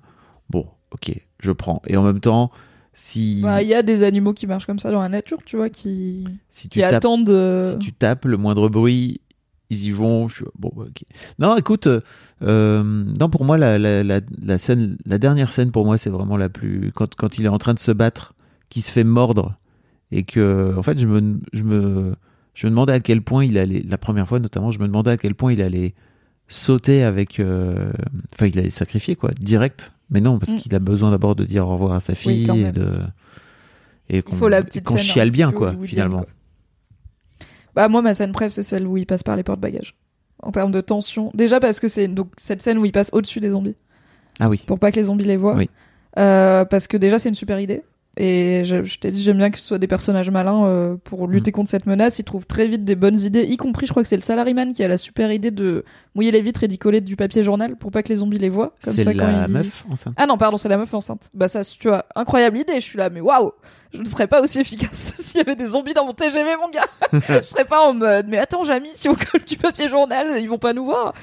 Bon, 0.50 0.68
ok, 0.92 1.12
je 1.40 1.52
prends. 1.52 1.82
Et 1.88 1.98
en 1.98 2.04
même 2.04 2.22
temps, 2.22 2.52
si 2.94 3.42
bah, 3.44 3.62
il 3.62 3.68
y 3.68 3.74
a 3.74 3.84
des 3.84 4.04
animaux 4.04 4.34
qui 4.34 4.48
marchent 4.48 4.66
comme 4.66 4.80
ça 4.80 4.92
dans 4.92 5.02
la 5.02 5.10
nature, 5.10 5.40
tu 5.46 5.58
vois, 5.58 5.70
qui 5.70 6.26
si 6.50 6.70
tu 6.70 6.82
attendent. 6.82 7.60
Si 7.60 7.78
tu 7.80 7.94
tapes 7.94 8.26
le 8.26 8.38
moindre 8.38 8.70
bruit, 8.70 9.22
ils 9.70 9.84
y 9.86 9.92
vont. 9.92 10.28
Je 10.30 10.36
suis, 10.36 10.46
bon, 10.58 10.72
bah, 10.76 10.84
ok. 10.88 11.04
Non, 11.40 11.56
écoute, 11.58 11.88
euh, 11.88 12.02
euh, 12.44 12.84
non, 13.20 13.30
pour 13.30 13.44
moi, 13.46 13.58
la, 13.58 13.78
la, 13.78 14.04
la, 14.04 14.22
la 14.42 14.58
scène, 14.58 14.98
la 15.06 15.18
dernière 15.18 15.52
scène 15.52 15.72
pour 15.72 15.86
moi, 15.86 15.98
c'est 15.98 16.10
vraiment 16.10 16.38
la 16.38 16.50
plus 16.50 16.92
quand 16.96 17.16
quand 17.16 17.38
il 17.38 17.46
est 17.46 17.50
en 17.50 17.58
train 17.58 17.74
de 17.74 17.80
se 17.80 17.92
battre, 17.92 18.34
qui 18.70 18.82
se 18.82 18.92
fait 18.92 19.04
mordre 19.04 19.56
et 20.12 20.24
que, 20.24 20.74
en 20.78 20.84
fait, 20.84 21.00
je 21.00 21.08
me 21.08 21.40
je 21.54 21.64
me 21.64 22.14
je 22.54 22.66
me 22.68 22.72
demandais 22.72 22.94
à 22.94 23.00
quel 23.00 23.22
point 23.22 23.44
il 23.46 23.58
allait 23.58 23.84
la 23.88 23.98
première 23.98 24.28
fois 24.28 24.40
notamment, 24.40 24.72
je 24.72 24.80
me 24.80 24.88
demandais 24.88 25.12
à 25.12 25.18
quel 25.18 25.36
point 25.36 25.52
il 25.54 25.62
allait 25.62 25.94
sauter 26.48 27.04
avec, 27.04 27.40
euh, 27.40 27.92
enfin, 28.34 28.46
il 28.48 28.58
allait 28.58 28.70
sacrifier 28.70 29.16
quoi, 29.18 29.32
direct. 29.40 29.92
Mais 30.10 30.22
non, 30.22 30.40
parce 30.40 30.54
Mm. 30.54 30.56
qu'il 30.56 30.74
a 30.76 30.80
besoin 30.80 31.12
d'abord 31.12 31.36
de 31.36 31.44
dire 31.44 31.68
au 31.68 31.74
revoir 31.74 31.92
à 31.92 32.00
sa 32.00 32.16
fille 32.16 32.50
et 32.50 32.72
de 32.72 32.88
et 34.10 34.22
qu'on 34.22 34.38
faut 34.38 34.48
la 34.48 34.64
petite 34.64 34.86
qu'on 34.86 34.94
scène 34.94 35.02
un 35.02 35.14
chiale 35.14 35.32
bien 35.32 35.52
quoi, 35.52 35.76
finalement. 35.84 36.20
quoi. 36.20 36.28
Bah 37.78 37.88
moi 37.88 38.02
ma 38.02 38.14
scène 38.16 38.32
préf 38.32 38.52
c'est 38.52 38.64
celle 38.64 38.88
où 38.88 38.98
il 38.98 39.06
passe 39.06 39.22
par 39.24 39.36
les 39.36 39.44
porte-bagages. 39.44 39.96
En 40.44 40.52
termes 40.52 40.72
de 40.72 40.82
tension, 40.82 41.30
déjà 41.36 41.60
parce 41.60 41.80
que 41.80 41.88
c'est 41.88 42.08
donc 42.08 42.30
cette 42.38 42.62
scène 42.62 42.78
où 42.80 42.86
il 42.86 42.92
passe 42.92 43.10
au-dessus 43.14 43.40
des 43.40 43.52
zombies 43.52 43.76
Ah 44.40 44.50
oui. 44.50 44.62
pour 44.66 44.80
pas 44.80 44.92
que 44.92 44.96
les 44.98 45.04
zombies 45.04 45.26
les 45.26 45.38
voient. 45.38 45.56
Oui. 45.56 45.70
Euh, 46.18 46.66
parce 46.66 46.88
que 46.88 46.98
déjà 46.98 47.20
c'est 47.20 47.30
une 47.30 47.36
super 47.36 47.60
idée. 47.60 47.84
Et 48.20 48.64
je, 48.66 48.84
je 48.84 48.98
t'ai 48.98 49.12
dit 49.12 49.22
j'aime 49.22 49.38
bien 49.38 49.52
que 49.52 49.60
ce 49.60 49.64
soit 49.64 49.78
des 49.78 49.86
personnages 49.86 50.32
malins 50.32 50.66
euh, 50.66 50.96
pour 51.04 51.28
Mm. 51.28 51.32
lutter 51.34 51.52
contre 51.52 51.70
cette 51.70 51.86
menace. 51.86 52.18
Ils 52.18 52.24
trouvent 52.24 52.48
très 52.48 52.68
vite 52.68 52.84
des 52.84 52.96
bonnes 52.96 53.20
idées, 53.20 53.44
y 53.44 53.58
compris 53.58 53.86
je 53.86 53.92
crois 53.94 54.02
que 54.02 54.10
c'est 54.10 54.16
le 54.16 54.24
salaryman 54.24 54.72
qui 54.72 54.84
a 54.84 54.88
la 54.88 54.98
super 54.98 55.32
idée 55.32 55.52
de 55.52 55.86
mouiller 56.16 56.32
les 56.32 56.42
vitres 56.42 56.64
et 56.64 56.68
d'y 56.68 56.80
coller 56.80 57.00
du 57.02 57.16
papier 57.16 57.44
journal 57.44 57.76
pour 57.76 57.92
pas 57.92 58.02
que 58.02 58.10
les 58.10 58.16
zombies 58.16 58.40
les 58.40 58.50
voient. 58.50 58.74
Comme 58.84 58.94
C'est 58.94 59.04
ça, 59.04 59.14
quand 59.14 59.20
la 59.20 59.46
il- 59.46 59.54
meuf 59.54 59.86
enceinte. 59.92 60.16
ah 60.18 60.26
non, 60.26 60.38
pardon, 60.40 60.58
c'est 60.58 60.70
la 60.70 60.78
meuf 60.78 60.92
enceinte. 60.96 61.30
Bah 61.36 61.48
ça, 61.48 61.62
tu 61.64 61.88
vois, 61.90 62.06
incroyable 62.16 62.58
idée. 62.58 62.74
Je 62.76 62.80
suis 62.86 62.98
là, 62.98 63.12
mais 63.12 63.22
waouh, 63.22 63.52
je 63.94 64.00
ne 64.00 64.06
serais 64.06 64.28
pas 64.28 64.42
aussi 64.42 64.60
efficace 64.60 65.14
s'il 65.18 65.38
y 65.38 65.42
avait 65.42 65.56
des 65.56 65.66
zombies 65.66 65.94
dans 65.94 66.06
mon 66.06 66.14
TGV, 66.14 66.56
mon 66.58 66.70
gars. 66.70 66.88
je 67.12 67.42
serais 67.42 67.66
pas 67.66 67.88
en 67.88 67.94
mode, 67.94 68.28
mais 68.28 68.38
attends, 68.38 68.64
Jamy, 68.64 68.90
si 68.94 69.10
on 69.10 69.16
colle 69.16 69.44
du 69.46 69.58
papier 69.58 69.88
journal, 69.88 70.40
ils 70.40 70.48
vont 70.48 70.58
pas 70.58 70.74
nous 70.74 70.86
voir. 70.86 71.14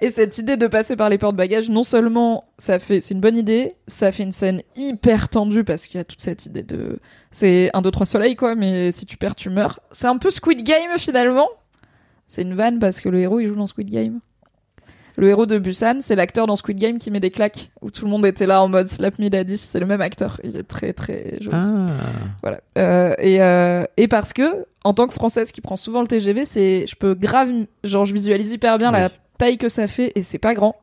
Et 0.00 0.08
cette 0.08 0.38
idée 0.38 0.56
de 0.56 0.66
passer 0.66 0.96
par 0.96 1.08
les 1.08 1.18
portes-bagages, 1.18 1.68
non 1.70 1.82
seulement 1.82 2.44
ça 2.58 2.78
fait, 2.78 3.00
c'est 3.00 3.14
une 3.14 3.20
bonne 3.20 3.36
idée, 3.36 3.74
ça 3.86 4.12
fait 4.12 4.22
une 4.22 4.32
scène 4.32 4.62
hyper 4.76 5.28
tendue 5.28 5.64
parce 5.64 5.86
qu'il 5.86 5.98
y 5.98 6.00
a 6.00 6.04
toute 6.04 6.20
cette 6.20 6.46
idée 6.46 6.62
de, 6.62 6.98
c'est 7.30 7.70
un, 7.74 7.82
deux, 7.82 7.90
trois 7.90 8.06
soleils 8.06 8.36
quoi, 8.36 8.54
mais 8.54 8.92
si 8.92 9.06
tu 9.06 9.16
perds, 9.16 9.34
tu 9.34 9.50
meurs. 9.50 9.80
C'est 9.90 10.06
un 10.06 10.18
peu 10.18 10.30
Squid 10.30 10.62
Game 10.62 10.98
finalement. 10.98 11.48
C'est 12.28 12.42
une 12.42 12.54
vanne 12.54 12.78
parce 12.78 13.00
que 13.00 13.08
le 13.08 13.20
héros 13.20 13.40
il 13.40 13.48
joue 13.48 13.56
dans 13.56 13.66
Squid 13.66 13.90
Game. 13.90 14.20
Le 15.16 15.28
héros 15.28 15.46
de 15.46 15.58
Busan, 15.58 16.00
c'est 16.00 16.16
l'acteur 16.16 16.46
dans 16.46 16.56
Squid 16.56 16.78
Game 16.78 16.98
qui 16.98 17.10
met 17.10 17.20
des 17.20 17.30
claques, 17.30 17.70
où 17.82 17.90
tout 17.90 18.04
le 18.04 18.10
monde 18.10 18.24
était 18.24 18.46
là 18.46 18.62
en 18.62 18.68
mode 18.68 18.88
slap 18.88 19.18
me 19.18 19.28
daddy, 19.28 19.56
c'est 19.56 19.80
le 19.80 19.86
même 19.86 20.00
acteur. 20.00 20.40
Il 20.42 20.56
est 20.56 20.62
très 20.62 20.92
très 20.92 21.36
joli. 21.40 21.56
Ah. 21.56 21.86
Voilà. 22.42 22.60
Euh, 22.78 23.14
et, 23.18 23.42
euh, 23.42 23.84
et 23.96 24.08
parce 24.08 24.32
que, 24.32 24.64
en 24.84 24.94
tant 24.94 25.06
que 25.06 25.12
française 25.12 25.52
qui 25.52 25.60
prend 25.60 25.76
souvent 25.76 26.00
le 26.00 26.08
TGV, 26.08 26.44
c'est, 26.44 26.86
je 26.86 26.96
peux 26.96 27.14
grave, 27.14 27.50
genre, 27.84 28.04
je 28.04 28.14
visualise 28.14 28.52
hyper 28.52 28.78
bien 28.78 28.90
la 28.90 29.10
taille 29.38 29.58
que 29.58 29.68
ça 29.68 29.86
fait 29.86 30.12
et 30.14 30.22
c'est 30.22 30.38
pas 30.38 30.54
grand 30.54 30.76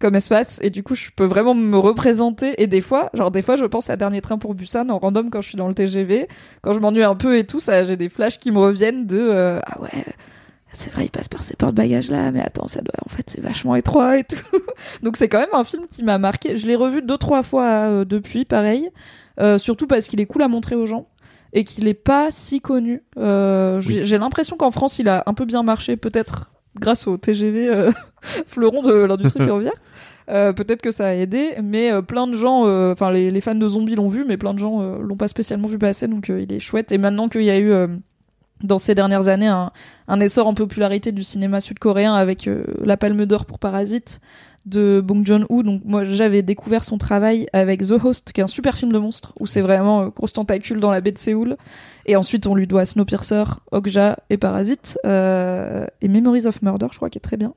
comme 0.00 0.14
espace 0.14 0.60
et 0.62 0.70
du 0.70 0.82
coup 0.82 0.94
je 0.94 1.08
peux 1.14 1.24
vraiment 1.24 1.54
me 1.54 1.76
représenter 1.76 2.62
et 2.62 2.66
des 2.68 2.80
fois 2.80 3.10
genre 3.14 3.30
des 3.30 3.42
fois 3.42 3.56
je 3.56 3.64
pense 3.64 3.90
à 3.90 3.96
dernier 3.96 4.20
train 4.20 4.38
pour 4.38 4.54
Busan 4.54 4.88
en 4.90 4.98
random 4.98 5.28
quand 5.28 5.40
je 5.40 5.48
suis 5.48 5.56
dans 5.56 5.66
le 5.66 5.74
TGV 5.74 6.28
quand 6.62 6.72
je 6.72 6.78
m'ennuie 6.78 7.02
un 7.02 7.16
peu 7.16 7.36
et 7.36 7.44
tout 7.44 7.58
ça 7.58 7.82
j'ai 7.82 7.96
des 7.96 8.08
flashs 8.08 8.38
qui 8.38 8.52
me 8.52 8.58
reviennent 8.58 9.06
de 9.06 9.18
euh, 9.18 9.60
ah 9.66 9.80
ouais 9.80 10.04
c'est 10.78 10.92
vrai 10.92 11.06
il 11.06 11.10
passe 11.10 11.28
par 11.28 11.42
ces 11.42 11.56
porte-bagages 11.56 12.10
là 12.10 12.30
mais 12.30 12.40
attends 12.40 12.68
ça 12.68 12.80
doit 12.80 12.94
en 13.04 13.08
fait 13.08 13.28
c'est 13.28 13.40
vachement 13.40 13.74
étroit 13.76 14.18
et 14.18 14.24
tout 14.24 14.36
donc 15.02 15.16
c'est 15.16 15.28
quand 15.28 15.40
même 15.40 15.48
un 15.52 15.64
film 15.64 15.86
qui 15.90 16.02
m'a 16.04 16.18
marqué 16.18 16.56
je 16.56 16.66
l'ai 16.66 16.76
revu 16.76 17.02
deux 17.02 17.18
trois 17.18 17.42
fois 17.42 17.66
euh, 17.66 18.04
depuis 18.04 18.44
pareil 18.44 18.90
euh, 19.40 19.58
surtout 19.58 19.86
parce 19.86 20.06
qu'il 20.08 20.20
est 20.20 20.26
cool 20.26 20.42
à 20.42 20.48
montrer 20.48 20.74
aux 20.74 20.86
gens 20.86 21.08
et 21.52 21.64
qu'il 21.64 21.88
est 21.88 21.94
pas 21.94 22.30
si 22.30 22.60
connu. 22.60 23.02
Euh, 23.16 23.80
j'ai 23.80 24.00
Oui. 24.00 24.04
j'ai 24.04 24.18
l'impression 24.18 24.58
qu'en 24.58 24.70
France, 24.70 24.98
il 24.98 25.08
a 25.08 25.22
un 25.24 25.32
peu 25.32 25.46
bien 25.46 25.62
marché, 25.62 25.96
peut-être 25.96 26.50
grâce 26.78 27.06
au 27.06 27.16
TGV 27.16 27.88
fleuron 28.46 28.82
de 28.82 28.92
l'industrie 28.92 29.42
ferroviaire. 29.44 29.72
Euh, 30.28 30.52
peut-être 30.52 30.82
que 30.82 30.90
ça 30.90 31.06
a 31.06 31.12
aidé, 31.14 31.54
mais 31.62 31.90
euh, 31.90 32.02
plein 32.02 32.26
de 32.26 32.34
gens, 32.34 32.66
euh, 32.66 32.92
enfin 32.92 33.10
les, 33.10 33.30
les 33.30 33.40
fans 33.40 33.54
de 33.54 33.66
zombies 33.66 33.94
l'ont 33.94 34.08
vu, 34.08 34.26
mais 34.26 34.36
plein 34.36 34.52
de 34.52 34.58
gens 34.58 34.82
l'ont 34.98 35.16
pas 35.16 35.28
spécialement 35.28 35.68
vu 35.68 35.78
passer, 35.78 36.06
donc 36.06 36.28
il 36.28 36.52
est 36.52 36.58
chouette. 36.58 36.92
Et 36.92 36.98
maintenant 36.98 37.28
qu'il 37.28 37.44
y 37.44 37.50
a 37.50 37.58
eu 37.58 37.72
dans 38.62 38.78
ces 38.78 38.94
dernières 38.94 39.28
années 39.28 39.46
un, 39.46 39.70
un 40.08 40.20
essor 40.20 40.46
en 40.46 40.54
popularité 40.54 41.12
du 41.12 41.24
cinéma 41.24 41.60
sud-coréen 41.60 42.14
avec 42.14 42.48
euh, 42.48 42.64
la 42.82 42.96
Palme 42.96 43.26
d'Or 43.26 43.46
pour 43.46 43.58
Parasite 43.58 44.20
de 44.66 45.00
Bong 45.04 45.24
Joon-ho. 45.24 45.62
Donc 45.62 45.82
moi 45.84 46.04
j'avais 46.04 46.42
découvert 46.42 46.84
son 46.84 46.98
travail 46.98 47.46
avec 47.52 47.86
The 47.86 47.92
Host, 48.02 48.32
qui 48.32 48.40
est 48.40 48.44
un 48.44 48.48
super 48.48 48.76
film 48.76 48.92
de 48.92 48.98
monstre 48.98 49.32
où 49.40 49.46
c'est 49.46 49.60
vraiment 49.60 50.02
euh, 50.02 50.08
grosse 50.08 50.32
tentacule 50.32 50.80
dans 50.80 50.90
la 50.90 51.00
baie 51.00 51.12
de 51.12 51.18
Séoul. 51.18 51.56
Et 52.06 52.16
ensuite 52.16 52.46
on 52.46 52.54
lui 52.54 52.66
doit 52.66 52.84
Snowpiercer, 52.84 53.44
Okja 53.72 54.18
et 54.30 54.36
Parasite 54.36 54.98
euh, 55.06 55.86
et 56.00 56.08
Memories 56.08 56.46
of 56.46 56.62
Murder, 56.62 56.86
je 56.90 56.96
crois, 56.96 57.10
qui 57.10 57.18
est 57.18 57.22
très 57.22 57.36
bien. 57.36 57.54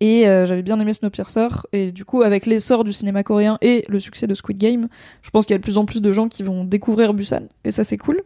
Et 0.00 0.28
euh, 0.28 0.44
j'avais 0.44 0.62
bien 0.62 0.78
aimé 0.80 0.92
Snowpiercer. 0.92 1.48
Et 1.72 1.92
du 1.92 2.04
coup, 2.04 2.22
avec 2.22 2.46
l'essor 2.46 2.84
du 2.84 2.92
cinéma 2.92 3.22
coréen 3.22 3.58
et 3.62 3.84
le 3.88 3.98
succès 4.00 4.26
de 4.26 4.34
Squid 4.34 4.58
Game, 4.58 4.88
je 5.22 5.30
pense 5.30 5.46
qu'il 5.46 5.54
y 5.54 5.56
a 5.56 5.58
de 5.58 5.62
plus 5.62 5.78
en 5.78 5.86
plus 5.86 6.02
de 6.02 6.12
gens 6.12 6.28
qui 6.28 6.42
vont 6.42 6.64
découvrir 6.64 7.14
Busan. 7.14 7.44
Et 7.64 7.70
ça, 7.70 7.84
c'est 7.84 7.96
cool. 7.96 8.20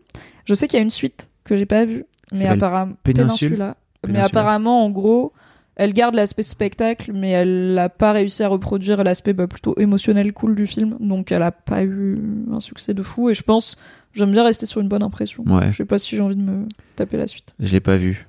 Je 0.44 0.54
sais 0.54 0.66
qu'il 0.66 0.78
y 0.78 0.80
a 0.80 0.82
une 0.82 0.90
suite 0.90 1.28
que 1.48 1.56
j'ai 1.56 1.66
pas 1.66 1.84
vue, 1.84 2.04
mais 2.32 2.46
apparemment 2.46 2.94
Péninsule 3.02 3.48
Péninsula. 3.50 3.76
Mais 4.08 4.20
apparemment, 4.20 4.84
en 4.84 4.90
gros, 4.90 5.32
elle 5.74 5.92
garde 5.92 6.14
l'aspect 6.14 6.42
spectacle, 6.42 7.12
mais 7.12 7.30
elle 7.30 7.74
n'a 7.74 7.88
pas 7.88 8.12
réussi 8.12 8.42
à 8.42 8.48
reproduire 8.48 9.02
l'aspect 9.04 9.32
bah, 9.32 9.46
plutôt 9.46 9.74
émotionnel 9.78 10.32
cool 10.32 10.54
du 10.54 10.66
film. 10.66 10.96
Donc, 11.00 11.32
elle 11.32 11.42
a 11.42 11.50
pas 11.52 11.82
eu 11.84 12.16
un 12.52 12.60
succès 12.60 12.94
de 12.94 13.02
fou. 13.02 13.30
Et 13.30 13.34
je 13.34 13.42
pense, 13.42 13.76
j'aime 14.12 14.30
bien 14.32 14.44
rester 14.44 14.66
sur 14.66 14.80
une 14.80 14.88
bonne 14.88 15.02
impression. 15.02 15.44
Ouais. 15.46 15.70
Je 15.72 15.76
sais 15.76 15.84
pas 15.84 15.98
si 15.98 16.14
j'ai 16.16 16.22
envie 16.22 16.36
de 16.36 16.42
me 16.42 16.66
taper 16.96 17.16
la 17.16 17.26
suite. 17.26 17.54
Je 17.60 17.72
l'ai 17.72 17.80
pas 17.80 17.96
vu 17.96 18.26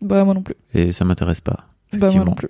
Bah, 0.00 0.24
moi 0.24 0.34
non 0.34 0.42
plus. 0.42 0.56
et 0.74 0.92
ça 0.92 1.04
m'intéresse 1.04 1.40
pas. 1.40 1.52
Bah, 1.92 1.98
moi 1.98 1.98
effectivement. 2.08 2.24
non 2.26 2.34
plus. 2.34 2.48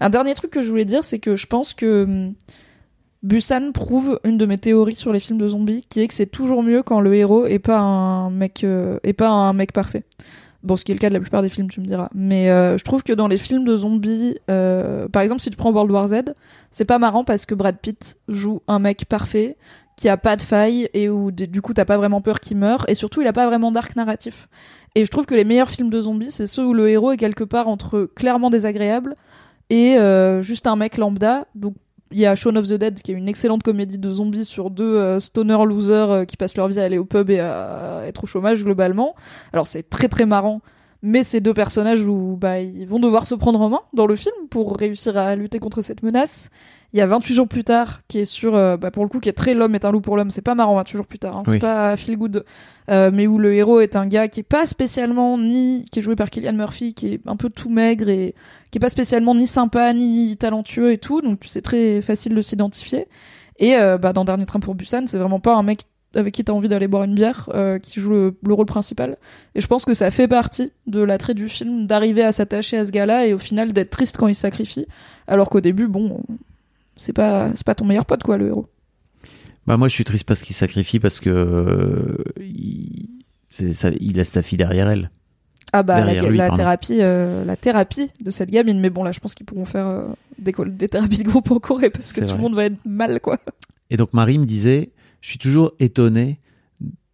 Un 0.00 0.10
dernier 0.10 0.34
truc 0.34 0.50
que 0.50 0.62
je 0.62 0.68
voulais 0.68 0.84
dire, 0.84 1.02
c'est 1.02 1.18
que 1.18 1.34
je 1.36 1.46
pense 1.46 1.74
que 1.74 2.04
hum, 2.04 2.34
Busan 3.22 3.70
prouve 3.70 4.18
une 4.24 4.36
de 4.36 4.46
mes 4.46 4.58
théories 4.58 4.96
sur 4.96 5.12
les 5.12 5.20
films 5.20 5.38
de 5.38 5.46
zombies, 5.46 5.84
qui 5.88 6.00
est 6.00 6.08
que 6.08 6.14
c'est 6.14 6.26
toujours 6.26 6.62
mieux 6.62 6.82
quand 6.82 7.00
le 7.00 7.14
héros 7.14 7.46
est 7.46 7.60
pas 7.60 7.78
un 7.78 8.30
mec, 8.30 8.64
euh, 8.64 8.98
est 9.04 9.12
pas 9.12 9.28
un 9.28 9.52
mec 9.52 9.72
parfait. 9.72 10.02
Bon, 10.64 10.76
ce 10.76 10.84
qui 10.84 10.90
est 10.90 10.94
le 10.94 11.00
cas 11.00 11.08
de 11.08 11.14
la 11.14 11.20
plupart 11.20 11.42
des 11.42 11.48
films, 11.48 11.68
tu 11.68 11.80
me 11.80 11.86
diras. 11.86 12.08
Mais 12.14 12.50
euh, 12.50 12.76
je 12.76 12.84
trouve 12.84 13.04
que 13.04 13.12
dans 13.12 13.28
les 13.28 13.36
films 13.36 13.64
de 13.64 13.76
zombies, 13.76 14.36
euh, 14.50 15.08
par 15.08 15.22
exemple, 15.22 15.40
si 15.40 15.50
tu 15.50 15.56
prends 15.56 15.72
World 15.72 15.90
War 15.90 16.08
Z, 16.08 16.34
c'est 16.72 16.84
pas 16.84 16.98
marrant 16.98 17.22
parce 17.22 17.46
que 17.46 17.54
Brad 17.54 17.78
Pitt 17.78 18.18
joue 18.28 18.60
un 18.66 18.80
mec 18.80 19.04
parfait 19.06 19.56
qui 19.96 20.08
a 20.08 20.16
pas 20.16 20.36
de 20.36 20.42
faille 20.42 20.88
et 20.94 21.08
où 21.08 21.30
du 21.30 21.60
coup 21.62 21.74
t'as 21.74 21.84
pas 21.84 21.98
vraiment 21.98 22.22
peur 22.22 22.40
qu'il 22.40 22.56
meure 22.56 22.84
et 22.88 22.94
surtout 22.94 23.20
il 23.20 23.26
a 23.26 23.32
pas 23.32 23.46
vraiment 23.46 23.70
d'arc 23.70 23.94
narratif. 23.94 24.48
Et 24.94 25.04
je 25.04 25.10
trouve 25.10 25.26
que 25.26 25.34
les 25.34 25.44
meilleurs 25.44 25.70
films 25.70 25.90
de 25.90 26.00
zombies, 26.00 26.30
c'est 26.30 26.46
ceux 26.46 26.64
où 26.64 26.74
le 26.74 26.88
héros 26.88 27.12
est 27.12 27.16
quelque 27.18 27.44
part 27.44 27.68
entre 27.68 28.08
clairement 28.16 28.50
désagréable 28.50 29.16
et 29.70 29.96
juste 30.40 30.66
un 30.66 30.76
mec 30.76 30.96
lambda. 30.96 31.46
Donc 31.54 31.74
il 32.12 32.18
y 32.18 32.26
a 32.26 32.34
Shaun 32.34 32.56
of 32.56 32.68
the 32.68 32.74
Dead 32.74 33.00
qui 33.02 33.12
est 33.12 33.14
une 33.14 33.28
excellente 33.28 33.62
comédie 33.62 33.98
de 33.98 34.10
zombies 34.10 34.44
sur 34.44 34.70
deux 34.70 34.96
euh, 34.96 35.18
stoner 35.18 35.64
losers 35.66 36.10
euh, 36.10 36.24
qui 36.24 36.36
passent 36.36 36.56
leur 36.56 36.68
vie 36.68 36.78
à 36.78 36.84
aller 36.84 36.98
au 36.98 37.04
pub 37.04 37.30
et 37.30 37.40
à 37.40 38.02
être 38.06 38.24
au 38.24 38.26
chômage 38.26 38.64
globalement. 38.64 39.14
Alors 39.52 39.66
c'est 39.66 39.88
très 39.88 40.08
très 40.08 40.26
marrant, 40.26 40.60
mais 41.02 41.22
ces 41.22 41.40
deux 41.40 41.54
personnages 41.54 42.02
où 42.02 42.36
bah 42.40 42.60
ils 42.60 42.86
vont 42.86 43.00
devoir 43.00 43.26
se 43.26 43.34
prendre 43.34 43.60
en 43.60 43.68
main 43.68 43.80
dans 43.92 44.06
le 44.06 44.16
film 44.16 44.34
pour 44.50 44.76
réussir 44.76 45.16
à 45.16 45.34
lutter 45.34 45.58
contre 45.58 45.80
cette 45.80 46.02
menace. 46.02 46.50
Il 46.94 46.98
y 46.98 47.00
a 47.00 47.06
28 47.06 47.32
jours 47.34 47.48
plus 47.48 47.64
tard 47.64 48.00
qui 48.06 48.18
est 48.18 48.24
sur 48.26 48.54
euh, 48.54 48.76
bah, 48.76 48.90
pour 48.90 49.02
le 49.02 49.08
coup 49.08 49.18
qui 49.18 49.28
est 49.30 49.32
très 49.32 49.54
l'homme 49.54 49.74
est 49.74 49.84
un 49.86 49.90
loup 49.92 50.02
pour 50.02 50.16
l'homme, 50.16 50.30
c'est 50.30 50.42
pas 50.42 50.54
marrant 50.54 50.74
28 50.76 50.96
jours 50.98 51.06
plus 51.06 51.18
tard, 51.18 51.36
hein, 51.36 51.42
c'est 51.46 51.52
Oui. 51.52 51.58
pas 51.58 51.96
feel 51.96 52.16
good. 52.18 52.44
Euh, 52.90 53.10
mais 53.12 53.26
où 53.26 53.38
le 53.38 53.54
héros 53.54 53.80
est 53.80 53.96
un 53.96 54.06
gars 54.06 54.28
qui 54.28 54.40
est 54.40 54.42
pas 54.42 54.66
spécialement 54.66 55.38
ni 55.38 55.86
qui 55.90 56.00
est 56.00 56.02
joué 56.02 56.16
par 56.16 56.28
Killian 56.30 56.52
Murphy 56.52 56.92
qui 56.94 57.14
est 57.14 57.20
un 57.26 57.36
peu 57.36 57.48
tout 57.48 57.70
maigre 57.70 58.08
et 58.08 58.34
qui 58.70 58.78
est 58.78 58.80
pas 58.80 58.90
spécialement 58.90 59.34
ni 59.34 59.46
sympa 59.46 59.92
ni 59.94 60.36
talentueux 60.36 60.92
et 60.92 60.98
tout 60.98 61.20
donc 61.22 61.40
c'est 61.46 61.62
très 61.62 62.02
facile 62.02 62.34
de 62.34 62.40
s'identifier 62.40 63.06
et 63.58 63.76
euh, 63.76 63.96
bah, 63.98 64.12
dans 64.12 64.24
Dernier 64.24 64.44
Train 64.46 64.60
pour 64.60 64.74
Busan 64.74 65.04
c'est 65.06 65.16
vraiment 65.18 65.38
pas 65.40 65.54
un 65.54 65.62
mec 65.62 65.82
avec 66.14 66.34
qui 66.34 66.44
t'as 66.44 66.52
envie 66.52 66.68
d'aller 66.68 66.88
boire 66.88 67.04
une 67.04 67.14
bière 67.14 67.48
euh, 67.54 67.78
qui 67.78 68.00
joue 68.00 68.10
le, 68.10 68.36
le 68.44 68.52
rôle 68.52 68.66
principal 68.66 69.16
et 69.54 69.60
je 69.62 69.66
pense 69.68 69.84
que 69.86 69.94
ça 69.94 70.10
fait 70.10 70.28
partie 70.28 70.72
de 70.88 71.00
l'attrait 71.00 71.34
du 71.34 71.48
film 71.48 71.86
d'arriver 71.86 72.22
à 72.24 72.32
s'attacher 72.32 72.76
à 72.76 72.84
ce 72.84 72.90
gars-là 72.90 73.26
et 73.26 73.32
au 73.32 73.38
final 73.38 73.72
d'être 73.72 73.90
triste 73.90 74.18
quand 74.18 74.26
il 74.28 74.34
sacrifie 74.34 74.86
alors 75.28 75.48
qu'au 75.48 75.60
début 75.62 75.86
bon 75.86 76.20
c'est 77.02 77.12
pas 77.12 77.50
c'est 77.54 77.66
pas 77.66 77.74
ton 77.74 77.84
meilleur 77.84 78.06
pote 78.06 78.22
quoi 78.22 78.36
le 78.38 78.46
héros 78.48 78.66
Bah 79.66 79.76
moi 79.76 79.88
je 79.88 79.94
suis 79.94 80.04
triste 80.04 80.24
parce 80.24 80.42
qu'il 80.42 80.54
sacrifie 80.56 81.00
parce 81.00 81.20
que 81.20 81.30
euh, 81.30 82.16
il, 82.40 83.08
ça- 83.48 83.90
il 84.00 84.16
laisse 84.16 84.30
sa 84.30 84.42
fille 84.42 84.58
derrière 84.58 84.88
elle. 84.88 85.10
Ah 85.74 85.82
bah 85.82 86.04
la, 86.04 86.14
lui, 86.22 86.36
la 86.36 86.50
thérapie, 86.50 86.98
euh, 87.00 87.44
la 87.46 87.56
thérapie 87.56 88.10
de 88.20 88.30
cette 88.30 88.50
gamine. 88.50 88.78
Mais 88.78 88.90
bon 88.90 89.04
là, 89.04 89.12
je 89.12 89.20
pense 89.20 89.34
qu'ils 89.34 89.46
pourront 89.46 89.64
faire 89.64 89.86
euh, 89.86 90.04
des, 90.38 90.52
des 90.66 90.88
thérapies 90.88 91.18
de 91.18 91.28
groupe 91.28 91.50
en 91.50 91.58
Corée 91.60 91.88
parce 91.90 92.12
que 92.12 92.20
tout 92.20 92.34
le 92.34 92.40
monde 92.42 92.54
va 92.54 92.64
être 92.66 92.84
mal 92.84 93.20
quoi. 93.20 93.38
Et 93.88 93.96
donc 93.96 94.12
Marie 94.12 94.38
me 94.38 94.44
disait, 94.44 94.92
je 95.20 95.28
suis 95.28 95.38
toujours 95.38 95.72
étonné. 95.80 96.40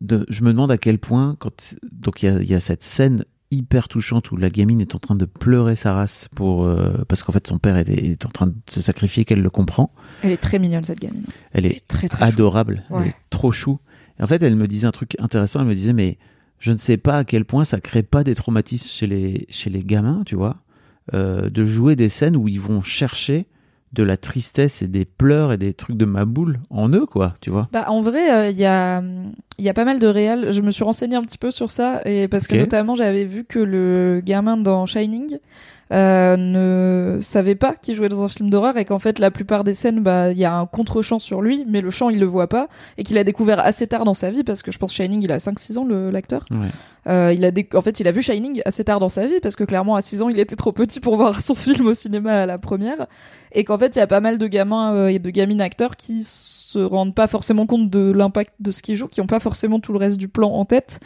De, 0.01 0.25
je 0.29 0.43
me 0.45 0.53
demande 0.53 0.71
à 0.71 0.79
quel 0.79 0.99
point 1.01 1.35
quand 1.41 1.75
donc 1.91 2.23
il 2.23 2.27
y 2.27 2.29
a, 2.29 2.41
il 2.41 2.49
y 2.49 2.55
a 2.55 2.61
cette 2.61 2.85
scène 2.85 3.25
hyper 3.51 3.89
touchante 3.89 4.31
où 4.31 4.37
la 4.37 4.51
gamine 4.51 4.81
est 4.81 4.95
en 4.95 4.99
train 4.99 5.15
de 5.15 5.25
pleurer 5.25 5.75
sa 5.77 5.95
race 5.95 6.29
pour 6.37 6.65
euh, 6.65 7.05
parce 7.09 7.23
qu'en 7.23 7.33
fait 7.33 7.47
son 7.47 7.59
père 7.59 7.77
est, 7.77 7.89
est 7.89 8.27
en 8.27 8.29
train 8.31 8.49
de 8.49 8.55
se 8.69 8.83
sacrifier 8.83 9.25
qu'elle 9.25 9.41
le 9.41 9.51
comprend. 9.51 9.93
Elle 10.23 10.33
est 10.33 10.37
très 10.37 10.59
mignonne 10.59 10.83
cette 10.83 11.01
gamine. 11.01 11.25
Elle 11.53 11.65
Elle 11.65 11.73
est 11.73 11.77
est 11.77 11.89
très 11.89 12.09
très 12.09 12.25
adorable, 12.25 12.85
Ouais. 12.91 13.01
elle 13.03 13.09
est 13.09 13.15
trop 13.31 13.51
chou. 13.53 13.79
Et 14.19 14.23
en 14.23 14.27
fait, 14.27 14.43
elle 14.43 14.57
me 14.57 14.67
disait 14.67 14.87
un 14.87 14.91
truc 14.93 15.15
intéressant. 15.21 15.61
Elle 15.61 15.67
me 15.69 15.75
disait, 15.75 15.93
mais 15.93 16.19
je 16.59 16.73
ne 16.73 16.77
sais 16.77 16.97
pas 16.97 17.19
à 17.19 17.25
quel 17.25 17.45
point 17.45 17.65
ça 17.65 17.81
crée 17.81 18.03
pas 18.03 18.25
des 18.25 18.35
traumatismes 18.35 18.89
chez 18.89 19.07
les, 19.07 19.47
chez 19.49 19.71
les 19.71 19.85
gamins, 19.85 20.23
tu 20.27 20.35
vois, 20.35 20.57
euh, 21.15 21.49
de 21.49 21.65
jouer 21.65 21.95
des 21.97 22.09
scènes 22.09 22.37
où 22.37 22.49
ils 22.49 22.61
vont 22.61 22.83
chercher 22.83 23.47
de 23.93 24.03
la 24.03 24.17
tristesse 24.17 24.83
et 24.83 24.89
des 24.89 25.05
pleurs 25.05 25.53
et 25.53 25.59
des 25.59 25.75
trucs 25.75 25.97
de 25.97 26.05
ma 26.05 26.25
boule 26.25 26.61
en 26.71 26.89
eux, 26.91 27.07
quoi, 27.07 27.35
tu 27.41 27.51
vois. 27.51 27.69
Bah, 27.73 27.87
en 27.89 28.01
vrai, 28.01 28.53
il 28.53 28.59
y, 28.59 28.67
a, 28.67 29.03
y 29.59 29.69
a 29.69 29.75
pas 29.75 29.85
mal 29.85 29.99
de 29.99 30.07
réels. 30.07 30.53
Je 30.53 30.61
me 30.61 30.71
suis 30.71 30.85
renseigné 30.85 31.17
un 31.17 31.23
petit 31.23 31.39
peu 31.39 31.51
sur 31.51 31.71
ça, 31.71 32.03
et 32.05 32.29
parce 32.29 32.47
que 32.47 32.57
notamment, 32.57 32.95
j'avais 32.95 33.25
vu 33.25 33.45
que 33.45 33.59
le 33.59 34.21
gamin 34.25 34.57
dans 34.57 34.87
Shining 34.87 35.39
euh, 35.93 36.37
ne 36.37 37.19
savait 37.21 37.55
pas 37.55 37.75
qu'il 37.75 37.95
jouait 37.95 38.09
dans 38.09 38.23
un 38.23 38.29
film 38.29 38.51
d'horreur, 38.51 38.77
et 38.77 38.85
qu'en 38.85 38.99
fait, 38.99 39.19
la 39.19 39.31
plupart 39.31 39.65
des 39.65 39.75
scènes, 39.75 40.01
bah, 40.03 40.31
il 40.33 40.39
y 40.39 40.45
a 40.45 40.55
un 40.55 40.67
contre-champ 40.67 41.19
sur 41.19 41.41
lui, 41.43 41.65
mais 41.69 41.81
le 41.81 41.91
champ, 41.91 42.11
il 42.11 42.19
le 42.21 42.27
voit 42.27 42.49
pas, 42.49 42.69
et 42.97 43.05
qu'il 43.05 43.17
a 43.19 43.25
découvert 43.25 43.59
assez 43.61 43.87
tard 43.87 44.05
dans 44.05 44.15
sa 44.15 44.31
vie, 44.31 44.45
parce 44.45 44.63
que 44.63 44.71
je 44.71 44.79
pense 44.79 44.93
Shining, 44.93 45.23
il 45.23 45.33
a 45.33 45.39
5-6 45.39 45.79
ans, 45.79 45.85
le- 45.85 46.11
l'acteur. 46.11 46.45
Ouais. 46.51 46.67
Euh, 47.07 47.33
il 47.35 47.45
a 47.47 47.51
en 47.75 47.81
fait, 47.81 48.01
il 48.01 48.09
a 48.09 48.13
vu 48.13 48.21
Shining 48.23 48.61
assez 48.67 48.85
tard 48.85 49.01
dans 49.01 49.09
sa 49.09 49.27
vie 49.27 49.41
parce 49.41 49.57
que 49.57 49.65
clairement 49.65 49.95
à 49.97 50.03
6 50.03 50.21
ans, 50.21 50.29
il 50.29 50.39
était 50.39 50.57
trop 50.57 50.73
petit 50.73 51.01
pour 51.01 51.17
voir 51.17 51.41
son 51.41 51.55
film 51.55 51.87
au 51.87 51.95
cinéma 51.95 52.43
à 52.43 52.47
la 52.47 52.59
première 52.59 53.07
et 53.53 53.65
qu'en 53.65 53.79
fait, 53.79 53.97
il 53.97 53.99
y 53.99 54.03
a 54.03 54.07
pas 54.07 54.21
mal 54.21 54.37
de 54.37 54.47
gamins 54.47 54.93
euh, 54.95 55.09
et 55.09 55.19
de 55.19 55.31
gamines 55.31 55.63
acteurs 55.63 55.97
qui 55.97 56.23
se 56.23 56.79
rendent 56.79 57.15
pas 57.15 57.27
forcément 57.27 57.65
compte 57.67 57.89
de 57.89 58.13
l'impact 58.13 58.53
de 58.61 58.71
ce 58.71 58.83
qu'ils 58.83 58.97
jouent, 58.97 59.09
qui 59.09 59.23
ont 59.23 59.27
pas 59.27 59.41
forcément 59.41 59.81
tout 59.81 59.93
le 59.93 59.99
reste 59.99 60.19
du 60.19 60.29
plan 60.29 60.51
en 60.51 60.67
tête. 60.67 61.01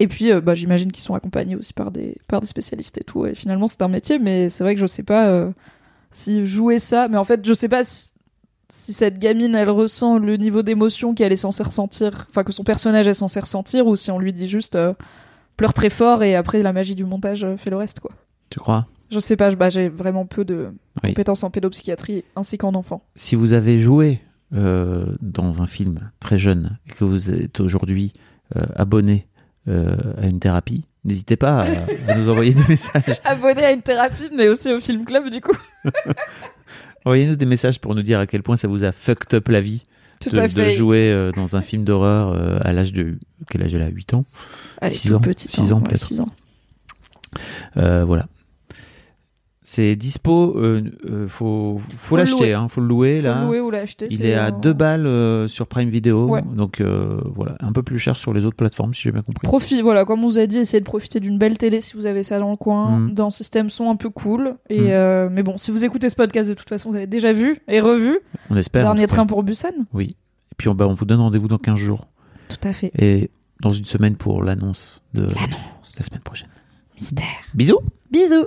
Et 0.00 0.08
puis, 0.08 0.32
euh, 0.32 0.40
bah, 0.40 0.54
j'imagine 0.54 0.90
qu'ils 0.90 1.02
sont 1.04 1.14
accompagnés 1.14 1.54
aussi 1.56 1.72
par 1.72 1.90
des 1.92 2.16
par 2.26 2.40
des 2.40 2.46
spécialistes 2.46 2.98
et 2.98 3.04
tout. 3.04 3.26
Et 3.26 3.34
finalement, 3.34 3.66
c'est 3.68 3.82
un 3.82 3.88
métier, 3.88 4.18
mais 4.18 4.48
c'est 4.48 4.64
vrai 4.64 4.74
que 4.74 4.80
je 4.80 4.86
sais 4.86 5.02
pas 5.04 5.28
euh, 5.28 5.50
si 6.10 6.44
jouer 6.46 6.78
ça. 6.78 7.06
Mais 7.08 7.18
en 7.18 7.24
fait, 7.24 7.46
je 7.46 7.52
sais 7.54 7.68
pas 7.68 7.84
si, 7.84 8.12
si 8.72 8.92
cette 8.94 9.18
gamine, 9.18 9.54
elle 9.54 9.68
ressent 9.70 10.18
le 10.18 10.36
niveau 10.36 10.62
d'émotion 10.62 11.14
qu'elle 11.14 11.32
est 11.32 11.36
censée 11.36 11.62
ressentir, 11.62 12.26
enfin 12.30 12.44
que 12.44 12.52
son 12.52 12.62
personnage 12.64 13.08
est 13.08 13.14
censé 13.14 13.40
ressentir, 13.40 13.86
ou 13.86 13.94
si 13.94 14.10
on 14.10 14.18
lui 14.18 14.32
dit 14.32 14.48
juste 14.48 14.74
euh, 14.74 14.94
pleure 15.56 15.74
très 15.74 15.90
fort 15.90 16.22
et 16.22 16.34
après 16.34 16.62
la 16.62 16.72
magie 16.72 16.94
du 16.94 17.04
montage 17.04 17.44
euh, 17.44 17.56
fait 17.58 17.68
le 17.70 17.76
reste, 17.76 18.00
quoi. 18.00 18.12
Tu 18.48 18.58
crois? 18.58 18.86
Je 19.10 19.18
sais 19.20 19.36
pas, 19.36 19.54
bah, 19.54 19.68
j'ai 19.68 19.88
vraiment 19.90 20.24
peu 20.24 20.44
de 20.44 20.68
Oui. 21.02 21.10
compétences 21.10 21.44
en 21.44 21.50
pédopsychiatrie 21.50 22.24
ainsi 22.36 22.56
qu'en 22.58 22.74
enfant. 22.74 23.02
Si 23.16 23.34
vous 23.34 23.52
avez 23.52 23.80
joué 23.80 24.20
euh, 24.54 25.04
dans 25.20 25.60
un 25.62 25.66
film 25.66 26.10
très 26.20 26.38
jeune 26.38 26.78
et 26.88 26.92
que 26.92 27.04
vous 27.04 27.30
êtes 27.30 27.60
aujourd'hui 27.60 28.12
abonné 28.74 29.28
euh, 29.70 29.96
à 30.20 30.26
une 30.26 30.40
thérapie, 30.40 30.84
n'hésitez 31.04 31.36
pas 31.36 31.62
à, 31.62 31.66
à 32.08 32.14
nous 32.16 32.28
envoyer 32.28 32.52
des 32.54 32.64
messages. 32.68 33.20
Abonné 33.24 33.64
à 33.64 33.72
une 33.72 33.82
thérapie, 33.82 34.28
mais 34.36 34.48
aussi 34.48 34.72
au 34.72 34.80
film 34.80 35.04
club, 35.04 35.30
du 35.30 35.40
coup. 35.40 35.56
Envoyez-nous 37.04 37.36
des 37.36 37.46
messages 37.46 37.80
pour 37.80 37.94
nous 37.94 38.02
dire 38.02 38.18
à 38.18 38.26
quel 38.26 38.42
point 38.42 38.56
ça 38.56 38.68
vous 38.68 38.84
a 38.84 38.92
fucked 38.92 39.32
up 39.34 39.48
la 39.48 39.60
vie 39.62 39.82
Tout 40.20 40.30
de, 40.30 40.38
à 40.38 40.48
de 40.48 40.52
fait. 40.52 40.72
jouer 40.72 41.10
euh, 41.10 41.32
dans 41.32 41.56
un 41.56 41.62
film 41.62 41.84
d'horreur 41.84 42.34
euh, 42.34 42.58
à 42.62 42.72
l'âge 42.74 42.92
de... 42.92 43.16
Quel 43.48 43.62
âge 43.62 43.72
elle 43.72 43.82
a? 43.82 43.88
8 43.88 44.14
ans? 44.14 44.24
Elle 44.82 44.88
est 44.92 44.94
six 44.94 45.08
toute 45.08 45.16
ans? 45.16 45.20
petite, 45.20 45.50
Six 45.50 45.60
hein, 45.72 45.74
ans, 45.76 45.78
ouais, 45.78 45.88
peut-être. 45.88 46.04
six 46.04 46.20
ans. 46.20 46.28
Voilà. 47.74 48.26
C'est 49.72 49.94
dispo, 49.94 50.56
euh, 50.56 50.82
euh, 51.08 51.28
faut, 51.28 51.80
faut, 51.96 52.16
l'acheter, 52.16 52.54
hein, 52.54 52.66
faut 52.66 52.80
le 52.80 52.88
louer 52.88 53.20
Faut 53.20 53.26
là. 53.28 53.40
le 53.42 53.46
louer 53.46 53.60
ou 53.60 53.70
l'acheter. 53.70 54.08
Il 54.10 54.26
est 54.26 54.34
à 54.34 54.46
un- 54.46 54.50
2 54.50 54.72
balles 54.72 55.06
euh, 55.06 55.46
sur 55.46 55.68
Prime 55.68 55.90
Video, 55.90 56.26
Ouais. 56.26 56.42
donc 56.56 56.80
euh, 56.80 57.20
voilà, 57.26 57.54
un 57.60 57.70
peu 57.70 57.84
plus 57.84 58.00
cher 58.00 58.16
sur 58.16 58.32
les 58.34 58.44
autres 58.44 58.56
plateformes 58.56 58.94
si 58.94 59.02
j'ai 59.02 59.12
bien 59.12 59.22
compris. 59.22 59.44
Profit, 59.46 59.80
voilà, 59.80 60.04
comme 60.04 60.24
on 60.24 60.28
vous 60.28 60.40
a 60.40 60.46
dit, 60.48 60.58
essayez 60.58 60.80
de 60.80 60.84
profiter 60.84 61.20
d'une 61.20 61.38
belle 61.38 61.56
télé 61.56 61.80
si 61.80 61.94
vous 61.94 62.06
avez 62.06 62.24
ça 62.24 62.40
dans 62.40 62.50
le 62.50 62.56
coin, 62.56 62.98
Mm. 62.98 63.14
d'un 63.14 63.30
système 63.30 63.70
son 63.70 63.90
un 63.90 63.94
peu 63.94 64.10
cool. 64.10 64.56
Et 64.70 64.90
Mm. 64.90 65.28
mais 65.30 65.44
bon, 65.44 65.56
si 65.56 65.70
vous 65.70 65.84
écoutez 65.84 66.10
ce 66.10 66.16
podcast 66.16 66.48
de 66.48 66.54
toute 66.54 66.68
façon, 66.68 66.90
vous 66.90 66.96
avez 66.96 67.06
déjà 67.06 67.32
vu 67.32 67.56
et 67.68 67.78
revu 67.78 68.18
On 68.50 68.56
espère. 68.56 68.82
Dernier 68.82 69.06
train 69.06 69.24
pour 69.24 69.44
Busan. 69.44 69.68
Oui. 69.92 70.16
Et 70.50 70.54
puis 70.56 70.66
on, 70.68 70.74
bah, 70.74 70.88
on 70.88 70.94
vous 70.94 71.04
donne 71.04 71.20
rendez-vous 71.20 71.46
dans 71.46 71.58
15 71.58 71.76
jours 71.78 72.08
Tout 72.48 72.56
à 72.68 72.72
fait. 72.72 72.90
et 72.98 73.30
dans 73.60 73.70
une 73.70 73.84
semaine 73.84 74.16
pour 74.16 74.42
l'annonce 74.42 75.00
de 75.14 75.26
la 75.26 76.04
semaine 76.04 76.22
prochaine. 76.24 76.48
Mystère. 76.98 77.24
Bisous 77.54 77.78
Bisous. 78.10 78.46